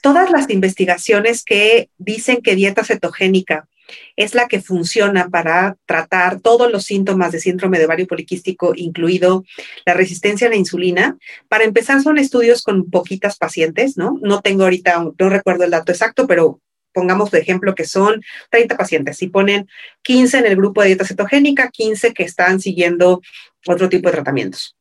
todas 0.03 0.29
las 0.31 0.49
investigaciones 0.49 1.45
que 1.45 1.89
dicen 1.97 2.41
que 2.41 2.55
dieta 2.55 2.83
cetogénica 2.83 3.69
es 4.17 4.35
la 4.35 4.49
que 4.49 4.61
funciona 4.61 5.29
para 5.29 5.77
tratar 5.85 6.41
todos 6.41 6.69
los 6.69 6.83
síntomas 6.83 7.31
de 7.31 7.39
síndrome 7.39 7.79
de 7.79 7.85
ovario 7.85 8.05
poliquístico, 8.05 8.73
incluido 8.75 9.45
la 9.85 9.93
resistencia 9.93 10.47
a 10.47 10.49
la 10.49 10.57
insulina. 10.57 11.17
Para 11.47 11.63
empezar, 11.63 12.01
son 12.01 12.17
estudios 12.17 12.63
con 12.63 12.89
poquitas 12.89 13.37
pacientes, 13.37 13.97
¿no? 13.97 14.19
No 14.21 14.41
tengo 14.41 14.63
ahorita, 14.63 15.05
no 15.17 15.29
recuerdo 15.29 15.63
el 15.63 15.71
dato 15.71 15.93
exacto, 15.93 16.27
pero 16.27 16.59
pongamos 16.91 17.31
de 17.31 17.39
ejemplo 17.39 17.73
que 17.73 17.85
son 17.85 18.21
30 18.51 18.75
pacientes 18.75 19.21
y 19.21 19.29
ponen 19.29 19.69
15 20.01 20.39
en 20.39 20.45
el 20.47 20.57
grupo 20.57 20.81
de 20.81 20.87
dieta 20.87 21.05
cetogénica, 21.05 21.69
15 21.69 22.13
que 22.13 22.23
están 22.23 22.59
siguiendo 22.59 23.21
otro 23.65 23.87
tipo 23.87 24.09
de 24.09 24.15
tratamientos. 24.15 24.75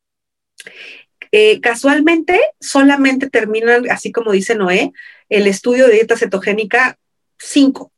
Eh, 1.35 1.61
casualmente, 1.61 2.39
solamente 2.59 3.27
terminan, 3.27 3.89
así 3.89 4.11
como 4.11 4.31
dice 4.31 4.53
Noé, 4.53 4.91
el 5.29 5.47
estudio 5.47 5.87
de 5.87 5.93
dieta 5.93 6.17
cetogénica 6.17 6.97
5. 7.39 7.91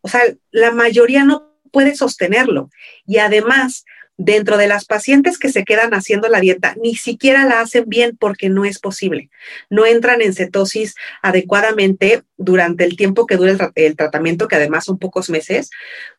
O 0.00 0.08
sea, 0.08 0.22
la 0.50 0.70
mayoría 0.72 1.24
no 1.24 1.58
puede 1.72 1.94
sostenerlo. 1.94 2.70
Y 3.06 3.18
además, 3.18 3.84
dentro 4.18 4.56
de 4.56 4.66
las 4.66 4.84
pacientes 4.84 5.38
que 5.38 5.48
se 5.48 5.64
quedan 5.64 5.94
haciendo 5.94 6.28
la 6.28 6.40
dieta, 6.40 6.74
ni 6.82 6.96
siquiera 6.96 7.46
la 7.46 7.60
hacen 7.60 7.84
bien 7.86 8.16
porque 8.18 8.48
no 8.48 8.64
es 8.64 8.80
posible. 8.80 9.30
No 9.70 9.86
entran 9.86 10.20
en 10.20 10.34
cetosis 10.34 10.96
adecuadamente 11.22 12.24
durante 12.36 12.84
el 12.84 12.96
tiempo 12.96 13.26
que 13.26 13.36
dura 13.36 13.72
el, 13.76 13.96
tratamiento, 13.96 14.48
que 14.48 14.56
además 14.56 14.84
son 14.86 14.98
pocos 14.98 15.30
meses, 15.30 15.70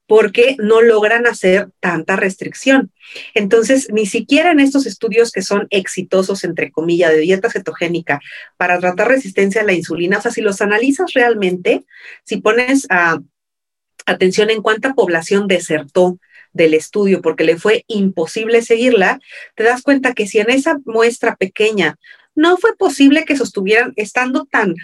porque 0.07 0.55
no 0.59 0.81
logran 0.81 1.27
hacer 1.27 1.69
tanta 1.81 2.15
restricción. 2.15 2.91
Entonces, 3.33 3.89
ni 3.91 4.05
siquiera 4.05 4.51
en 4.51 4.61
estos 4.61 4.85
estudios 4.85 5.31
que 5.31 5.41
son 5.41 5.67
exitosos, 5.69 6.45
entre 6.45 6.71
comillas, 6.71 7.11
de 7.11 7.19
dieta 7.19 7.51
cetogénica 7.51 8.21
para 8.55 8.79
tratar 8.79 9.09
resistencia 9.09 9.61
a 9.61 9.65
la 9.65 9.73
insulina, 9.73 10.19
o 10.19 10.21
sea, 10.21 10.31
si 10.31 10.41
los 10.41 10.61
analizas 10.61 11.13
realmente, 11.13 11.85
si 12.23 12.37
pones 12.37 12.87
ah, 12.89 13.19
atención 14.05 14.49
en 14.49 14.61
cuánta 14.61 14.93
población 14.93 15.47
desertó 15.47 16.17
del 16.63 16.73
estudio 16.73 17.21
porque 17.21 17.43
le 17.43 17.57
fue 17.57 17.83
imposible 17.87 18.61
seguirla, 18.61 19.19
te 19.55 19.63
das 19.63 19.81
cuenta 19.81 20.13
que 20.13 20.27
si 20.27 20.39
en 20.39 20.49
esa 20.49 20.79
muestra 20.85 21.35
pequeña 21.35 21.97
no 22.35 22.57
fue 22.57 22.75
posible 22.77 23.25
que 23.25 23.35
sostuvieran 23.35 23.93
estando 23.95 24.45
tan 24.45 24.75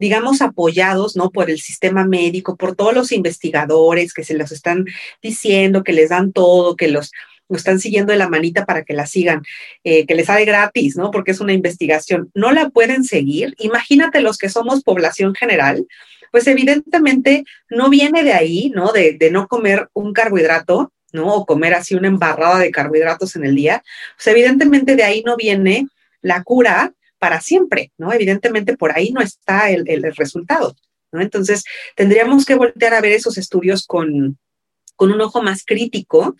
digamos, 0.00 0.42
apoyados, 0.42 1.16
¿no? 1.16 1.30
Por 1.30 1.50
el 1.50 1.58
sistema 1.58 2.04
médico, 2.04 2.56
por 2.56 2.76
todos 2.76 2.94
los 2.94 3.10
investigadores 3.10 4.12
que 4.12 4.22
se 4.22 4.34
los 4.34 4.52
están 4.52 4.84
diciendo, 5.20 5.82
que 5.82 5.92
les 5.92 6.10
dan 6.10 6.32
todo, 6.32 6.76
que 6.76 6.86
los, 6.86 7.10
están 7.56 7.80
siguiendo 7.80 8.12
de 8.12 8.18
la 8.18 8.28
manita 8.28 8.64
para 8.64 8.84
que 8.84 8.94
la 8.94 9.06
sigan, 9.06 9.42
eh, 9.84 10.06
que 10.06 10.14
les 10.14 10.26
sale 10.26 10.44
gratis, 10.44 10.96
¿no? 10.96 11.10
Porque 11.10 11.32
es 11.32 11.40
una 11.40 11.52
investigación. 11.52 12.30
No 12.34 12.52
la 12.52 12.70
pueden 12.70 13.04
seguir. 13.04 13.54
Imagínate 13.58 14.20
los 14.20 14.38
que 14.38 14.48
somos 14.48 14.82
población 14.82 15.34
general, 15.34 15.86
pues 16.30 16.46
evidentemente 16.46 17.44
no 17.70 17.88
viene 17.88 18.22
de 18.22 18.34
ahí, 18.34 18.70
¿no? 18.74 18.92
De, 18.92 19.14
de 19.14 19.30
no 19.30 19.48
comer 19.48 19.88
un 19.94 20.12
carbohidrato, 20.12 20.92
¿no? 21.12 21.34
O 21.34 21.46
comer 21.46 21.74
así 21.74 21.94
una 21.94 22.08
embarrada 22.08 22.58
de 22.58 22.70
carbohidratos 22.70 23.36
en 23.36 23.44
el 23.44 23.54
día. 23.54 23.82
Pues 24.16 24.26
evidentemente 24.28 24.96
de 24.96 25.04
ahí 25.04 25.22
no 25.24 25.36
viene 25.36 25.88
la 26.20 26.42
cura 26.42 26.92
para 27.18 27.40
siempre, 27.40 27.92
¿no? 27.98 28.12
Evidentemente 28.12 28.76
por 28.76 28.92
ahí 28.96 29.10
no 29.12 29.20
está 29.20 29.70
el, 29.70 30.02
resultado, 30.16 30.76
¿no? 31.12 31.20
Entonces 31.20 31.64
tendríamos 31.96 32.44
que 32.44 32.54
voltear 32.54 32.94
a 32.94 33.00
ver 33.00 33.12
esos 33.12 33.38
estudios 33.38 33.86
con, 33.86 34.38
un 35.00 35.20
ojo 35.20 35.42
más 35.42 35.64
crítico, 35.64 36.36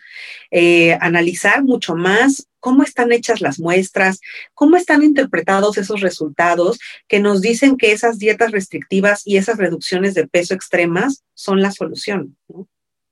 eh, 0.50 0.96
analizar 1.00 1.62
mucho 1.62 1.94
más 1.94 2.48
cómo 2.60 2.82
están 2.82 3.12
hechas 3.12 3.40
las 3.40 3.60
muestras, 3.60 4.20
cómo 4.52 4.76
están 4.76 5.04
interpretados 5.04 5.78
esos 5.78 6.00
resultados 6.00 6.80
que 7.06 7.20
nos 7.20 7.40
dicen 7.40 7.76
que 7.76 7.92
esas 7.92 8.18
dietas 8.18 8.50
restrictivas 8.50 9.22
y 9.24 9.36
esas 9.36 9.58
reducciones 9.58 10.14
de 10.14 10.26
peso 10.26 10.54
extremas 10.54 11.22
son 11.34 11.62
la 11.62 11.70
solución. 11.70 12.36
¿no? 12.48 12.68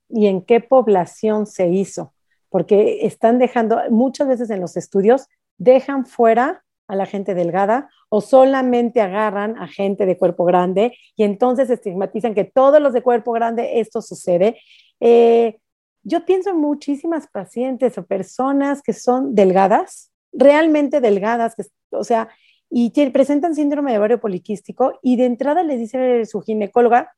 Y 0.09 0.27
en 0.27 0.43
qué 0.43 0.61
población 0.61 1.47
se 1.47 1.69
hizo, 1.69 2.15
porque 2.49 3.07
están 3.07 3.39
dejando, 3.39 3.81
muchas 3.91 4.29
veces 4.29 4.51
en 4.51 4.61
los 4.61 4.77
estudios, 4.77 5.29
dejan 5.59 6.07
fuera 6.07 6.65
a 6.89 6.95
la 6.95 7.07
gente 7.07 7.35
delgada 7.35 7.91
o 8.09 8.21
solamente 8.21 9.01
agarran 9.01 9.59
a 9.59 9.67
gente 9.67 10.07
de 10.07 10.17
cuerpo 10.17 10.45
grande 10.45 10.97
y 11.17 11.25
entonces 11.25 11.69
estigmatizan 11.71 12.35
que 12.35 12.45
todos 12.45 12.81
los 12.81 12.93
de 12.93 13.03
cuerpo 13.03 13.33
grande 13.33 13.81
esto 13.81 14.01
sucede. 14.03 14.61
Eh, 15.01 15.59
yo 16.03 16.25
pienso 16.25 16.51
en 16.51 16.59
muchísimas 16.59 17.27
pacientes 17.27 17.99
o 17.99 18.07
personas 18.07 18.83
que 18.83 18.93
son 18.93 19.35
delgadas, 19.35 20.13
realmente 20.33 21.01
delgadas, 21.01 21.57
que, 21.57 21.65
o 21.91 22.05
sea, 22.05 22.29
y 22.71 22.91
presentan 23.11 23.55
síndrome 23.55 23.93
de 23.93 23.99
ovario 23.99 24.21
poliquístico 24.21 24.99
y 25.03 25.17
de 25.17 25.25
entrada 25.25 25.63
le 25.63 25.77
dice 25.77 26.25
su 26.27 26.41
ginecóloga, 26.41 27.13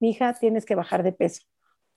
mi 0.00 0.10
hija, 0.10 0.32
tienes 0.34 0.64
que 0.64 0.74
bajar 0.74 1.02
de 1.02 1.12
peso. 1.12 1.42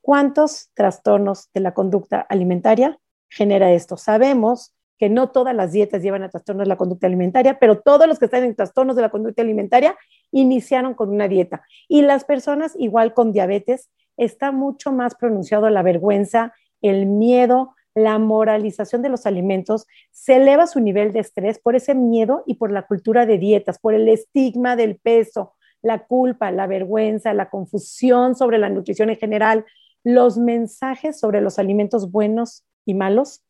¿Cuántos 0.02 0.70
trastornos 0.74 1.50
de 1.54 1.62
la 1.62 1.74
conducta 1.74 2.22
alimentaria 2.22 3.00
genera 3.30 3.72
esto? 3.72 3.98
Sabemos 3.98 4.74
que 4.98 5.10
no 5.10 5.30
todas 5.30 5.56
las 5.56 5.72
dietas 5.72 6.04
llevan 6.04 6.24
a 6.24 6.30
trastornos 6.30 6.66
de 6.66 6.70
la 6.70 6.78
conducta 6.78 7.08
alimentaria, 7.08 7.58
pero 7.60 7.80
todos 7.80 8.08
los 8.08 8.20
que 8.20 8.26
están 8.26 8.44
en 8.44 8.56
trastornos 8.56 8.96
de 8.96 9.02
la 9.02 9.10
conducta 9.10 9.42
alimentaria 9.42 9.96
iniciaron 10.32 10.94
con 10.94 11.10
una 11.10 11.28
dieta. 11.28 11.64
Y 11.88 12.04
las 12.04 12.24
personas 12.24 12.74
igual 12.78 13.14
con 13.14 13.32
diabetes 13.32 13.90
está 14.18 14.52
mucho 14.52 14.92
más 14.92 15.16
pronunciado 15.16 15.70
la 15.70 15.82
vergüenza, 15.82 16.54
el 16.82 17.08
miedo, 17.08 17.74
la 17.96 18.20
moralización 18.20 19.02
de 19.02 19.10
los 19.10 19.26
alimentos, 19.26 19.88
se 20.12 20.36
eleva 20.36 20.68
su 20.68 20.80
nivel 20.80 21.14
de 21.14 21.20
estrés 21.20 21.60
por 21.60 21.76
ese 21.76 21.96
miedo 21.96 22.44
y 22.46 22.56
por 22.56 22.72
la 22.72 22.84
cultura 22.84 23.26
de 23.26 23.38
dietas, 23.38 23.80
por 23.80 23.94
el 23.94 24.08
estigma 24.08 24.76
del 24.76 24.98
peso, 24.98 25.56
la 25.82 26.06
culpa, 26.06 26.52
la 26.52 26.68
vergüenza, 26.68 27.34
la 27.34 27.50
confusión 27.50 28.36
sobre 28.36 28.60
la 28.60 28.70
nutrición 28.70 29.10
en 29.10 29.18
general, 29.18 29.66
los 30.04 30.38
mensajes 30.38 31.20
sobre 31.20 31.42
los 31.42 31.60
alimentos 31.60 32.12
buenos 32.12 32.66
y 32.86 32.94
malos. 32.94 33.44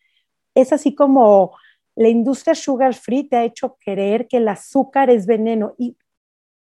Es 0.56 0.74
así 0.74 0.96
como 0.96 1.56
la 1.96 2.10
industria 2.10 2.56
sugar 2.56 2.94
free 2.94 3.28
te 3.28 3.38
ha 3.38 3.44
hecho 3.44 3.78
creer 3.84 4.28
que 4.28 4.38
el 4.38 4.48
azúcar 4.48 5.10
es 5.10 5.26
veneno. 5.26 5.76
¿Y 5.78 5.98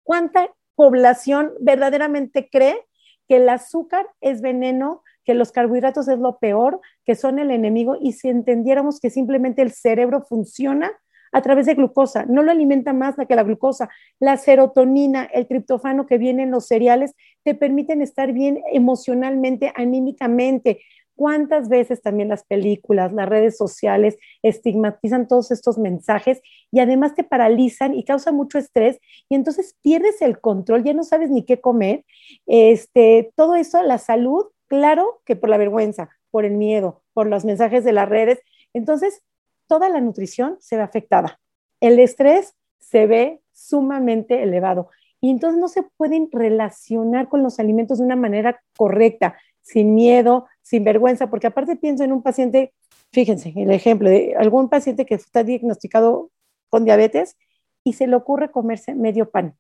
cuánta 0.02 0.52
población 0.74 1.52
verdaderamente 1.60 2.48
cree 2.50 2.86
que 3.28 3.36
el 3.36 3.48
azúcar 3.48 4.06
es 4.20 4.40
veneno, 4.40 5.02
que 5.24 5.34
los 5.34 5.52
carbohidratos 5.52 6.08
es 6.08 6.18
lo 6.18 6.38
peor, 6.38 6.80
que 7.04 7.14
son 7.14 7.38
el 7.38 7.50
enemigo? 7.50 7.96
Y 8.00 8.12
si 8.12 8.28
entendiéramos 8.28 9.00
que 9.00 9.10
simplemente 9.10 9.62
el 9.62 9.72
cerebro 9.72 10.22
funciona 10.22 10.92
a 11.32 11.42
través 11.42 11.66
de 11.66 11.74
glucosa, 11.74 12.26
no 12.26 12.42
lo 12.42 12.50
alimenta 12.50 12.92
más 12.92 13.14
que 13.28 13.36
la 13.36 13.44
glucosa. 13.44 13.88
La 14.18 14.36
serotonina, 14.36 15.24
el 15.24 15.46
triptofano 15.46 16.06
que 16.06 16.18
viene 16.18 16.42
en 16.42 16.50
los 16.50 16.66
cereales, 16.66 17.14
te 17.44 17.54
permiten 17.54 18.02
estar 18.02 18.32
bien 18.32 18.62
emocionalmente, 18.72 19.72
anímicamente. 19.74 20.80
¿Cuántas 21.14 21.68
veces 21.68 22.00
también 22.00 22.30
las 22.30 22.44
películas, 22.44 23.12
las 23.12 23.28
redes 23.28 23.56
sociales 23.58 24.16
estigmatizan 24.42 25.28
todos 25.28 25.50
estos 25.50 25.76
mensajes 25.76 26.40
y 26.72 26.80
además 26.80 27.14
te 27.14 27.24
paralizan 27.24 27.94
y 27.94 28.04
causan 28.04 28.36
mucho 28.36 28.58
estrés 28.58 28.98
y 29.28 29.34
entonces 29.34 29.76
pierdes 29.82 30.22
el 30.22 30.40
control, 30.40 30.82
ya 30.82 30.94
no 30.94 31.04
sabes 31.04 31.28
ni 31.28 31.44
qué 31.44 31.60
comer? 31.60 32.06
Este, 32.46 33.32
todo 33.36 33.54
eso, 33.56 33.82
la 33.82 33.98
salud, 33.98 34.46
claro 34.66 35.20
que 35.26 35.36
por 35.36 35.50
la 35.50 35.58
vergüenza, 35.58 36.08
por 36.30 36.46
el 36.46 36.52
miedo, 36.52 37.02
por 37.12 37.26
los 37.26 37.44
mensajes 37.44 37.84
de 37.84 37.92
las 37.92 38.08
redes. 38.08 38.40
Entonces, 38.72 39.22
toda 39.66 39.90
la 39.90 40.00
nutrición 40.00 40.56
se 40.60 40.76
ve 40.76 40.82
afectada. 40.82 41.38
El 41.80 41.98
estrés 41.98 42.54
se 42.78 43.06
ve 43.06 43.42
sumamente 43.52 44.42
elevado 44.42 44.88
y 45.20 45.30
entonces 45.30 45.60
no 45.60 45.68
se 45.68 45.82
pueden 45.82 46.28
relacionar 46.32 47.28
con 47.28 47.42
los 47.42 47.58
alimentos 47.60 47.98
de 47.98 48.04
una 48.04 48.16
manera 48.16 48.60
correcta, 48.76 49.36
sin 49.60 49.94
miedo, 49.94 50.46
sin 50.62 50.84
vergüenza, 50.84 51.28
porque 51.28 51.46
aparte 51.46 51.76
pienso 51.76 52.04
en 52.04 52.12
un 52.12 52.22
paciente, 52.22 52.72
fíjense, 53.12 53.52
el 53.56 53.70
ejemplo 53.70 54.08
de 54.08 54.34
algún 54.38 54.68
paciente 54.68 55.04
que 55.04 55.14
está 55.14 55.44
diagnosticado 55.44 56.30
con 56.68 56.84
diabetes 56.84 57.36
y 57.84 57.92
se 57.92 58.06
le 58.06 58.16
ocurre 58.16 58.50
comerse 58.50 58.94
medio 58.94 59.30
pan. 59.30 59.56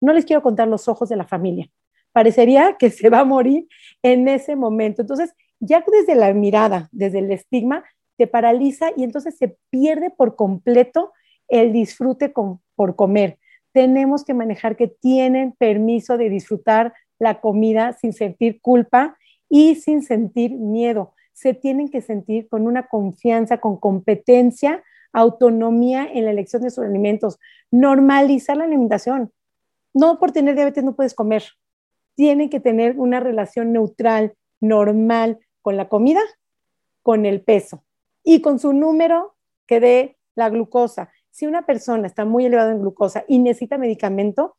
No 0.00 0.12
les 0.12 0.24
quiero 0.24 0.42
contar 0.42 0.66
los 0.66 0.88
ojos 0.88 1.08
de 1.08 1.16
la 1.16 1.26
familia. 1.26 1.70
Parecería 2.12 2.76
que 2.78 2.90
se 2.90 3.08
va 3.10 3.20
a 3.20 3.24
morir 3.24 3.68
en 4.02 4.26
ese 4.26 4.56
momento. 4.56 5.02
Entonces, 5.02 5.34
ya 5.60 5.84
desde 5.86 6.14
la 6.14 6.32
mirada, 6.32 6.88
desde 6.90 7.20
el 7.20 7.30
estigma, 7.30 7.84
te 8.16 8.26
paraliza 8.26 8.90
y 8.96 9.04
entonces 9.04 9.36
se 9.36 9.56
pierde 9.70 10.10
por 10.10 10.34
completo 10.34 11.12
el 11.48 11.72
disfrute 11.72 12.32
por 12.74 12.96
comer. 12.96 13.38
Tenemos 13.72 14.24
que 14.24 14.34
manejar 14.34 14.76
que 14.76 14.88
tienen 14.88 15.52
permiso 15.52 16.16
de 16.16 16.28
disfrutar 16.28 16.92
la 17.18 17.40
comida 17.40 17.92
sin 17.92 18.12
sentir 18.12 18.60
culpa 18.60 19.16
y 19.48 19.76
sin 19.76 20.02
sentir 20.02 20.52
miedo. 20.52 21.14
Se 21.32 21.54
tienen 21.54 21.88
que 21.88 22.00
sentir 22.00 22.48
con 22.48 22.66
una 22.66 22.88
confianza, 22.88 23.58
con 23.58 23.76
competencia, 23.76 24.82
autonomía 25.12 26.08
en 26.12 26.24
la 26.24 26.30
elección 26.30 26.62
de 26.62 26.70
sus 26.70 26.84
alimentos. 26.84 27.38
Normalizar 27.70 28.56
la 28.56 28.64
alimentación. 28.64 29.32
No 29.92 30.18
por 30.18 30.32
tener 30.32 30.54
diabetes 30.54 30.84
no 30.84 30.94
puedes 30.94 31.14
comer. 31.14 31.44
Tienen 32.14 32.50
que 32.50 32.60
tener 32.60 32.98
una 32.98 33.20
relación 33.20 33.72
neutral, 33.72 34.34
normal 34.60 35.38
con 35.62 35.76
la 35.76 35.88
comida, 35.88 36.20
con 37.02 37.26
el 37.26 37.42
peso 37.42 37.84
y 38.22 38.40
con 38.40 38.58
su 38.58 38.72
número 38.72 39.34
que 39.66 39.80
dé 39.80 40.18
la 40.34 40.48
glucosa. 40.48 41.10
Si 41.30 41.46
una 41.46 41.66
persona 41.66 42.06
está 42.06 42.24
muy 42.24 42.46
elevada 42.46 42.72
en 42.72 42.80
glucosa 42.80 43.24
y 43.28 43.38
necesita 43.38 43.78
medicamento, 43.78 44.56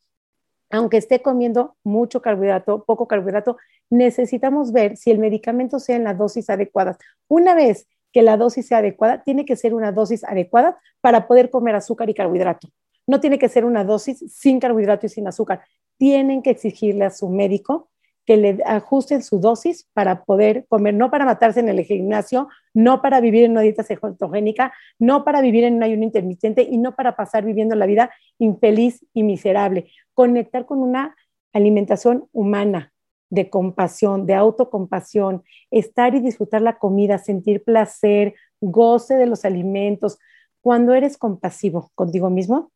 aunque 0.70 0.96
esté 0.96 1.20
comiendo 1.20 1.76
mucho 1.84 2.22
carbohidrato, 2.22 2.84
poco 2.84 3.06
carbohidrato, 3.06 3.58
necesitamos 3.90 4.72
ver 4.72 4.96
si 4.96 5.10
el 5.10 5.18
medicamento 5.18 5.78
sea 5.78 5.96
en 5.96 6.04
la 6.04 6.14
dosis 6.14 6.48
adecuada. 6.48 6.96
Una 7.28 7.54
vez 7.54 7.86
que 8.10 8.22
la 8.22 8.38
dosis 8.38 8.66
sea 8.66 8.78
adecuada, 8.78 9.22
tiene 9.22 9.44
que 9.44 9.56
ser 9.56 9.74
una 9.74 9.92
dosis 9.92 10.24
adecuada 10.24 10.78
para 11.00 11.28
poder 11.28 11.50
comer 11.50 11.74
azúcar 11.74 12.08
y 12.08 12.14
carbohidrato. 12.14 12.68
No 13.06 13.20
tiene 13.20 13.38
que 13.38 13.50
ser 13.50 13.64
una 13.64 13.84
dosis 13.84 14.24
sin 14.32 14.60
carbohidrato 14.60 15.06
y 15.06 15.10
sin 15.10 15.28
azúcar. 15.28 15.62
Tienen 15.98 16.42
que 16.42 16.50
exigirle 16.50 17.04
a 17.04 17.10
su 17.10 17.28
médico 17.28 17.90
que 18.24 18.36
le 18.36 18.58
ajusten 18.64 19.22
su 19.22 19.40
dosis 19.40 19.88
para 19.92 20.24
poder 20.24 20.66
comer, 20.68 20.94
no 20.94 21.10
para 21.10 21.24
matarse 21.24 21.60
en 21.60 21.68
el 21.68 21.84
gimnasio, 21.84 22.48
no 22.72 23.02
para 23.02 23.20
vivir 23.20 23.44
en 23.44 23.52
una 23.52 23.62
dieta 23.62 23.82
cetogénica, 23.82 24.72
no 24.98 25.24
para 25.24 25.40
vivir 25.40 25.64
en 25.64 25.74
un 25.74 25.82
ayuno 25.82 26.04
intermitente 26.04 26.62
y 26.62 26.78
no 26.78 26.94
para 26.94 27.16
pasar 27.16 27.44
viviendo 27.44 27.74
la 27.74 27.86
vida 27.86 28.10
infeliz 28.38 29.04
y 29.12 29.22
miserable. 29.24 29.90
Conectar 30.14 30.66
con 30.66 30.78
una 30.78 31.16
alimentación 31.52 32.28
humana, 32.32 32.92
de 33.32 33.48
compasión, 33.48 34.26
de 34.26 34.34
autocompasión, 34.34 35.42
estar 35.70 36.14
y 36.14 36.20
disfrutar 36.20 36.60
la 36.60 36.78
comida, 36.78 37.16
sentir 37.16 37.64
placer, 37.64 38.34
goce 38.60 39.14
de 39.14 39.24
los 39.24 39.46
alimentos. 39.46 40.18
Cuando 40.60 40.92
eres 40.92 41.16
compasivo 41.16 41.90
contigo 41.94 42.28
mismo, 42.28 42.70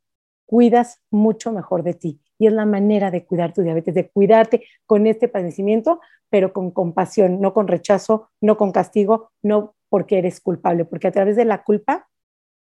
cuidas 0.46 1.02
mucho 1.10 1.52
mejor 1.52 1.82
de 1.82 1.94
ti. 1.94 2.20
Y 2.38 2.46
es 2.46 2.52
la 2.52 2.66
manera 2.66 3.10
de 3.10 3.24
cuidar 3.24 3.52
tu 3.52 3.62
diabetes, 3.62 3.94
de 3.94 4.08
cuidarte 4.08 4.64
con 4.86 5.06
este 5.06 5.28
padecimiento, 5.28 6.00
pero 6.30 6.52
con 6.52 6.70
compasión, 6.70 7.40
no 7.40 7.52
con 7.52 7.68
rechazo, 7.68 8.30
no 8.40 8.56
con 8.56 8.72
castigo, 8.72 9.30
no 9.42 9.74
porque 9.88 10.18
eres 10.18 10.40
culpable, 10.40 10.84
porque 10.84 11.08
a 11.08 11.12
través 11.12 11.36
de 11.36 11.44
la 11.44 11.62
culpa 11.62 12.08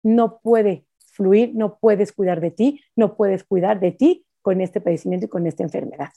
no 0.02 0.38
puede 0.40 0.86
fluir, 1.12 1.52
no 1.54 1.78
puedes 1.78 2.12
cuidar 2.12 2.40
de 2.40 2.50
ti, 2.50 2.80
no 2.94 3.16
puedes 3.16 3.44
cuidar 3.44 3.80
de 3.80 3.92
ti 3.92 4.26
con 4.42 4.60
este 4.60 4.80
padecimiento 4.80 5.26
y 5.26 5.28
con 5.28 5.46
esta 5.46 5.62
enfermedad 5.62 6.10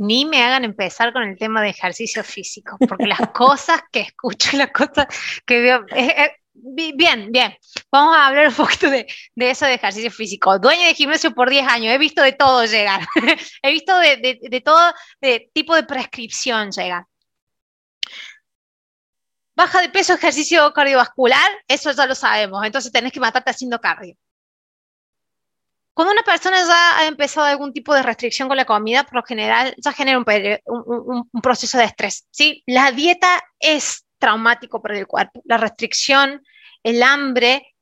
ni 0.00 0.24
me 0.24 0.42
hagan 0.42 0.64
empezar 0.64 1.12
con 1.12 1.22
el 1.24 1.36
tema 1.36 1.60
de 1.62 1.68
ejercicio 1.68 2.24
físico, 2.24 2.78
porque 2.88 3.06
las 3.06 3.20
cosas 3.34 3.82
que 3.92 4.00
escucho, 4.00 4.56
las 4.56 4.70
cosas 4.70 5.06
que 5.44 5.60
veo, 5.60 5.84
eh, 5.94 6.14
eh, 6.16 6.32
bien, 6.62 7.30
bien, 7.32 7.56
vamos 7.90 8.16
a 8.16 8.26
hablar 8.26 8.48
un 8.48 8.54
poquito 8.54 8.90
de, 8.90 9.06
eso 9.36 9.66
de 9.66 9.74
ejercicio 9.74 10.10
físico. 10.10 10.58
Dueña 10.58 10.86
de 10.86 10.94
gimnasio 10.94 11.32
por 11.34 11.50
10 11.50 11.66
años, 11.68 11.94
he 11.94 11.98
visto 11.98 12.22
de 12.22 12.32
todo 12.32 12.64
llegar, 12.64 13.00
he 13.62 13.70
visto 13.72 13.96
de, 13.98 14.62
todo 14.64 14.92
de 15.20 15.50
tipo 15.52 15.74
de 15.74 15.84
prescripción 15.84 16.70
llegar. 16.70 17.04
Baja 19.54 19.82
de 19.82 19.90
peso, 19.90 20.14
ejercicio 20.14 20.72
cardiovascular, 20.72 21.50
eso 21.68 21.92
ya 21.92 22.06
lo 22.06 22.14
sabemos, 22.14 22.64
entonces 22.64 22.92
tenés 22.92 23.12
que 23.12 23.20
matarte 23.20 23.50
haciendo 23.50 23.80
cardio. 23.80 24.16
Cuando 25.92 26.12
una 26.12 26.22
persona 26.22 26.64
ya 26.64 26.98
ha 26.98 27.06
empezado 27.06 27.46
algún 27.46 27.72
tipo 27.72 27.92
de 27.92 28.02
restricción 28.02 28.48
con 28.48 28.56
la 28.56 28.64
comida, 28.64 29.04
por 29.04 29.16
lo 29.16 29.22
general 29.22 29.74
ya 29.76 29.92
genera 29.92 30.18
un, 30.18 31.40
proceso 31.42 31.76
de 31.76 31.84
estrés. 31.84 32.26
¿sí? 32.30 32.62
La 32.66 32.90
dieta 32.92 33.42
es 33.58 34.06
traumático 34.20 34.80
para 34.80 34.96
el 34.96 35.08
cuerpo. 35.08 35.42
La 35.44 35.56
restricción, 35.56 36.42
el 36.84 37.02
hambre, 37.02 37.74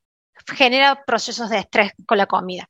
genera 0.57 1.05
procesos 1.05 1.51
de 1.51 1.59
estrés 1.59 1.93
con 2.07 2.16
la 2.16 2.26
comida. 2.26 2.68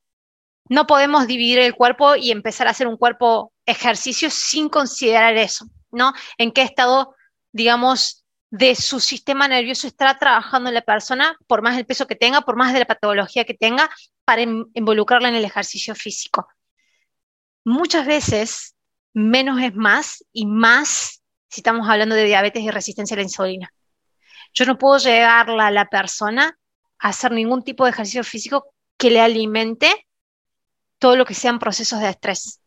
No 0.68 0.86
podemos 0.86 1.26
dividir 1.26 1.60
el 1.60 1.74
cuerpo 1.74 2.16
y 2.16 2.30
empezar 2.30 2.66
a 2.66 2.70
hacer 2.70 2.88
un 2.88 2.96
cuerpo 2.96 3.52
ejercicio 3.64 4.30
sin 4.30 4.68
considerar 4.68 5.36
eso, 5.36 5.66
¿no? 5.90 6.12
En 6.36 6.52
qué 6.52 6.62
estado, 6.62 7.14
digamos, 7.52 8.24
de 8.50 8.74
su 8.74 9.00
sistema 9.00 9.46
nervioso 9.46 9.86
está 9.86 10.18
trabajando 10.18 10.70
la 10.70 10.80
persona, 10.82 11.36
por 11.46 11.62
más 11.62 11.76
el 11.76 11.86
peso 11.86 12.06
que 12.06 12.16
tenga, 12.16 12.40
por 12.42 12.56
más 12.56 12.72
de 12.72 12.80
la 12.80 12.86
patología 12.86 13.44
que 13.44 13.54
tenga, 13.54 13.90
para 14.24 14.42
involucrarla 14.42 15.28
en 15.28 15.36
el 15.36 15.44
ejercicio 15.44 15.94
físico. 15.94 16.48
Muchas 17.64 18.06
veces 18.06 18.74
menos 19.12 19.60
es 19.60 19.74
más 19.74 20.24
y 20.32 20.46
más 20.46 21.22
si 21.48 21.60
estamos 21.60 21.88
hablando 21.88 22.14
de 22.14 22.24
diabetes 22.24 22.62
y 22.62 22.70
resistencia 22.70 23.14
a 23.14 23.18
la 23.18 23.22
insulina. 23.22 23.72
Yo 24.54 24.64
no 24.66 24.78
puedo 24.78 24.98
llegarla 24.98 25.68
a 25.68 25.70
la 25.70 25.86
persona 25.86 26.58
a 26.98 27.08
hacer 27.08 27.32
ningún 27.32 27.62
tipo 27.62 27.84
de 27.84 27.90
ejercicio 27.90 28.24
físico 28.24 28.72
que 28.96 29.10
le 29.10 29.20
alimente 29.20 30.06
todo 30.98 31.16
lo 31.16 31.24
que 31.24 31.34
sean 31.34 31.58
procesos 31.58 32.00
de 32.00 32.10
estrés. 32.10 32.60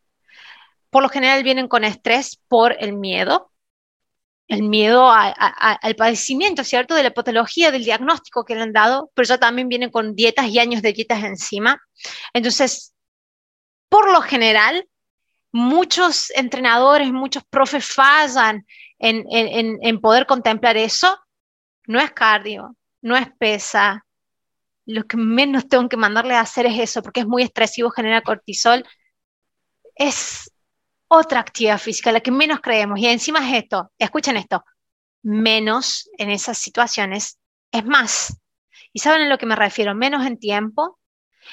Por 0.89 1.03
lo 1.03 1.09
general 1.09 1.43
vienen 1.43 1.67
con 1.67 1.83
estrés 1.83 2.39
por 2.47 2.75
el 2.79 2.93
miedo, 2.93 3.51
el 4.47 4.63
miedo 4.63 5.09
al 5.09 5.95
padecimiento, 5.95 6.63
¿cierto? 6.63 6.93
De 6.95 7.03
la 7.03 7.13
patología, 7.13 7.71
del 7.71 7.85
diagnóstico 7.85 8.43
que 8.43 8.55
le 8.55 8.61
han 8.61 8.73
dado, 8.73 9.09
pero 9.13 9.25
ya 9.25 9.37
también 9.37 9.69
vienen 9.69 9.91
con 9.91 10.15
dietas 10.15 10.47
y 10.47 10.59
años 10.59 10.81
de 10.81 10.91
dietas 10.91 11.23
encima. 11.23 11.81
Entonces, 12.33 12.93
por 13.87 14.11
lo 14.11 14.21
general, 14.21 14.87
muchos 15.51 16.31
entrenadores, 16.31 17.11
muchos 17.11 17.43
profes 17.49 17.85
fallan 17.85 18.65
en, 18.99 19.25
en 19.29 20.01
poder 20.01 20.25
contemplar 20.25 20.77
eso. 20.77 21.17
No 21.87 21.99
es 21.99 22.11
cardio, 22.11 22.75
no 23.01 23.17
es 23.17 23.27
pesa. 23.37 24.05
Lo 24.85 25.05
que 25.05 25.17
menos 25.17 25.67
tengo 25.67 25.89
que 25.89 25.97
mandarle 25.97 26.35
a 26.35 26.41
hacer 26.41 26.65
es 26.65 26.79
eso, 26.79 27.01
porque 27.01 27.21
es 27.21 27.27
muy 27.27 27.43
estresivo, 27.43 27.89
genera 27.89 28.21
cortisol. 28.21 28.85
Es 29.95 30.51
otra 31.07 31.41
actividad 31.41 31.77
física, 31.77 32.11
la 32.11 32.21
que 32.21 32.31
menos 32.31 32.61
creemos. 32.61 32.99
Y 32.99 33.07
encima 33.07 33.39
es 33.39 33.63
esto, 33.63 33.91
escuchen 33.97 34.37
esto, 34.37 34.63
menos 35.23 36.09
en 36.17 36.29
esas 36.29 36.57
situaciones 36.57 37.37
es 37.71 37.85
más. 37.85 38.39
¿Y 38.93 38.99
saben 38.99 39.23
a 39.23 39.29
lo 39.29 39.37
que 39.37 39.45
me 39.45 39.55
refiero? 39.55 39.93
Menos 39.93 40.25
en 40.25 40.37
tiempo, 40.37 40.99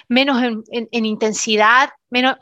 menos 0.09 0.43
en, 0.43 1.05
intensidad, 1.05 1.91
menos... 2.11 2.37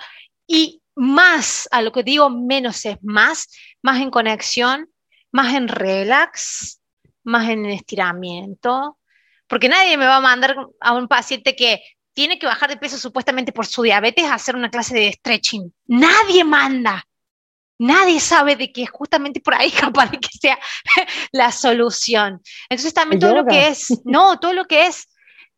Y 0.47 0.83
más, 0.97 1.69
a 1.71 1.83
lo 1.83 1.93
que 1.93 2.03
digo 2.03 2.31
menos 2.31 2.85
es 2.87 2.97
más, 3.03 3.49
más 3.83 4.01
en 4.01 4.11
conexión, 4.11 4.91
más 5.31 5.55
en 5.55 5.69
relax, 5.69 6.81
más 7.23 7.49
en 7.49 7.67
estiramiento, 7.67 8.99
porque 9.47 9.69
nadie 9.69 9.97
me 9.97 10.07
va 10.07 10.17
a 10.17 10.21
mandar 10.21 10.57
a 10.81 10.93
un 10.93 11.07
paciente 11.07 11.55
que 11.55 11.83
tiene 12.15 12.39
que 12.39 12.47
bajar 12.47 12.71
de 12.71 12.79
peso 12.79 12.97
supuestamente 12.97 13.53
por 13.53 13.67
su 13.67 13.83
diabetes 13.83 14.25
a 14.25 14.35
hacer 14.35 14.57
una 14.57 14.71
clase 14.71 14.97
de 14.97 15.13
stretching. 15.13 15.73
Nadie 15.87 16.45
manda. 16.45 17.07
Nadie 17.79 18.21
sabe 18.21 18.57
de 18.57 18.73
que 18.73 18.85
es 18.85 18.91
justamente 18.91 19.41
por 19.41 19.55
ahí 19.55 19.71
capaz 20.01 20.11
de 20.11 20.19
que 20.19 20.31
sea 20.41 20.59
la 21.33 21.53
solución. 21.53 22.41
Entonces 22.71 22.95
también 22.95 23.21
todo 23.21 23.35
lo 23.35 23.45
que 23.45 23.69
es, 23.69 24.01
no, 24.05 24.41
todo 24.41 24.55
lo 24.55 24.65
que 24.65 24.87
es, 24.87 25.09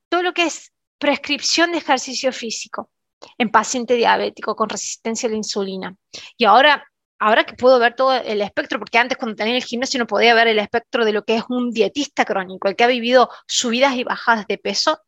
todo 0.09 0.23
lo 0.23 0.35
que 0.35 0.47
es 0.47 0.73
prescripción 0.99 1.71
de 1.71 1.79
ejercicio 1.79 2.33
físico 2.33 2.91
en 3.39 3.51
paciente 3.51 3.95
diabético 3.95 4.57
con 4.57 4.69
resistencia 4.69 5.29
a 5.29 5.31
la 5.31 5.37
insulina. 5.37 5.97
Y 6.37 6.45
ahora, 6.45 6.85
ahora 7.19 7.45
que 7.45 7.55
puedo 7.55 7.79
ver 7.79 7.95
todo 7.95 8.15
el 8.15 8.41
espectro, 8.43 8.79
porque 8.79 8.99
antes 8.99 9.19
cuando 9.19 9.37
tenía 9.37 9.57
el 9.57 9.65
gimnasio 9.65 9.99
no 9.99 10.07
podía 10.07 10.35
ver 10.35 10.49
el 10.49 10.59
espectro 10.59 11.05
de 11.05 11.13
lo 11.13 11.25
que 11.25 11.37
es 11.37 11.45
un 11.49 11.71
dietista 11.71 12.25
crónico, 12.25 12.69
el 12.69 12.77
que 12.77 12.85
ha 12.85 12.89
vivido 12.89 13.29
subidas 13.47 13.95
y 13.95 14.05
bajadas 14.05 14.47
de 14.47 14.59
peso, 14.59 15.01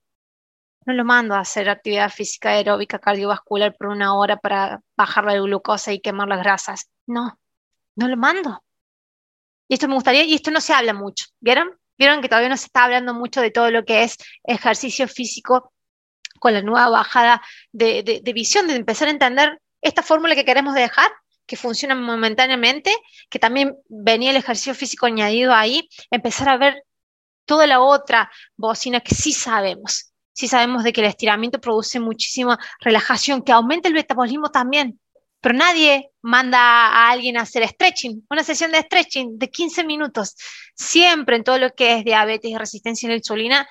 no 0.86 0.94
lo 0.94 1.04
mando 1.04 1.34
a 1.34 1.40
hacer 1.40 1.68
actividad 1.68 2.10
física 2.10 2.50
aeróbica 2.50 2.98
cardiovascular 2.98 3.76
por 3.76 3.88
una 3.88 4.14
hora 4.14 4.36
para 4.36 4.80
bajar 4.96 5.24
la 5.24 5.34
glucosa 5.34 5.92
y 5.92 6.00
quemar 6.00 6.28
las 6.28 6.40
grasas. 6.40 6.90
No, 7.06 7.38
no 7.96 8.08
lo 8.08 8.16
mando. 8.16 8.62
Y 9.68 9.74
esto 9.74 9.86
me 9.86 9.94
gustaría, 9.94 10.24
y 10.24 10.34
esto 10.34 10.50
no 10.50 10.60
se 10.60 10.72
habla 10.72 10.94
mucho. 10.94 11.26
¿Vieron? 11.38 11.78
Vieron 11.96 12.22
que 12.22 12.28
todavía 12.28 12.48
no 12.48 12.56
se 12.56 12.66
está 12.66 12.84
hablando 12.84 13.14
mucho 13.14 13.40
de 13.40 13.50
todo 13.50 13.70
lo 13.70 13.84
que 13.84 14.02
es 14.02 14.16
ejercicio 14.42 15.06
físico 15.06 15.72
con 16.40 16.54
la 16.54 16.62
nueva 16.62 16.88
bajada 16.88 17.40
de, 17.70 18.22
visión, 18.34 18.66
de 18.66 18.74
empezar 18.74 19.06
a 19.06 19.12
entender 19.12 19.60
esta 19.80 20.02
fórmula 20.02 20.34
que 20.34 20.44
queremos 20.44 20.74
dejar, 20.74 21.12
que 21.46 21.56
funciona 21.56 21.94
momentáneamente, 21.94 22.92
que 23.28 23.38
también 23.38 23.76
venía 23.88 24.30
el 24.30 24.36
ejercicio 24.36 24.74
físico 24.74 25.06
añadido 25.06 25.54
ahí, 25.54 25.88
empezar 26.10 26.48
a 26.48 26.56
ver 26.56 26.82
toda 27.44 27.66
la 27.66 27.80
otra 27.80 28.30
bocina 28.56 29.00
que 29.00 29.14
sí 29.14 29.32
sabemos, 29.32 30.12
sí 30.32 30.48
sabemos 30.48 30.82
de 30.82 30.92
que 30.92 31.02
el 31.02 31.08
estiramiento 31.08 31.60
produce 31.60 32.00
muchísima 32.00 32.58
relajación, 32.80 33.42
que 33.42 33.52
aumenta 33.52 33.88
el 33.88 33.94
metabolismo 33.94 34.50
también. 34.50 34.98
Pero 35.42 35.54
nadie 35.54 36.10
manda 36.20 36.58
a 36.58 37.10
alguien 37.10 37.38
a 37.38 37.42
hacer 37.42 37.66
stretching, 37.66 38.26
una 38.28 38.44
sesión 38.44 38.72
de 38.72 38.80
stretching 38.82 39.38
de 39.38 39.50
15 39.50 39.84
minutos. 39.84 40.36
Siempre 40.74 41.36
en 41.36 41.44
todo 41.44 41.58
lo 41.58 41.70
que 41.70 41.94
es 41.94 42.04
diabetes 42.04 42.50
y 42.50 42.56
resistencia 42.56 43.08
a 43.08 43.10
la 43.10 43.16
insulina, 43.16 43.68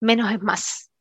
menos 0.00 0.32
es 0.32 0.40
más. 0.40 0.91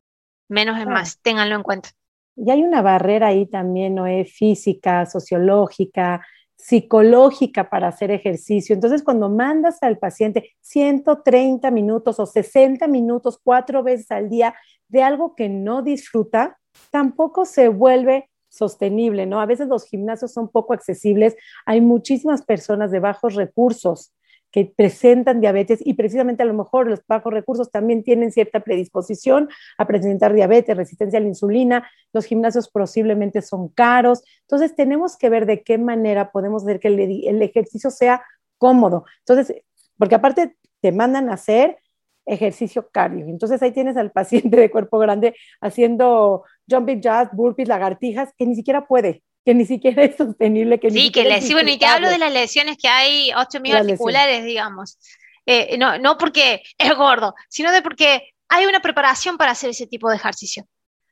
Menos 0.51 0.77
es 0.77 0.85
más, 0.85 1.17
ténganlo 1.21 1.55
en 1.55 1.63
cuenta. 1.63 1.91
Y 2.35 2.51
hay 2.51 2.61
una 2.61 2.81
barrera 2.81 3.27
ahí 3.27 3.45
también, 3.45 3.95
¿no? 3.95 4.05
es 4.05 4.33
física, 4.33 5.05
sociológica, 5.05 6.25
psicológica 6.57 7.69
para 7.69 7.87
hacer 7.87 8.11
ejercicio. 8.11 8.75
Entonces, 8.75 9.01
cuando 9.01 9.29
mandas 9.29 9.81
al 9.81 9.97
paciente 9.97 10.51
130 10.59 11.71
minutos 11.71 12.19
o 12.19 12.25
60 12.25 12.85
minutos 12.87 13.39
cuatro 13.41 13.81
veces 13.81 14.11
al 14.11 14.29
día 14.29 14.53
de 14.89 15.01
algo 15.01 15.35
que 15.35 15.47
no 15.47 15.83
disfruta, 15.83 16.59
tampoco 16.89 17.45
se 17.45 17.69
vuelve 17.69 18.29
sostenible, 18.49 19.25
¿no? 19.25 19.39
A 19.39 19.45
veces 19.45 19.69
los 19.69 19.85
gimnasios 19.85 20.33
son 20.33 20.49
poco 20.49 20.73
accesibles, 20.73 21.37
hay 21.65 21.79
muchísimas 21.79 22.41
personas 22.41 22.91
de 22.91 22.99
bajos 22.99 23.35
recursos 23.35 24.13
que 24.51 24.65
presentan 24.65 25.39
diabetes 25.39 25.79
y 25.83 25.93
precisamente 25.93 26.43
a 26.43 26.45
lo 26.45 26.53
mejor 26.53 26.87
los 26.87 27.05
bajos 27.07 27.33
recursos 27.33 27.71
también 27.71 28.03
tienen 28.03 28.31
cierta 28.31 28.59
predisposición 28.59 29.49
a 29.77 29.87
presentar 29.87 30.33
diabetes, 30.33 30.75
resistencia 30.75 31.19
a 31.19 31.21
la 31.21 31.29
insulina, 31.29 31.89
los 32.13 32.25
gimnasios 32.25 32.69
posiblemente 32.69 33.41
son 33.41 33.69
caros, 33.69 34.23
entonces 34.41 34.75
tenemos 34.75 35.17
que 35.17 35.29
ver 35.29 35.45
de 35.45 35.63
qué 35.63 35.77
manera 35.77 36.31
podemos 36.31 36.63
hacer 36.63 36.79
que 36.79 36.89
el, 36.89 37.41
ejercicio 37.41 37.89
sea 37.89 38.23
cómodo. 38.57 39.05
Entonces, 39.19 39.63
porque 39.97 40.15
aparte 40.15 40.55
te 40.81 40.91
mandan 40.91 41.29
a 41.29 41.33
hacer 41.33 41.77
ejercicio 42.25 42.89
cardio. 42.91 43.25
Entonces 43.25 43.61
ahí 43.61 43.71
tienes 43.71 43.97
al 43.97 44.11
paciente 44.11 44.57
de 44.57 44.69
cuerpo 44.69 44.99
grande 44.99 45.35
haciendo 45.61 46.43
jumping 46.69 47.01
jacks, 47.01 47.35
burpees, 47.35 47.67
lagartijas, 47.67 48.33
que 48.37 48.45
ni 48.45 48.55
siquiera 48.55 48.85
puede, 48.85 49.23
que 49.45 49.53
ni 49.53 49.65
siquiera 49.65 50.03
es 50.03 50.17
sostenible. 50.17 50.79
Que 50.79 50.91
sí, 50.91 51.11
que 51.11 51.23
le, 51.23 51.41
sí, 51.41 51.53
bueno, 51.53 51.69
y 51.71 51.77
te 51.77 51.85
hablo 51.85 52.09
de 52.09 52.17
las 52.17 52.31
lesiones 52.31 52.77
que 52.77 52.87
hay 52.87 53.31
articulares, 53.31 54.43
digamos. 54.43 54.97
Eh, 55.45 55.77
no, 55.77 55.97
no 55.97 56.17
porque 56.17 56.61
es 56.77 56.95
gordo, 56.95 57.33
sino 57.49 57.71
de 57.71 57.81
porque 57.81 58.33
hay 58.47 58.65
una 58.65 58.81
preparación 58.81 59.37
para 59.37 59.51
hacer 59.51 59.71
ese 59.71 59.87
tipo 59.87 60.09
de 60.09 60.17
ejercicio. 60.17 60.65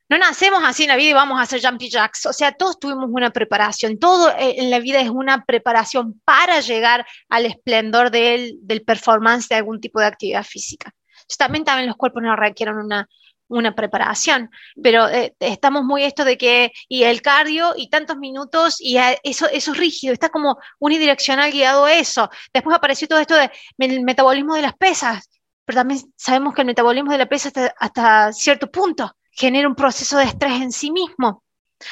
No 0.08 0.18
nacemos 0.18 0.62
así 0.64 0.82
en 0.82 0.88
la 0.88 0.96
vida 0.96 1.10
y 1.10 1.12
vamos 1.12 1.38
a 1.38 1.42
hacer 1.42 1.60
jumping 1.64 1.88
jacks. 1.88 2.26
O 2.26 2.32
sea, 2.32 2.52
todos 2.52 2.80
tuvimos 2.80 3.08
una 3.10 3.30
preparación. 3.30 3.98
Todo 3.98 4.30
eh, 4.30 4.56
en 4.58 4.70
la 4.70 4.80
vida 4.80 5.00
es 5.00 5.08
una 5.08 5.44
preparación 5.44 6.20
para 6.24 6.60
llegar 6.60 7.06
al 7.28 7.46
esplendor 7.46 8.10
del, 8.10 8.58
del 8.62 8.82
performance 8.82 9.48
de 9.48 9.54
algún 9.54 9.80
tipo 9.80 10.00
de 10.00 10.06
actividad 10.06 10.44
física. 10.44 10.92
También, 11.38 11.64
también 11.64 11.86
los 11.86 11.96
cuerpos 11.96 12.22
no 12.22 12.34
requieren 12.34 12.76
una, 12.76 13.08
una 13.50 13.74
preparación, 13.74 14.50
pero 14.82 15.08
eh, 15.08 15.34
estamos 15.40 15.84
muy 15.84 16.04
esto 16.04 16.24
de 16.24 16.38
que, 16.38 16.72
y 16.88 17.02
el 17.02 17.20
cardio, 17.20 17.74
y 17.76 17.90
tantos 17.90 18.16
minutos, 18.16 18.76
y 18.80 18.96
eso, 19.22 19.48
eso 19.48 19.72
es 19.72 19.76
rígido, 19.76 20.14
está 20.14 20.30
como 20.30 20.58
unidireccional 20.78 21.50
guiado 21.50 21.88
eso. 21.88 22.30
Después 22.54 22.74
apareció 22.74 23.08
todo 23.08 23.18
esto 23.18 23.34
de 23.34 23.50
el 23.78 24.02
metabolismo 24.02 24.54
de 24.54 24.62
las 24.62 24.74
pesas, 24.74 25.28
pero 25.64 25.80
también 25.80 26.00
sabemos 26.16 26.54
que 26.54 26.62
el 26.62 26.66
metabolismo 26.66 27.12
de 27.12 27.18
la 27.18 27.26
pesa 27.26 27.48
hasta, 27.48 27.74
hasta 27.78 28.32
cierto 28.32 28.70
punto 28.70 29.14
genera 29.32 29.68
un 29.68 29.74
proceso 29.74 30.16
de 30.16 30.24
estrés 30.24 30.60
en 30.60 30.72
sí 30.72 30.90
mismo. 30.90 31.42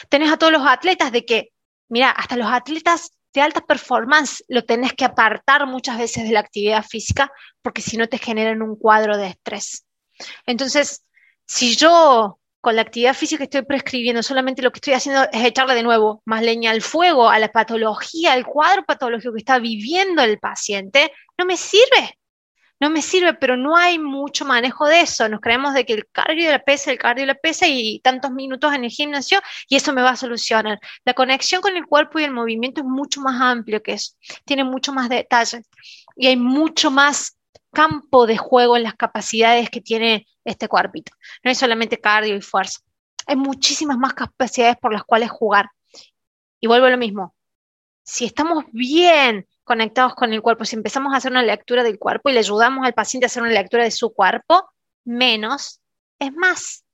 Tenés 0.08 0.32
a 0.32 0.36
todos 0.36 0.52
los 0.52 0.66
atletas 0.66 1.12
de 1.12 1.24
que, 1.24 1.50
mira, 1.88 2.10
hasta 2.10 2.36
los 2.36 2.50
atletas 2.50 3.10
de 3.34 3.40
alta 3.40 3.60
performance 3.60 4.44
lo 4.48 4.64
tenés 4.64 4.92
que 4.92 5.04
apartar 5.04 5.66
muchas 5.66 5.98
veces 5.98 6.24
de 6.24 6.32
la 6.32 6.40
actividad 6.40 6.84
física 6.84 7.30
porque 7.62 7.82
si 7.82 7.96
no 7.96 8.08
te 8.08 8.18
generan 8.18 8.62
un 8.62 8.76
cuadro 8.76 9.16
de 9.16 9.28
estrés. 9.28 9.86
Entonces, 10.46 11.04
si 11.48 11.74
yo 11.74 12.38
con 12.60 12.76
la 12.76 12.82
actividad 12.82 13.14
física 13.14 13.38
que 13.38 13.44
estoy 13.44 13.62
prescribiendo 13.62 14.22
solamente 14.22 14.62
lo 14.62 14.70
que 14.70 14.78
estoy 14.78 14.94
haciendo 14.94 15.24
es 15.32 15.44
echarle 15.44 15.74
de 15.74 15.82
nuevo 15.82 16.22
más 16.24 16.42
leña 16.42 16.70
al 16.70 16.82
fuego, 16.82 17.30
a 17.30 17.38
la 17.38 17.48
patología, 17.50 18.32
al 18.32 18.46
cuadro 18.46 18.84
patológico 18.84 19.32
que 19.32 19.38
está 19.38 19.58
viviendo 19.58 20.22
el 20.22 20.38
paciente, 20.38 21.12
no 21.36 21.46
me 21.46 21.56
sirve 21.56 22.18
no 22.80 22.90
me 22.90 23.02
sirve, 23.02 23.34
pero 23.34 23.56
no 23.56 23.76
hay 23.76 23.98
mucho 23.98 24.44
manejo 24.44 24.86
de 24.86 25.00
eso. 25.00 25.28
Nos 25.28 25.40
creemos 25.40 25.74
de 25.74 25.84
que 25.84 25.94
el 25.94 26.08
cardio 26.10 26.46
de 26.46 26.52
la 26.52 26.62
pesa, 26.62 26.90
el 26.92 26.98
cardio 26.98 27.22
de 27.22 27.26
la 27.28 27.34
pesa 27.34 27.66
y 27.66 28.00
tantos 28.00 28.30
minutos 28.30 28.72
en 28.72 28.84
el 28.84 28.90
gimnasio 28.90 29.40
y 29.68 29.76
eso 29.76 29.92
me 29.92 30.02
va 30.02 30.10
a 30.10 30.16
solucionar. 30.16 30.78
La 31.04 31.14
conexión 31.14 31.60
con 31.60 31.76
el 31.76 31.86
cuerpo 31.86 32.18
y 32.18 32.24
el 32.24 32.30
movimiento 32.30 32.80
es 32.80 32.86
mucho 32.86 33.20
más 33.20 33.40
amplio 33.40 33.82
que 33.82 33.94
eso. 33.94 34.14
Tiene 34.44 34.64
mucho 34.64 34.92
más 34.92 35.08
detalle 35.08 35.62
y 36.16 36.28
hay 36.28 36.36
mucho 36.36 36.90
más 36.90 37.37
campo 37.72 38.26
de 38.26 38.36
juego 38.36 38.76
en 38.76 38.82
las 38.82 38.94
capacidades 38.94 39.70
que 39.70 39.80
tiene 39.80 40.26
este 40.44 40.68
cuerpito. 40.68 41.12
No 41.44 41.50
es 41.50 41.58
solamente 41.58 42.00
cardio 42.00 42.34
y 42.34 42.40
fuerza. 42.40 42.80
Hay 43.26 43.36
muchísimas 43.36 43.98
más 43.98 44.14
capacidades 44.14 44.76
por 44.76 44.92
las 44.92 45.04
cuales 45.04 45.30
jugar. 45.30 45.70
Y 46.60 46.66
vuelvo 46.66 46.86
a 46.86 46.90
lo 46.90 46.98
mismo. 46.98 47.34
Si 48.02 48.24
estamos 48.24 48.64
bien 48.72 49.46
conectados 49.64 50.14
con 50.14 50.32
el 50.32 50.40
cuerpo, 50.40 50.64
si 50.64 50.76
empezamos 50.76 51.12
a 51.12 51.18
hacer 51.18 51.30
una 51.30 51.42
lectura 51.42 51.82
del 51.82 51.98
cuerpo 51.98 52.30
y 52.30 52.32
le 52.32 52.38
ayudamos 52.38 52.86
al 52.86 52.94
paciente 52.94 53.26
a 53.26 53.28
hacer 53.28 53.42
una 53.42 53.52
lectura 53.52 53.84
de 53.84 53.90
su 53.90 54.12
cuerpo, 54.14 54.70
menos 55.04 55.80
es 56.18 56.32
más. 56.32 56.84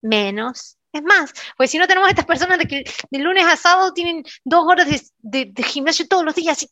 Menos 0.00 0.77
es 0.98 1.04
más. 1.04 1.32
Porque 1.56 1.68
si 1.68 1.78
no 1.78 1.86
tenemos 1.86 2.08
estas 2.08 2.26
personas 2.26 2.58
de 2.58 2.66
que 2.66 2.84
de 3.10 3.18
lunes 3.18 3.44
a 3.46 3.56
sábado 3.56 3.92
tienen 3.92 4.22
dos 4.44 4.66
horas 4.66 4.86
de, 5.18 5.52
gimnasio 5.64 6.06
todos 6.08 6.24
los 6.24 6.34
días 6.34 6.62
y 6.62 6.68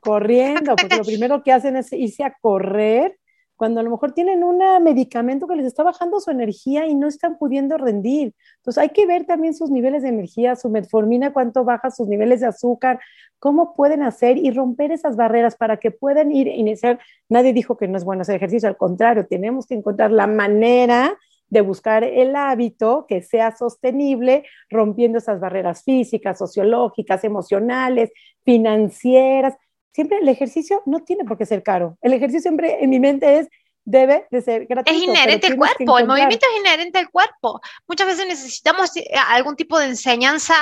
corriendo, 0.00 0.76
porque 0.76 0.96
lo 0.96 1.04
primero 1.04 1.42
que 1.42 1.52
hacen 1.52 1.76
es 1.76 1.92
irse 1.92 2.24
a 2.24 2.34
correr 2.40 3.16
cuando 3.60 3.80
a 3.80 3.82
lo 3.82 3.90
mejor 3.90 4.12
tienen 4.12 4.42
un 4.42 4.58
medicamento 4.82 5.46
que 5.46 5.54
les 5.54 5.66
está 5.66 5.82
bajando 5.82 6.18
su 6.18 6.30
energía 6.30 6.86
y 6.86 6.94
no 6.94 7.06
están 7.06 7.36
pudiendo 7.36 7.76
rendir. 7.76 8.32
Entonces 8.56 8.80
hay 8.80 8.88
que 8.88 9.04
ver 9.04 9.26
también 9.26 9.52
sus 9.52 9.70
niveles 9.70 10.02
de 10.02 10.08
energía, 10.08 10.56
su 10.56 10.70
metformina, 10.70 11.34
cuánto 11.34 11.62
baja 11.62 11.90
sus 11.90 12.08
niveles 12.08 12.40
de 12.40 12.46
azúcar, 12.46 13.00
cómo 13.38 13.74
pueden 13.74 14.02
hacer 14.02 14.38
y 14.38 14.50
romper 14.50 14.92
esas 14.92 15.14
barreras 15.14 15.56
para 15.56 15.76
que 15.76 15.90
puedan 15.90 16.32
ir 16.32 16.48
a 16.48 16.54
iniciar. 16.54 17.00
Nadie 17.28 17.52
dijo 17.52 17.76
que 17.76 17.86
no 17.86 17.98
es 17.98 18.04
bueno 18.04 18.22
hacer 18.22 18.36
ejercicio, 18.36 18.66
al 18.66 18.78
contrario, 18.78 19.26
tenemos 19.26 19.66
que 19.66 19.74
encontrar 19.74 20.10
la 20.10 20.26
manera 20.26 21.18
de 21.50 21.60
buscar 21.60 22.04
el 22.04 22.34
hábito 22.34 23.04
que 23.08 23.22
sea 23.22 23.54
sostenible, 23.54 24.44
rompiendo 24.70 25.18
esas 25.18 25.40
barreras 25.40 25.82
físicas, 25.84 26.38
sociológicas, 26.38 27.24
emocionales, 27.24 28.10
financieras 28.44 29.54
siempre 29.92 30.18
el 30.18 30.28
ejercicio 30.28 30.82
no 30.86 31.00
tiene 31.00 31.24
por 31.24 31.36
qué 31.38 31.46
ser 31.46 31.62
caro. 31.62 31.98
El 32.00 32.12
ejercicio 32.12 32.42
siempre 32.42 32.82
en 32.82 32.90
mi 32.90 33.00
mente 33.00 33.38
es 33.38 33.48
debe 33.84 34.26
de 34.30 34.42
ser 34.42 34.66
gratuito. 34.66 34.98
Es 34.98 35.08
inherente 35.08 35.46
al 35.48 35.56
cuerpo, 35.56 35.98
el 35.98 36.06
movimiento 36.06 36.46
es 36.46 36.60
inherente 36.60 36.98
al 36.98 37.10
cuerpo. 37.10 37.60
Muchas 37.88 38.06
veces 38.06 38.26
necesitamos 38.26 38.96
eh, 38.96 39.04
algún 39.28 39.56
tipo 39.56 39.78
de 39.78 39.86
enseñanza, 39.86 40.54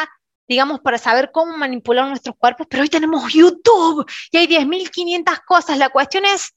digamos, 0.47 0.80
para 0.80 0.99
saber 0.99 1.30
cómo 1.32 1.57
manipular 1.57 2.09
nuestros 2.09 2.36
cuerpos, 2.36 2.66
pero 2.70 2.82
hoy 2.82 2.89
tenemos 2.89 3.32
YouTube 3.32 4.07
y 4.30 4.39
hay 4.39 4.47
10.500 4.47 5.45
cosas. 5.47 5.78
La 5.78 5.91
cuestión 5.91 6.24
es 6.24 6.55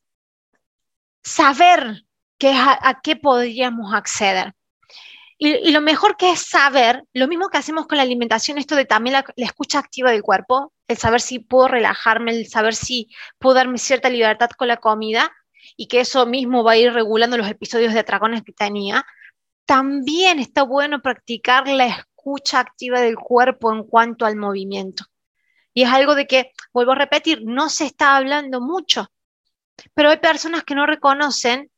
saber 1.23 2.05
qué, 2.41 2.51
a 2.53 2.99
qué 3.03 3.15
podríamos 3.15 3.93
acceder. 3.93 4.53
Y, 5.43 5.71
lo 5.71 5.81
mejor 5.81 6.17
que 6.17 6.29
es 6.29 6.39
saber, 6.39 7.03
lo 7.13 7.27
mismo 7.27 7.49
que 7.49 7.57
hacemos 7.57 7.87
con 7.87 7.97
la 7.97 8.03
alimentación, 8.03 8.59
esto 8.59 8.75
de 8.75 8.85
también 8.85 9.13
la, 9.13 9.25
escucha 9.37 9.79
activa 9.79 10.11
del 10.11 10.21
cuerpo, 10.21 10.71
el 10.87 10.97
saber 10.97 11.19
si 11.19 11.39
puedo 11.39 11.67
relajarme, 11.67 12.29
el 12.29 12.47
saber 12.47 12.75
si 12.75 13.09
puedo 13.39 13.55
darme 13.55 13.79
cierta 13.79 14.07
libertad 14.07 14.51
con 14.51 14.67
la 14.67 14.77
comida 14.77 15.31
y 15.75 15.87
que 15.87 16.01
eso 16.01 16.27
mismo 16.27 16.63
va 16.63 16.73
a 16.73 16.77
ir 16.77 16.93
regulando 16.93 17.37
los 17.37 17.49
episodios 17.49 17.91
de 17.95 18.01
atracones 18.01 18.43
que 18.43 18.51
tenía, 18.51 19.03
también 19.65 20.37
está 20.37 20.61
bueno 20.61 21.01
practicar 21.01 21.67
la 21.67 21.87
escucha 21.87 22.59
activa 22.59 23.01
del 23.01 23.15
cuerpo 23.15 23.73
en 23.73 23.83
cuanto 23.83 24.27
al 24.27 24.35
movimiento. 24.35 25.05
Y 25.73 25.81
es 25.81 25.89
algo 25.89 26.13
de 26.13 26.27
que, 26.27 26.51
vuelvo 26.71 26.91
a 26.91 26.95
repetir, 26.95 27.41
no 27.43 27.69
se 27.69 27.85
está 27.85 28.15
hablando 28.15 28.61
mucho, 28.61 29.07
pero 29.95 30.11
hay 30.11 30.17
personas 30.17 30.63
que 30.63 30.75
no 30.75 30.85
reconocen 30.85 31.71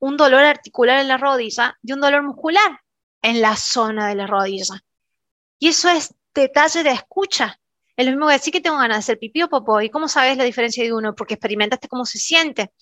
un 0.00 0.16
dolor 0.16 0.44
articular 0.44 1.00
en 1.00 1.08
la 1.08 1.16
rodilla 1.16 1.76
de 1.82 1.94
un 1.94 2.00
dolor 2.00 2.22
muscular 2.22 2.80
en 3.22 3.40
la 3.40 3.56
zona 3.56 4.08
de 4.08 4.14
la 4.14 4.26
rodilla. 4.26 4.82
Y 5.58 5.68
eso 5.68 5.88
es 5.88 6.14
detalle 6.34 6.82
de 6.82 6.90
escucha. 6.90 7.58
Es 7.96 8.06
lo 8.06 8.12
mismo 8.12 8.28
que 8.28 8.34
decir 8.34 8.52
que 8.52 8.60
tengo 8.60 8.78
ganas 8.78 8.98
de 8.98 9.00
hacer 9.00 9.18
pipí 9.18 9.42
o 9.42 9.48
popó. 9.48 9.80
¿Y 9.80 9.90
cómo 9.90 10.06
sabes 10.06 10.36
la 10.36 10.44
diferencia 10.44 10.84
de 10.84 10.92
uno? 10.92 11.14
Porque 11.14 11.34
experimentaste 11.34 11.88
cómo 11.88 12.06
se 12.06 12.18
siente. 12.18 12.72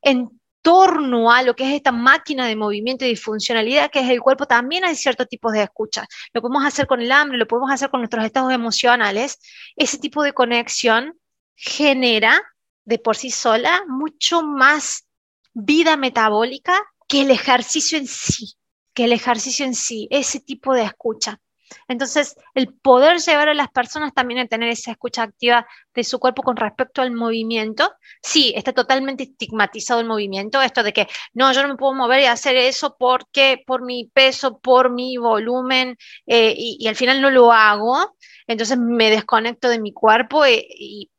En 0.00 0.40
torno 0.62 1.30
a 1.30 1.42
lo 1.42 1.54
que 1.54 1.64
es 1.64 1.74
esta 1.74 1.92
máquina 1.92 2.46
de 2.46 2.56
movimiento 2.56 3.04
y 3.04 3.08
disfuncionalidad 3.08 3.90
que 3.90 4.00
es 4.00 4.08
el 4.08 4.20
cuerpo, 4.20 4.46
también 4.46 4.84
hay 4.84 4.94
ciertos 4.94 5.28
tipos 5.28 5.52
de 5.52 5.64
escucha. 5.64 6.06
Lo 6.32 6.40
podemos 6.40 6.64
hacer 6.64 6.86
con 6.86 7.02
el 7.02 7.12
hambre, 7.12 7.36
lo 7.36 7.46
podemos 7.46 7.70
hacer 7.70 7.90
con 7.90 8.00
nuestros 8.00 8.24
estados 8.24 8.52
emocionales. 8.52 9.38
Ese 9.76 9.98
tipo 9.98 10.22
de 10.22 10.32
conexión 10.32 11.18
genera 11.54 12.40
de 12.84 12.98
por 12.98 13.16
sí 13.16 13.30
sola 13.30 13.84
mucho 13.88 14.42
más 14.42 15.06
vida 15.52 15.96
metabólica 15.96 16.80
que 17.08 17.22
el 17.22 17.30
ejercicio 17.30 17.98
en 17.98 18.06
sí 18.06 18.56
que 18.94 19.04
el 19.04 19.12
ejercicio 19.12 19.64
en 19.64 19.74
sí, 19.74 20.08
ese 20.10 20.40
tipo 20.40 20.74
de 20.74 20.82
escucha. 20.82 21.40
Entonces, 21.88 22.36
el 22.54 22.74
poder 22.74 23.18
llevar 23.18 23.48
a 23.48 23.54
las 23.54 23.70
personas 23.70 24.12
también 24.12 24.40
a 24.40 24.46
tener 24.46 24.68
esa 24.68 24.90
escucha 24.90 25.22
activa 25.22 25.66
de 25.94 26.04
su 26.04 26.18
cuerpo 26.18 26.42
con 26.42 26.56
respecto 26.56 27.00
al 27.00 27.12
movimiento, 27.12 27.90
sí, 28.22 28.52
está 28.54 28.74
totalmente 28.74 29.22
estigmatizado 29.22 30.00
el 30.00 30.06
movimiento, 30.06 30.60
esto 30.60 30.82
de 30.82 30.92
que 30.92 31.08
no, 31.32 31.50
yo 31.52 31.62
no 31.62 31.68
me 31.68 31.76
puedo 31.76 31.94
mover 31.94 32.20
y 32.20 32.26
hacer 32.26 32.56
eso 32.56 32.96
porque 32.98 33.62
por 33.66 33.82
mi 33.82 34.10
peso, 34.12 34.58
por 34.58 34.90
mi 34.90 35.16
volumen, 35.16 35.96
eh, 36.26 36.54
y, 36.54 36.86
al 36.88 36.96
final 36.96 37.22
no 37.22 37.30
lo 37.30 37.52
hago, 37.52 38.16
entonces 38.46 38.76
me 38.76 39.08
desconecto 39.08 39.70
de 39.70 39.80
mi 39.80 39.94
cuerpo 39.94 40.46
y, 40.46 40.66
y 40.68 41.10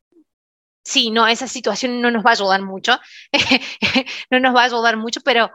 sí, 0.84 1.12
no, 1.12 1.28
esa 1.28 1.48
situación 1.48 2.02
no 2.02 2.12
nos 2.12 2.26
va 2.26 2.32
a 2.32 2.34
ayudar 2.34 2.62
mucho, 2.62 3.00
no 4.32 4.40
nos 4.40 4.56
va 4.56 4.62
a 4.62 4.66
ayudar 4.66 4.98
mucho, 4.98 5.22
pero 5.22 5.50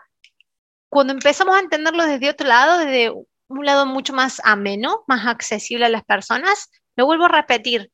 cuando 0.89 1.12
empezamos 1.12 1.57
a 1.57 1.61
entenderlo 1.61 2.05
desde 2.05 2.31
otro 2.31 2.47
lado, 2.47 2.79
desde 2.79 3.12
un 3.49 3.64
lado 3.64 3.87
mucho 3.87 4.12
más 4.12 4.41
ameno, 4.45 5.05
más 5.07 5.26
accesible 5.26 5.87
a 5.87 5.91
las 5.91 6.05
personas, 6.05 6.70
lo 6.97 7.07
vuelvo 7.07 7.26
a 7.26 7.29
repetir, 7.29 7.91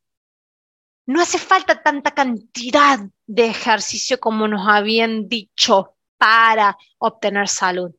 no 1.07 1.21
hace 1.21 1.39
falta 1.39 1.83
tanta 1.83 2.13
cantidad 2.13 3.01
de 3.27 3.47
ejercicio 3.47 4.19
como 4.19 4.49
nos 4.49 4.67
habían 4.67 5.29
dicho 5.29 5.97
para 6.17 6.77
obtener 6.99 7.49
salud. 7.49 7.95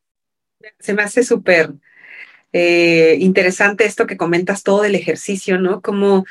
Se 0.80 0.94
me 0.94 1.04
hace 1.04 1.24
súper 1.24 1.74
eh, 2.52 3.18
interesante 3.20 3.86
esto 3.86 4.08
que 4.08 4.18
comentas 4.18 4.64
todo 4.64 4.82
del 4.82 4.96
ejercicio, 4.96 5.60
¿no? 5.60 5.82
Como 5.82 6.26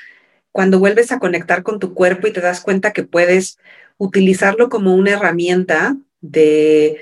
cuando 0.55 0.79
vuelves 0.79 1.11
a 1.11 1.19
conectar 1.19 1.65
con 1.65 1.81
tu 1.81 1.95
cuerpo 1.95 2.29
y 2.29 2.33
te 2.33 2.41
das 2.41 2.61
cuenta 2.61 2.93
que 2.93 3.03
puedes 3.03 3.59
utilizarlo 3.99 4.69
como 4.69 4.95
una 4.95 5.11
herramienta 5.11 5.97
de 6.21 7.01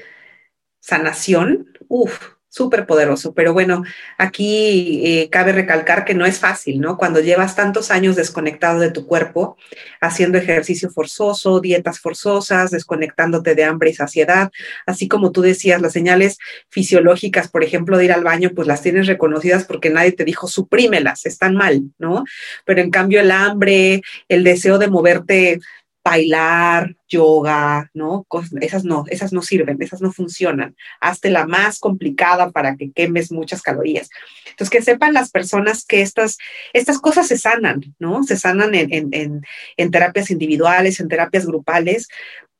sanación, 0.81 1.69
uff, 1.87 2.32
súper 2.53 2.87
poderoso. 2.87 3.33
Pero 3.33 3.55
bueno, 3.55 3.83
aquí 4.19 5.01
eh, 5.05 5.31
cabe 5.31 5.53
recalcar 5.53 6.05
que 6.05 6.13
no 6.13 6.27
es 6.27 6.39
fácil, 6.39 6.81
¿no? 6.81 6.99
Cuando 6.99 7.21
llevas 7.21 7.57
tantos 7.57 7.91
años 7.91 8.15
desconectado 8.15 8.79
de 8.79 8.91
tu 8.91 9.07
cuerpo, 9.07 9.57
haciendo 10.03 10.37
ejercicio 10.37 10.91
forzoso, 10.91 11.61
dietas 11.61 11.99
forzosas, 11.99 12.71
desconectándote 12.71 13.55
de 13.55 13.65
hambre 13.65 13.89
y 13.89 13.95
saciedad, 13.95 14.53
así 14.85 15.09
como 15.09 15.33
tú 15.33 15.41
decías, 15.41 15.81
las 15.81 15.95
señales 15.95 16.37
fisiológicas, 16.69 17.49
por 17.49 17.65
ejemplo, 17.65 17.97
de 17.97 18.05
ir 18.05 18.13
al 18.13 18.23
baño, 18.23 18.51
pues 18.55 18.69
las 18.69 18.83
tienes 18.83 19.07
reconocidas 19.07 19.65
porque 19.65 19.89
nadie 19.89 20.13
te 20.13 20.27
dijo 20.27 20.47
suprímelas, 20.47 21.25
están 21.25 21.55
mal, 21.55 21.85
¿no? 21.99 22.25
Pero 22.67 22.83
en 22.83 22.91
cambio 22.91 23.21
el 23.23 23.31
hambre, 23.31 24.03
el 24.29 24.45
deseo 24.45 24.77
de 24.77 24.89
moverte 24.89 25.59
bailar, 26.05 26.97
yoga, 27.09 27.91
¿no? 27.95 28.27
esas 28.61 28.85
no, 28.85 29.05
esas 29.09 29.33
no 29.33 29.43
sirven, 29.43 29.81
esas 29.81 30.01
no 30.01 30.13
funcionan. 30.13 30.77
Hazte 31.01 31.31
la 31.31 31.47
más 31.47 31.79
complicada 31.79 32.51
para 32.51 32.77
que 32.77 32.91
quemes 32.91 33.31
muchas 33.31 33.63
calorías. 33.63 34.11
Entonces, 34.51 34.71
que 34.71 34.83
sepan 34.83 35.13
las 35.13 35.31
personas 35.31 35.85
que 35.85 36.03
estas, 36.03 36.39
estas 36.73 36.99
cosas 36.99 37.29
se 37.29 37.39
sanan, 37.39 37.95
¿no? 37.99 38.23
Se 38.25 38.37
sanan 38.37 38.75
en, 38.75 39.11
en 39.13 39.91
terapias 39.91 40.31
individuales, 40.31 40.99
en 41.01 41.09
terapias 41.09 41.47
grupales, 41.47 42.09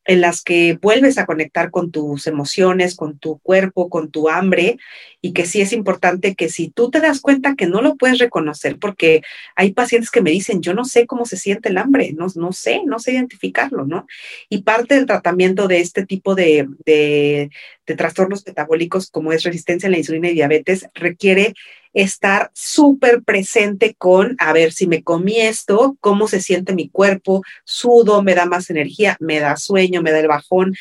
en 0.05 0.21
las 0.21 0.43
que 0.43 0.79
vuelves 0.81 1.19
a 1.19 1.27
conectar 1.27 1.71
con 1.71 1.91
tus 1.91 2.27
emociones, 2.27 2.97
con 2.97 3.19
tu 3.19 3.39
cuerpo, 3.39 3.89
con 3.89 4.11
tu 4.11 4.29
hambre, 4.29 4.79
y 5.21 5.33
que 5.33 5.47
sí 5.47 5.61
es 5.61 5.73
importante 5.73 6.35
que 6.35 6.49
si 6.49 6.69
tú 6.69 6.91
te 6.91 7.01
das 7.01 7.21
cuenta 7.21 7.55
que 7.55 7.67
no 7.67 7.83
lo 7.83 7.97
puedes 7.97 8.19
reconocer, 8.19 8.79
porque 8.79 9.23
hay 9.55 9.73
pacientes 9.73 10.11
que 10.11 10.23
me 10.23 10.33
dicen, 10.33 10.61
yo 10.61 10.75
no 10.75 10.85
sé 10.85 11.07
cómo 11.07 11.25
se 11.25 11.37
siente 11.37 11.69
el 11.69 11.79
hambre, 11.79 12.13
no, 12.17 12.27
no 12.35 12.53
sé, 12.53 12.83
no 12.85 12.99
sé 12.99 13.13
identificarlo, 13.13 13.87
¿no? 13.87 14.07
Y 14.49 14.63
parte 14.63 14.97
del 14.97 15.07
tratamiento 15.07 15.69
de 15.69 15.81
este 15.81 16.05
tipo 16.05 16.35
de, 16.35 16.69
de, 16.85 17.51
de 17.87 17.95
trastornos 17.95 18.45
metabólicos, 18.47 19.11
como 19.11 19.33
es 19.33 19.45
resistencia 19.45 19.89
a 19.89 19.91
la 19.93 19.99
insulina 19.99 20.31
y 20.31 20.35
diabetes, 20.35 20.89
requiere 20.95 21.55
estar 21.93 22.51
súper 22.55 23.23
presente 23.23 23.95
con, 23.97 24.37
a 24.39 24.53
ver, 24.53 24.73
si 24.73 24.87
me 24.87 25.03
comí 25.03 25.41
esto, 25.41 25.97
cómo 26.01 26.29
se 26.29 26.41
siente 26.41 26.75
mi 26.75 26.89
cuerpo, 26.89 27.43
sudo, 27.65 28.23
me 28.23 28.35
da 28.35 28.47
más 28.47 28.71
energía, 28.71 29.17
me 29.21 29.41
da 29.41 29.57
sueño, 29.57 30.03
me 30.03 30.13
da 30.13 30.21
el 30.21 30.29
bajón, 30.29 30.75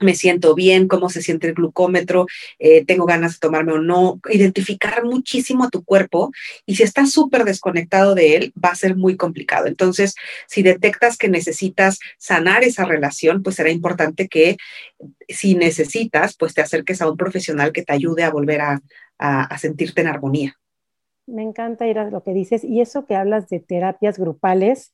me 0.00 0.14
siento 0.14 0.54
bien, 0.54 0.88
cómo 0.88 1.08
se 1.08 1.22
siente 1.22 1.48
el 1.48 1.54
glucómetro, 1.54 2.26
eh, 2.58 2.84
tengo 2.84 3.04
ganas 3.06 3.32
de 3.32 3.38
tomarme 3.40 3.72
o 3.72 3.78
no, 3.78 4.20
identificar 4.30 5.04
muchísimo 5.04 5.64
a 5.64 5.70
tu 5.70 5.84
cuerpo 5.84 6.30
y 6.66 6.76
si 6.76 6.82
estás 6.84 7.10
súper 7.10 7.44
desconectado 7.44 8.14
de 8.14 8.36
él, 8.36 8.52
va 8.62 8.70
a 8.70 8.76
ser 8.76 8.96
muy 8.96 9.16
complicado. 9.16 9.66
Entonces, 9.66 10.14
si 10.46 10.62
detectas 10.62 11.16
que 11.16 11.28
necesitas 11.28 11.98
sanar 12.16 12.62
esa 12.64 12.84
relación, 12.84 13.42
pues 13.42 13.56
será 13.56 13.70
importante 13.70 14.28
que 14.28 14.56
si 15.28 15.54
necesitas, 15.54 16.36
pues 16.36 16.54
te 16.54 16.60
acerques 16.60 17.02
a 17.02 17.10
un 17.10 17.16
profesional 17.16 17.72
que 17.72 17.82
te 17.82 17.92
ayude 17.92 18.22
a 18.22 18.30
volver 18.30 18.60
a, 18.60 18.80
a, 19.18 19.56
sentirte 19.58 20.00
en 20.00 20.06
armonía. 20.06 20.54
Me 21.26 21.42
encanta 21.42 21.86
ir 21.86 21.98
a 21.98 22.10
lo 22.10 22.22
que 22.22 22.32
dices 22.32 22.64
y 22.64 22.80
eso 22.80 23.04
que 23.04 23.16
hablas 23.16 23.48
de 23.48 23.60
terapias 23.60 24.18
grupales, 24.18 24.92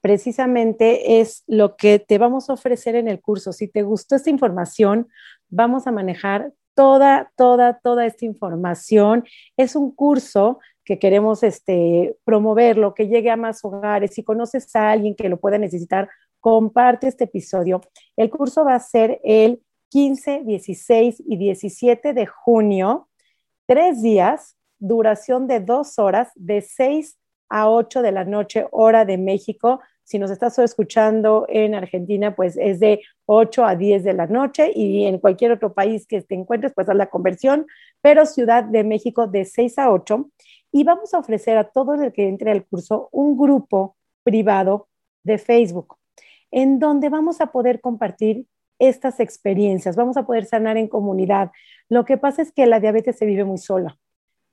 precisamente 0.00 1.20
es 1.20 1.44
lo 1.46 1.76
que 1.76 1.98
te 1.98 2.18
vamos 2.18 2.50
a 2.50 2.54
ofrecer 2.54 2.96
en 2.96 3.08
el 3.08 3.20
curso. 3.20 3.52
Si 3.52 3.68
te 3.68 3.82
gustó 3.82 4.16
esta 4.16 4.30
información, 4.30 5.08
vamos 5.48 5.86
a 5.86 5.92
manejar 5.92 6.52
toda, 6.74 7.32
toda, 7.36 7.78
toda 7.80 8.06
esta 8.06 8.24
información. 8.24 9.24
Es 9.56 9.76
un 9.76 9.92
curso 9.92 10.60
que 10.84 10.98
queremos 10.98 11.42
este, 11.42 12.16
promoverlo, 12.24 12.94
que 12.94 13.08
llegue 13.08 13.30
a 13.30 13.36
más 13.36 13.64
hogares. 13.64 14.12
Si 14.14 14.22
conoces 14.22 14.74
a 14.76 14.90
alguien 14.90 15.16
que 15.16 15.28
lo 15.28 15.38
pueda 15.38 15.58
necesitar, 15.58 16.08
comparte 16.40 17.08
este 17.08 17.24
episodio. 17.24 17.80
El 18.16 18.30
curso 18.30 18.64
va 18.64 18.76
a 18.76 18.80
ser 18.80 19.20
el 19.24 19.60
15, 19.88 20.42
16 20.44 21.22
y 21.26 21.36
17 21.36 22.12
de 22.12 22.26
junio 22.26 23.08
tres 23.66 24.02
días, 24.02 24.56
duración 24.78 25.46
de 25.46 25.60
dos 25.60 25.98
horas, 25.98 26.30
de 26.34 26.60
seis 26.60 27.18
a 27.48 27.68
ocho 27.68 28.02
de 28.02 28.12
la 28.12 28.24
noche, 28.24 28.66
hora 28.70 29.04
de 29.04 29.18
México. 29.18 29.80
Si 30.04 30.18
nos 30.18 30.30
estás 30.30 30.58
escuchando 30.58 31.46
en 31.48 31.74
Argentina, 31.74 32.34
pues 32.34 32.56
es 32.56 32.78
de 32.78 33.02
8 33.26 33.64
a 33.64 33.74
10 33.74 34.04
de 34.04 34.12
la 34.12 34.26
noche 34.26 34.70
y 34.72 35.04
en 35.04 35.18
cualquier 35.18 35.50
otro 35.52 35.74
país 35.74 36.06
que 36.06 36.22
te 36.22 36.36
encuentres, 36.36 36.72
pues 36.74 36.88
haz 36.88 36.96
la 36.96 37.10
conversión, 37.10 37.66
pero 38.00 38.24
Ciudad 38.24 38.62
de 38.62 38.84
México 38.84 39.26
de 39.26 39.44
6 39.44 39.78
a 39.78 39.90
8. 39.90 40.30
Y 40.70 40.84
vamos 40.84 41.12
a 41.12 41.18
ofrecer 41.18 41.58
a 41.58 41.70
todo 41.70 41.94
el 41.94 42.12
que 42.12 42.28
entre 42.28 42.52
al 42.52 42.64
curso 42.64 43.08
un 43.10 43.36
grupo 43.36 43.96
privado 44.22 44.88
de 45.24 45.38
Facebook, 45.38 45.96
en 46.52 46.78
donde 46.78 47.08
vamos 47.08 47.40
a 47.40 47.46
poder 47.46 47.80
compartir 47.80 48.46
estas 48.78 49.20
experiencias, 49.20 49.96
vamos 49.96 50.16
a 50.16 50.26
poder 50.26 50.44
sanar 50.44 50.76
en 50.76 50.88
comunidad. 50.88 51.50
Lo 51.88 52.04
que 52.04 52.18
pasa 52.18 52.42
es 52.42 52.52
que 52.52 52.66
la 52.66 52.80
diabetes 52.80 53.16
se 53.16 53.26
vive 53.26 53.44
muy 53.44 53.58
sola. 53.58 53.98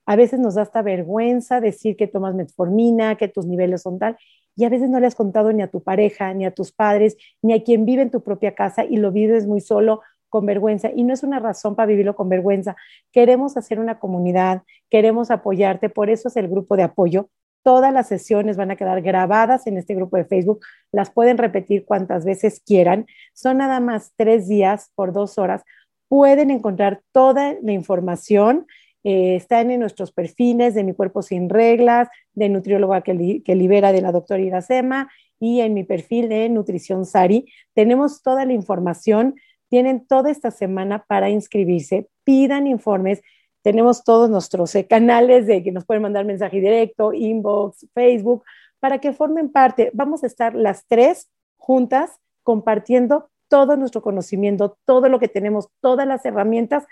A 0.06 0.16
veces 0.16 0.40
nos 0.40 0.56
da 0.56 0.64
hasta 0.64 0.82
vergüenza 0.82 1.62
decir 1.62 1.96
que 1.96 2.08
tomas 2.08 2.36
metformina, 2.36 3.16
que 3.16 3.28
tus 3.28 3.46
niveles 3.46 3.82
son 3.82 4.00
tal, 4.00 4.18
y 4.56 4.66
a 4.66 4.70
veces 4.70 4.90
no 4.90 5.00
le 5.00 5.08
has 5.08 5.16
contado 5.16 5.52
ni 5.52 5.62
a 5.62 5.68
tu 5.68 5.82
pareja, 5.82 6.34
ni 6.34 6.46
a 6.46 6.52
tus 6.52 6.72
padres, 6.72 7.18
ni 7.42 7.54
a 7.54 7.64
quien 7.64 7.86
vive 7.86 8.02
en 8.02 8.12
tu 8.12 8.22
propia 8.22 8.54
casa 8.54 8.86
y 8.86 8.98
lo 8.98 9.12
vives 9.12 9.48
muy 9.48 9.62
solo 9.62 10.02
con 10.30 10.46
vergüenza. 10.46 10.90
Y 10.94 11.04
no 11.04 11.14
es 11.14 11.24
una 11.24 11.40
razón 11.40 11.76
para 11.76 11.88
vivirlo 11.88 12.16
con 12.16 12.30
vergüenza. 12.30 12.76
Queremos 13.12 13.58
hacer 13.58 13.80
una 13.80 14.00
comunidad, 14.00 14.64
queremos 14.90 15.32
apoyarte, 15.32 15.90
por 15.90 16.10
eso 16.10 16.28
es 16.28 16.36
el 16.36 16.48
grupo 16.48 16.76
de 16.76 16.84
apoyo. 16.84 17.30
Todas 17.64 17.94
las 17.94 18.08
sesiones 18.10 18.58
van 18.58 18.72
a 18.72 18.76
quedar 18.76 19.02
grabadas 19.02 19.68
en 19.68 19.78
este 19.78 19.96
grupo 19.96 20.18
de 20.18 20.26
Facebook. 20.26 20.60
Las 20.92 21.10
pueden 21.10 21.38
repetir 21.38 21.86
cuantas 21.86 22.26
veces 22.26 22.62
quieran. 22.66 23.08
Son 23.34 23.58
nada 23.58 23.80
más 23.80 24.12
tres 24.18 24.48
días 24.48 24.92
por 24.96 25.14
dos 25.14 25.38
horas. 25.38 25.64
Pueden 26.10 26.52
encontrar 26.52 27.02
toda 27.14 27.56
la 27.62 27.72
información. 27.72 28.68
Eh, 29.06 29.36
están 29.36 29.72
en 29.72 29.80
nuestros 29.80 30.12
perfiles 30.12 30.76
de 30.76 30.84
Mi 30.84 30.94
Cuerpo 30.94 31.22
Sin 31.22 31.50
Reglas, 31.50 32.10
de 32.34 32.50
Nutrióloga 32.50 33.02
que, 33.02 33.42
que 33.44 33.56
Libera 33.56 33.92
de 33.92 34.02
la 34.02 34.12
doctora 34.12 34.42
Iracema 34.42 35.10
y 35.40 35.62
en 35.62 35.74
mi 35.74 35.84
perfil 35.84 36.30
de 36.30 36.48
Nutrición 36.50 37.06
Sari. 37.06 37.52
Tenemos 37.74 38.22
toda 38.22 38.46
la 38.46 38.54
información. 38.54 39.36
Tienen 39.70 40.06
toda 40.06 40.32
esta 40.32 40.52
semana 40.52 41.04
para 41.08 41.30
inscribirse. 41.30 42.08
Pidan 42.24 42.68
informes 42.68 43.22
tenemos 43.64 44.04
todos 44.04 44.30
nuestros 44.30 44.76
eh, 44.76 44.86
canales 44.86 45.48
de 45.48 45.64
que 45.64 45.72
nos 45.72 45.86
pueden 45.86 46.04
mandar 46.04 46.26
mensaje 46.26 46.60
directo, 46.60 47.14
inbox, 47.14 47.88
Facebook, 47.94 48.44
para 48.80 49.00
que 49.00 49.14
formen 49.14 49.50
parte. 49.50 49.90
Vamos 49.94 50.24
a 50.24 50.28
estar 50.28 50.54
las 50.54 50.86
tres 50.88 51.30
juntas 51.58 52.12
compartiendo 52.44 53.30
todo 53.48 53.78
nuestro 53.78 54.02
conocimiento, 54.02 54.78
todo 54.86 55.08
lo 55.08 55.20
que 55.20 55.30
tenemos, 55.30 55.70
todas 55.80 56.06
las 56.06 56.26
herramientas 56.26 56.86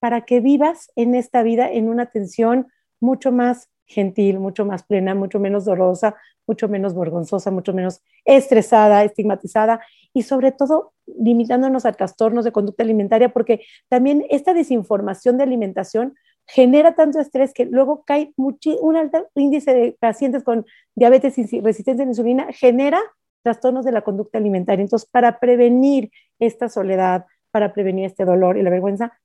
para 0.00 0.22
que 0.22 0.40
vivas 0.40 0.90
en 0.96 1.14
esta 1.14 1.42
vida 1.42 1.70
en 1.70 1.88
una 1.88 2.02
atención 2.02 2.66
mucho 3.00 3.30
más 3.30 3.70
gentil, 3.86 4.38
mucho 4.38 4.64
más 4.64 4.82
plena, 4.82 5.14
mucho 5.14 5.38
menos 5.38 5.64
dolorosa, 5.64 6.16
mucho 6.46 6.68
menos 6.68 6.94
vergonzosa, 6.94 7.50
mucho 7.50 7.72
menos 7.72 8.02
estresada, 8.24 9.04
estigmatizada 9.04 9.80
y 10.12 10.22
sobre 10.22 10.52
todo 10.52 10.92
limitándonos 11.06 11.86
a 11.86 11.92
trastornos 11.92 12.44
de 12.44 12.52
conducta 12.52 12.82
alimentaria, 12.82 13.32
porque 13.32 13.62
también 13.88 14.24
esta 14.30 14.54
desinformación 14.54 15.38
de 15.38 15.44
alimentación 15.44 16.14
genera 16.46 16.94
tanto 16.94 17.18
estrés 17.18 17.52
que 17.52 17.64
luego 17.64 18.04
cae 18.04 18.32
un 18.36 18.96
alto 18.96 19.28
índice 19.34 19.74
de 19.74 19.96
pacientes 19.98 20.44
con 20.44 20.64
diabetes 20.94 21.36
y 21.38 21.60
resistencia 21.60 22.02
a 22.02 22.06
la 22.06 22.12
insulina, 22.12 22.46
genera 22.52 23.00
trastornos 23.42 23.84
de 23.84 23.92
la 23.92 24.02
conducta 24.02 24.38
alimentaria. 24.38 24.82
Entonces, 24.82 25.08
para 25.10 25.38
prevenir 25.38 26.10
esta 26.38 26.68
soledad, 26.68 27.26
para 27.50 27.72
prevenir 27.72 28.06
este 28.06 28.24
dolor 28.24 28.56
y 28.56 28.62
la 28.62 28.70
vergüenza, 28.70 29.18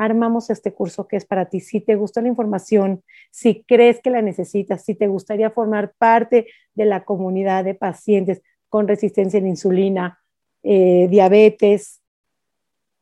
armamos 0.00 0.48
este 0.48 0.72
curso 0.72 1.06
que 1.06 1.16
es 1.18 1.26
para 1.26 1.50
ti. 1.50 1.60
Si 1.60 1.82
te 1.82 1.94
gustó 1.94 2.22
la 2.22 2.28
información, 2.28 3.04
si 3.30 3.64
crees 3.64 4.00
que 4.00 4.08
la 4.08 4.22
necesitas, 4.22 4.82
si 4.82 4.94
te 4.94 5.08
gustaría 5.08 5.50
formar 5.50 5.92
parte 5.98 6.46
de 6.74 6.86
la 6.86 7.04
comunidad 7.04 7.64
de 7.64 7.74
pacientes 7.74 8.40
con 8.70 8.88
resistencia 8.88 9.38
a 9.38 9.42
la 9.42 9.48
insulina, 9.48 10.18
eh, 10.62 11.06
diabetes, 11.10 12.00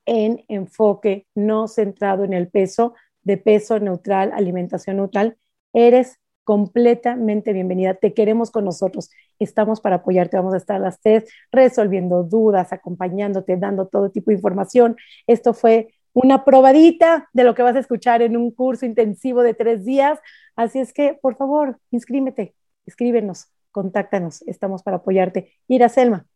en 0.07 0.45
enfoque 0.49 1.29
no 1.37 1.69
centrado 1.69 2.25
en 2.25 2.33
el 2.33 2.49
peso, 2.49 2.95
de 3.23 3.37
peso 3.37 3.79
neutral, 3.79 4.33
alimentación 4.35 4.97
neutral, 4.97 5.37
eres 5.73 6.19
completamente 6.43 7.53
bienvenida. 7.53 7.95
Te 7.95 8.13
queremos 8.13 8.51
con 8.51 8.65
nosotros. 8.65 9.11
Estamos 9.39 9.81
para 9.81 9.97
apoyarte. 9.97 10.37
Vamos 10.37 10.55
a 10.55 10.57
estar 10.57 10.77
a 10.77 10.81
las 10.81 10.99
tres 10.99 11.31
resolviendo 11.53 12.25
dudas, 12.25 12.73
acompañándote, 12.73 13.57
dando 13.57 13.87
todo 13.87 14.11
tipo 14.11 14.33
de 14.33 14.37
información. 14.37 14.97
Esto 15.29 15.55
fue 15.55 15.91
una 16.13 16.45
probadita 16.45 17.29
de 17.33 17.45
lo 17.45 17.55
que 17.55 17.63
vas 17.63 17.77
a 17.77 17.81
escuchar 17.81 18.23
en 18.23 18.37
un 18.37 18.51
curso 18.51 18.87
intensivo 18.87 19.43
de 19.43 19.55
tres 19.55 19.85
días. 19.85 20.19
Así 20.57 20.79
es 20.79 20.93
que, 20.93 21.19
por 21.21 21.37
favor, 21.37 21.79
inscríbete, 21.91 22.55
escríbenos, 22.87 23.49
contáctanos, 23.71 24.43
estamos 24.43 24.83
para 24.83 24.99
apoyarte. 24.99 25.53
Ira 25.69 25.89
Selma. 25.89 26.27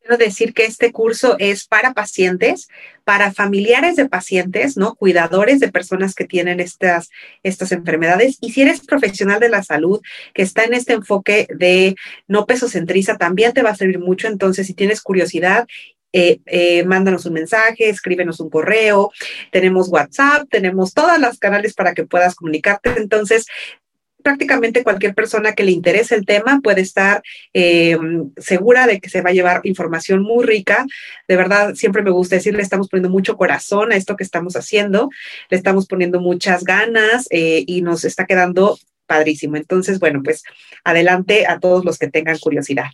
quiero 0.00 0.18
decir 0.18 0.52
que 0.52 0.66
este 0.66 0.92
curso 0.92 1.36
es 1.38 1.66
para 1.66 1.94
pacientes, 1.94 2.68
para 3.04 3.32
familiares 3.32 3.96
de 3.96 4.08
pacientes, 4.08 4.76
¿no? 4.76 4.94
Cuidadores 4.94 5.60
de 5.60 5.72
personas 5.72 6.14
que 6.14 6.26
tienen 6.26 6.60
estas, 6.60 7.10
estas 7.42 7.72
enfermedades. 7.72 8.36
Y 8.40 8.52
si 8.52 8.62
eres 8.62 8.80
profesional 8.80 9.40
de 9.40 9.48
la 9.48 9.62
salud 9.62 10.00
que 10.34 10.42
está 10.42 10.64
en 10.64 10.74
este 10.74 10.92
enfoque 10.92 11.48
de 11.54 11.96
no 12.28 12.44
peso 12.44 12.68
centriza, 12.68 13.16
también 13.16 13.54
te 13.54 13.62
va 13.62 13.70
a 13.70 13.76
servir 13.76 13.98
mucho. 13.98 14.28
Entonces, 14.28 14.66
si 14.66 14.74
tienes 14.74 15.00
curiosidad 15.00 15.66
eh, 16.14 16.38
eh, 16.46 16.84
mándanos 16.84 17.26
un 17.26 17.32
mensaje, 17.32 17.88
escríbenos 17.88 18.38
un 18.38 18.48
correo, 18.48 19.10
tenemos 19.50 19.88
WhatsApp, 19.88 20.48
tenemos 20.48 20.94
todas 20.94 21.18
las 21.18 21.40
canales 21.40 21.74
para 21.74 21.92
que 21.92 22.06
puedas 22.06 22.36
comunicarte. 22.36 22.94
Entonces, 22.96 23.46
prácticamente 24.22 24.84
cualquier 24.84 25.12
persona 25.12 25.54
que 25.54 25.64
le 25.64 25.72
interese 25.72 26.14
el 26.14 26.24
tema 26.24 26.60
puede 26.62 26.82
estar 26.82 27.20
eh, 27.52 27.98
segura 28.36 28.86
de 28.86 29.00
que 29.00 29.10
se 29.10 29.22
va 29.22 29.30
a 29.30 29.32
llevar 29.34 29.60
información 29.64 30.22
muy 30.22 30.46
rica. 30.46 30.86
De 31.26 31.36
verdad, 31.36 31.74
siempre 31.74 32.02
me 32.02 32.12
gusta 32.12 32.36
decir, 32.36 32.54
le 32.54 32.62
estamos 32.62 32.88
poniendo 32.88 33.10
mucho 33.10 33.36
corazón 33.36 33.90
a 33.90 33.96
esto 33.96 34.16
que 34.16 34.24
estamos 34.24 34.54
haciendo, 34.54 35.10
le 35.50 35.56
estamos 35.56 35.86
poniendo 35.86 36.20
muchas 36.20 36.62
ganas 36.62 37.26
eh, 37.30 37.64
y 37.66 37.82
nos 37.82 38.04
está 38.04 38.24
quedando 38.24 38.78
padrísimo. 39.06 39.56
Entonces, 39.56 39.98
bueno, 39.98 40.22
pues 40.22 40.44
adelante 40.84 41.46
a 41.46 41.58
todos 41.58 41.84
los 41.84 41.98
que 41.98 42.08
tengan 42.08 42.38
curiosidad. 42.38 42.86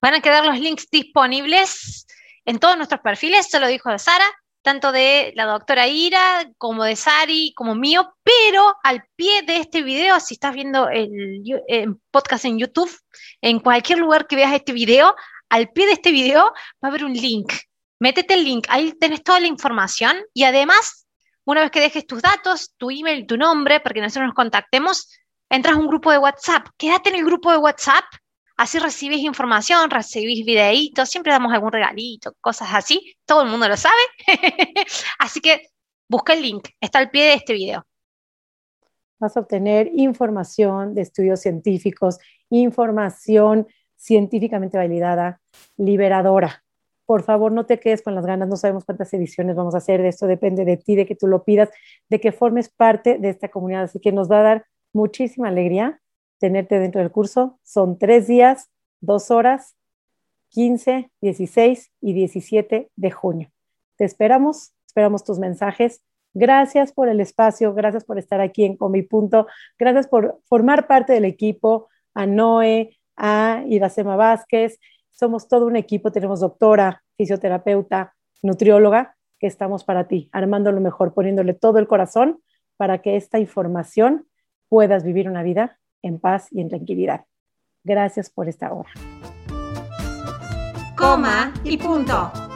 Van 0.00 0.14
a 0.14 0.20
quedar 0.20 0.44
los 0.44 0.58
links 0.58 0.88
disponibles 0.90 2.06
en 2.44 2.58
todos 2.58 2.76
nuestros 2.76 3.00
perfiles, 3.00 3.48
se 3.50 3.60
lo 3.60 3.66
dijo 3.66 3.96
Sara, 3.98 4.24
tanto 4.62 4.92
de 4.92 5.32
la 5.34 5.44
doctora 5.44 5.88
Ira 5.88 6.50
como 6.56 6.84
de 6.84 6.96
Sari, 6.96 7.52
como 7.54 7.74
mío, 7.74 8.14
pero 8.22 8.74
al 8.82 9.04
pie 9.16 9.42
de 9.42 9.56
este 9.56 9.82
video, 9.82 10.20
si 10.20 10.34
estás 10.34 10.54
viendo 10.54 10.88
el, 10.88 11.42
podcast 12.10 12.44
en 12.44 12.58
YouTube, 12.58 12.90
en 13.40 13.60
cualquier 13.60 13.98
lugar 13.98 14.26
que 14.26 14.36
veas 14.36 14.52
este 14.52 14.72
video, 14.72 15.14
al 15.48 15.70
pie 15.70 15.86
de 15.86 15.92
este 15.92 16.12
video 16.12 16.44
va 16.44 16.52
a 16.82 16.86
haber 16.88 17.04
un 17.04 17.12
link. 17.14 17.52
Métete 17.98 18.34
el 18.34 18.44
link, 18.44 18.66
ahí 18.68 18.92
tenés 18.92 19.22
toda 19.22 19.40
la 19.40 19.46
información 19.46 20.16
y 20.32 20.44
además, 20.44 21.06
una 21.44 21.62
vez 21.62 21.70
que 21.70 21.80
dejes 21.80 22.06
tus 22.06 22.22
datos, 22.22 22.74
tu 22.76 22.90
email, 22.90 23.26
tu 23.26 23.36
nombre, 23.36 23.80
para 23.80 23.94
que 23.94 24.00
nosotros 24.00 24.26
nos 24.26 24.34
contactemos, 24.34 25.08
entras 25.50 25.76
a 25.76 25.78
un 25.78 25.88
grupo 25.88 26.12
de 26.12 26.18
WhatsApp. 26.18 26.68
Quédate 26.76 27.10
en 27.10 27.16
el 27.16 27.24
grupo 27.24 27.50
de 27.50 27.58
WhatsApp 27.58 28.04
Así 28.58 28.80
recibís 28.80 29.20
información, 29.20 29.88
recibís 29.88 30.44
videitos, 30.44 31.08
siempre 31.08 31.32
damos 31.32 31.52
algún 31.52 31.70
regalito, 31.70 32.34
cosas 32.40 32.70
así. 32.72 33.14
Todo 33.24 33.42
el 33.42 33.48
mundo 33.48 33.68
lo 33.68 33.76
sabe. 33.76 34.00
así 35.20 35.40
que 35.40 35.68
busca 36.08 36.32
el 36.32 36.42
link, 36.42 36.68
está 36.80 36.98
al 36.98 37.08
pie 37.08 37.26
de 37.26 37.34
este 37.34 37.52
video. 37.52 37.86
Vas 39.20 39.36
a 39.36 39.40
obtener 39.40 39.92
información 39.94 40.92
de 40.92 41.02
estudios 41.02 41.40
científicos, 41.40 42.18
información 42.50 43.68
científicamente 43.94 44.76
validada, 44.76 45.40
liberadora. 45.76 46.64
Por 47.06 47.22
favor, 47.22 47.52
no 47.52 47.64
te 47.64 47.78
quedes 47.78 48.02
con 48.02 48.16
las 48.16 48.26
ganas, 48.26 48.48
no 48.48 48.56
sabemos 48.56 48.84
cuántas 48.84 49.14
ediciones 49.14 49.54
vamos 49.54 49.76
a 49.76 49.78
hacer, 49.78 50.02
de 50.02 50.08
esto 50.08 50.26
depende 50.26 50.64
de 50.64 50.78
ti, 50.78 50.96
de 50.96 51.06
que 51.06 51.14
tú 51.14 51.28
lo 51.28 51.44
pidas, 51.44 51.70
de 52.08 52.20
que 52.20 52.32
formes 52.32 52.68
parte 52.68 53.18
de 53.18 53.28
esta 53.28 53.50
comunidad. 53.50 53.84
Así 53.84 54.00
que 54.00 54.10
nos 54.10 54.28
va 54.28 54.40
a 54.40 54.42
dar 54.42 54.66
muchísima 54.92 55.46
alegría 55.46 56.00
tenerte 56.38 56.78
dentro 56.78 57.00
del 57.00 57.10
curso. 57.10 57.58
Son 57.62 57.98
tres 57.98 58.26
días, 58.26 58.70
dos 59.00 59.30
horas, 59.30 59.76
15, 60.50 61.10
16 61.20 61.92
y 62.00 62.12
17 62.12 62.90
de 62.94 63.10
junio. 63.10 63.50
Te 63.96 64.04
esperamos, 64.04 64.72
esperamos 64.86 65.24
tus 65.24 65.38
mensajes. 65.38 66.02
Gracias 66.34 66.92
por 66.92 67.08
el 67.08 67.20
espacio, 67.20 67.74
gracias 67.74 68.04
por 68.04 68.18
estar 68.18 68.40
aquí 68.40 68.64
en 68.64 68.76
Comi 68.76 69.02
Punto, 69.02 69.46
gracias 69.78 70.06
por 70.06 70.40
formar 70.44 70.86
parte 70.86 71.12
del 71.12 71.24
equipo, 71.24 71.88
a 72.14 72.26
Noé, 72.26 72.96
a 73.16 73.64
Iracema 73.66 74.16
Vázquez. 74.16 74.78
Somos 75.10 75.48
todo 75.48 75.66
un 75.66 75.76
equipo, 75.76 76.12
tenemos 76.12 76.40
doctora, 76.40 77.02
fisioterapeuta, 77.16 78.14
nutrióloga, 78.42 79.16
que 79.38 79.46
estamos 79.46 79.84
para 79.84 80.06
ti, 80.06 80.28
armando 80.32 80.70
lo 80.70 80.80
mejor, 80.80 81.14
poniéndole 81.14 81.54
todo 81.54 81.78
el 81.78 81.88
corazón 81.88 82.40
para 82.76 82.98
que 82.98 83.16
esta 83.16 83.38
información 83.38 84.26
puedas 84.68 85.04
vivir 85.04 85.28
una 85.28 85.42
vida 85.42 85.78
en 86.02 86.18
paz 86.18 86.48
y 86.50 86.60
en 86.60 86.68
tranquilidad. 86.68 87.24
Gracias 87.84 88.30
por 88.30 88.48
esta 88.48 88.72
hora. 88.72 88.90
Coma 90.96 91.52
y 91.64 91.76
punto. 91.78 92.47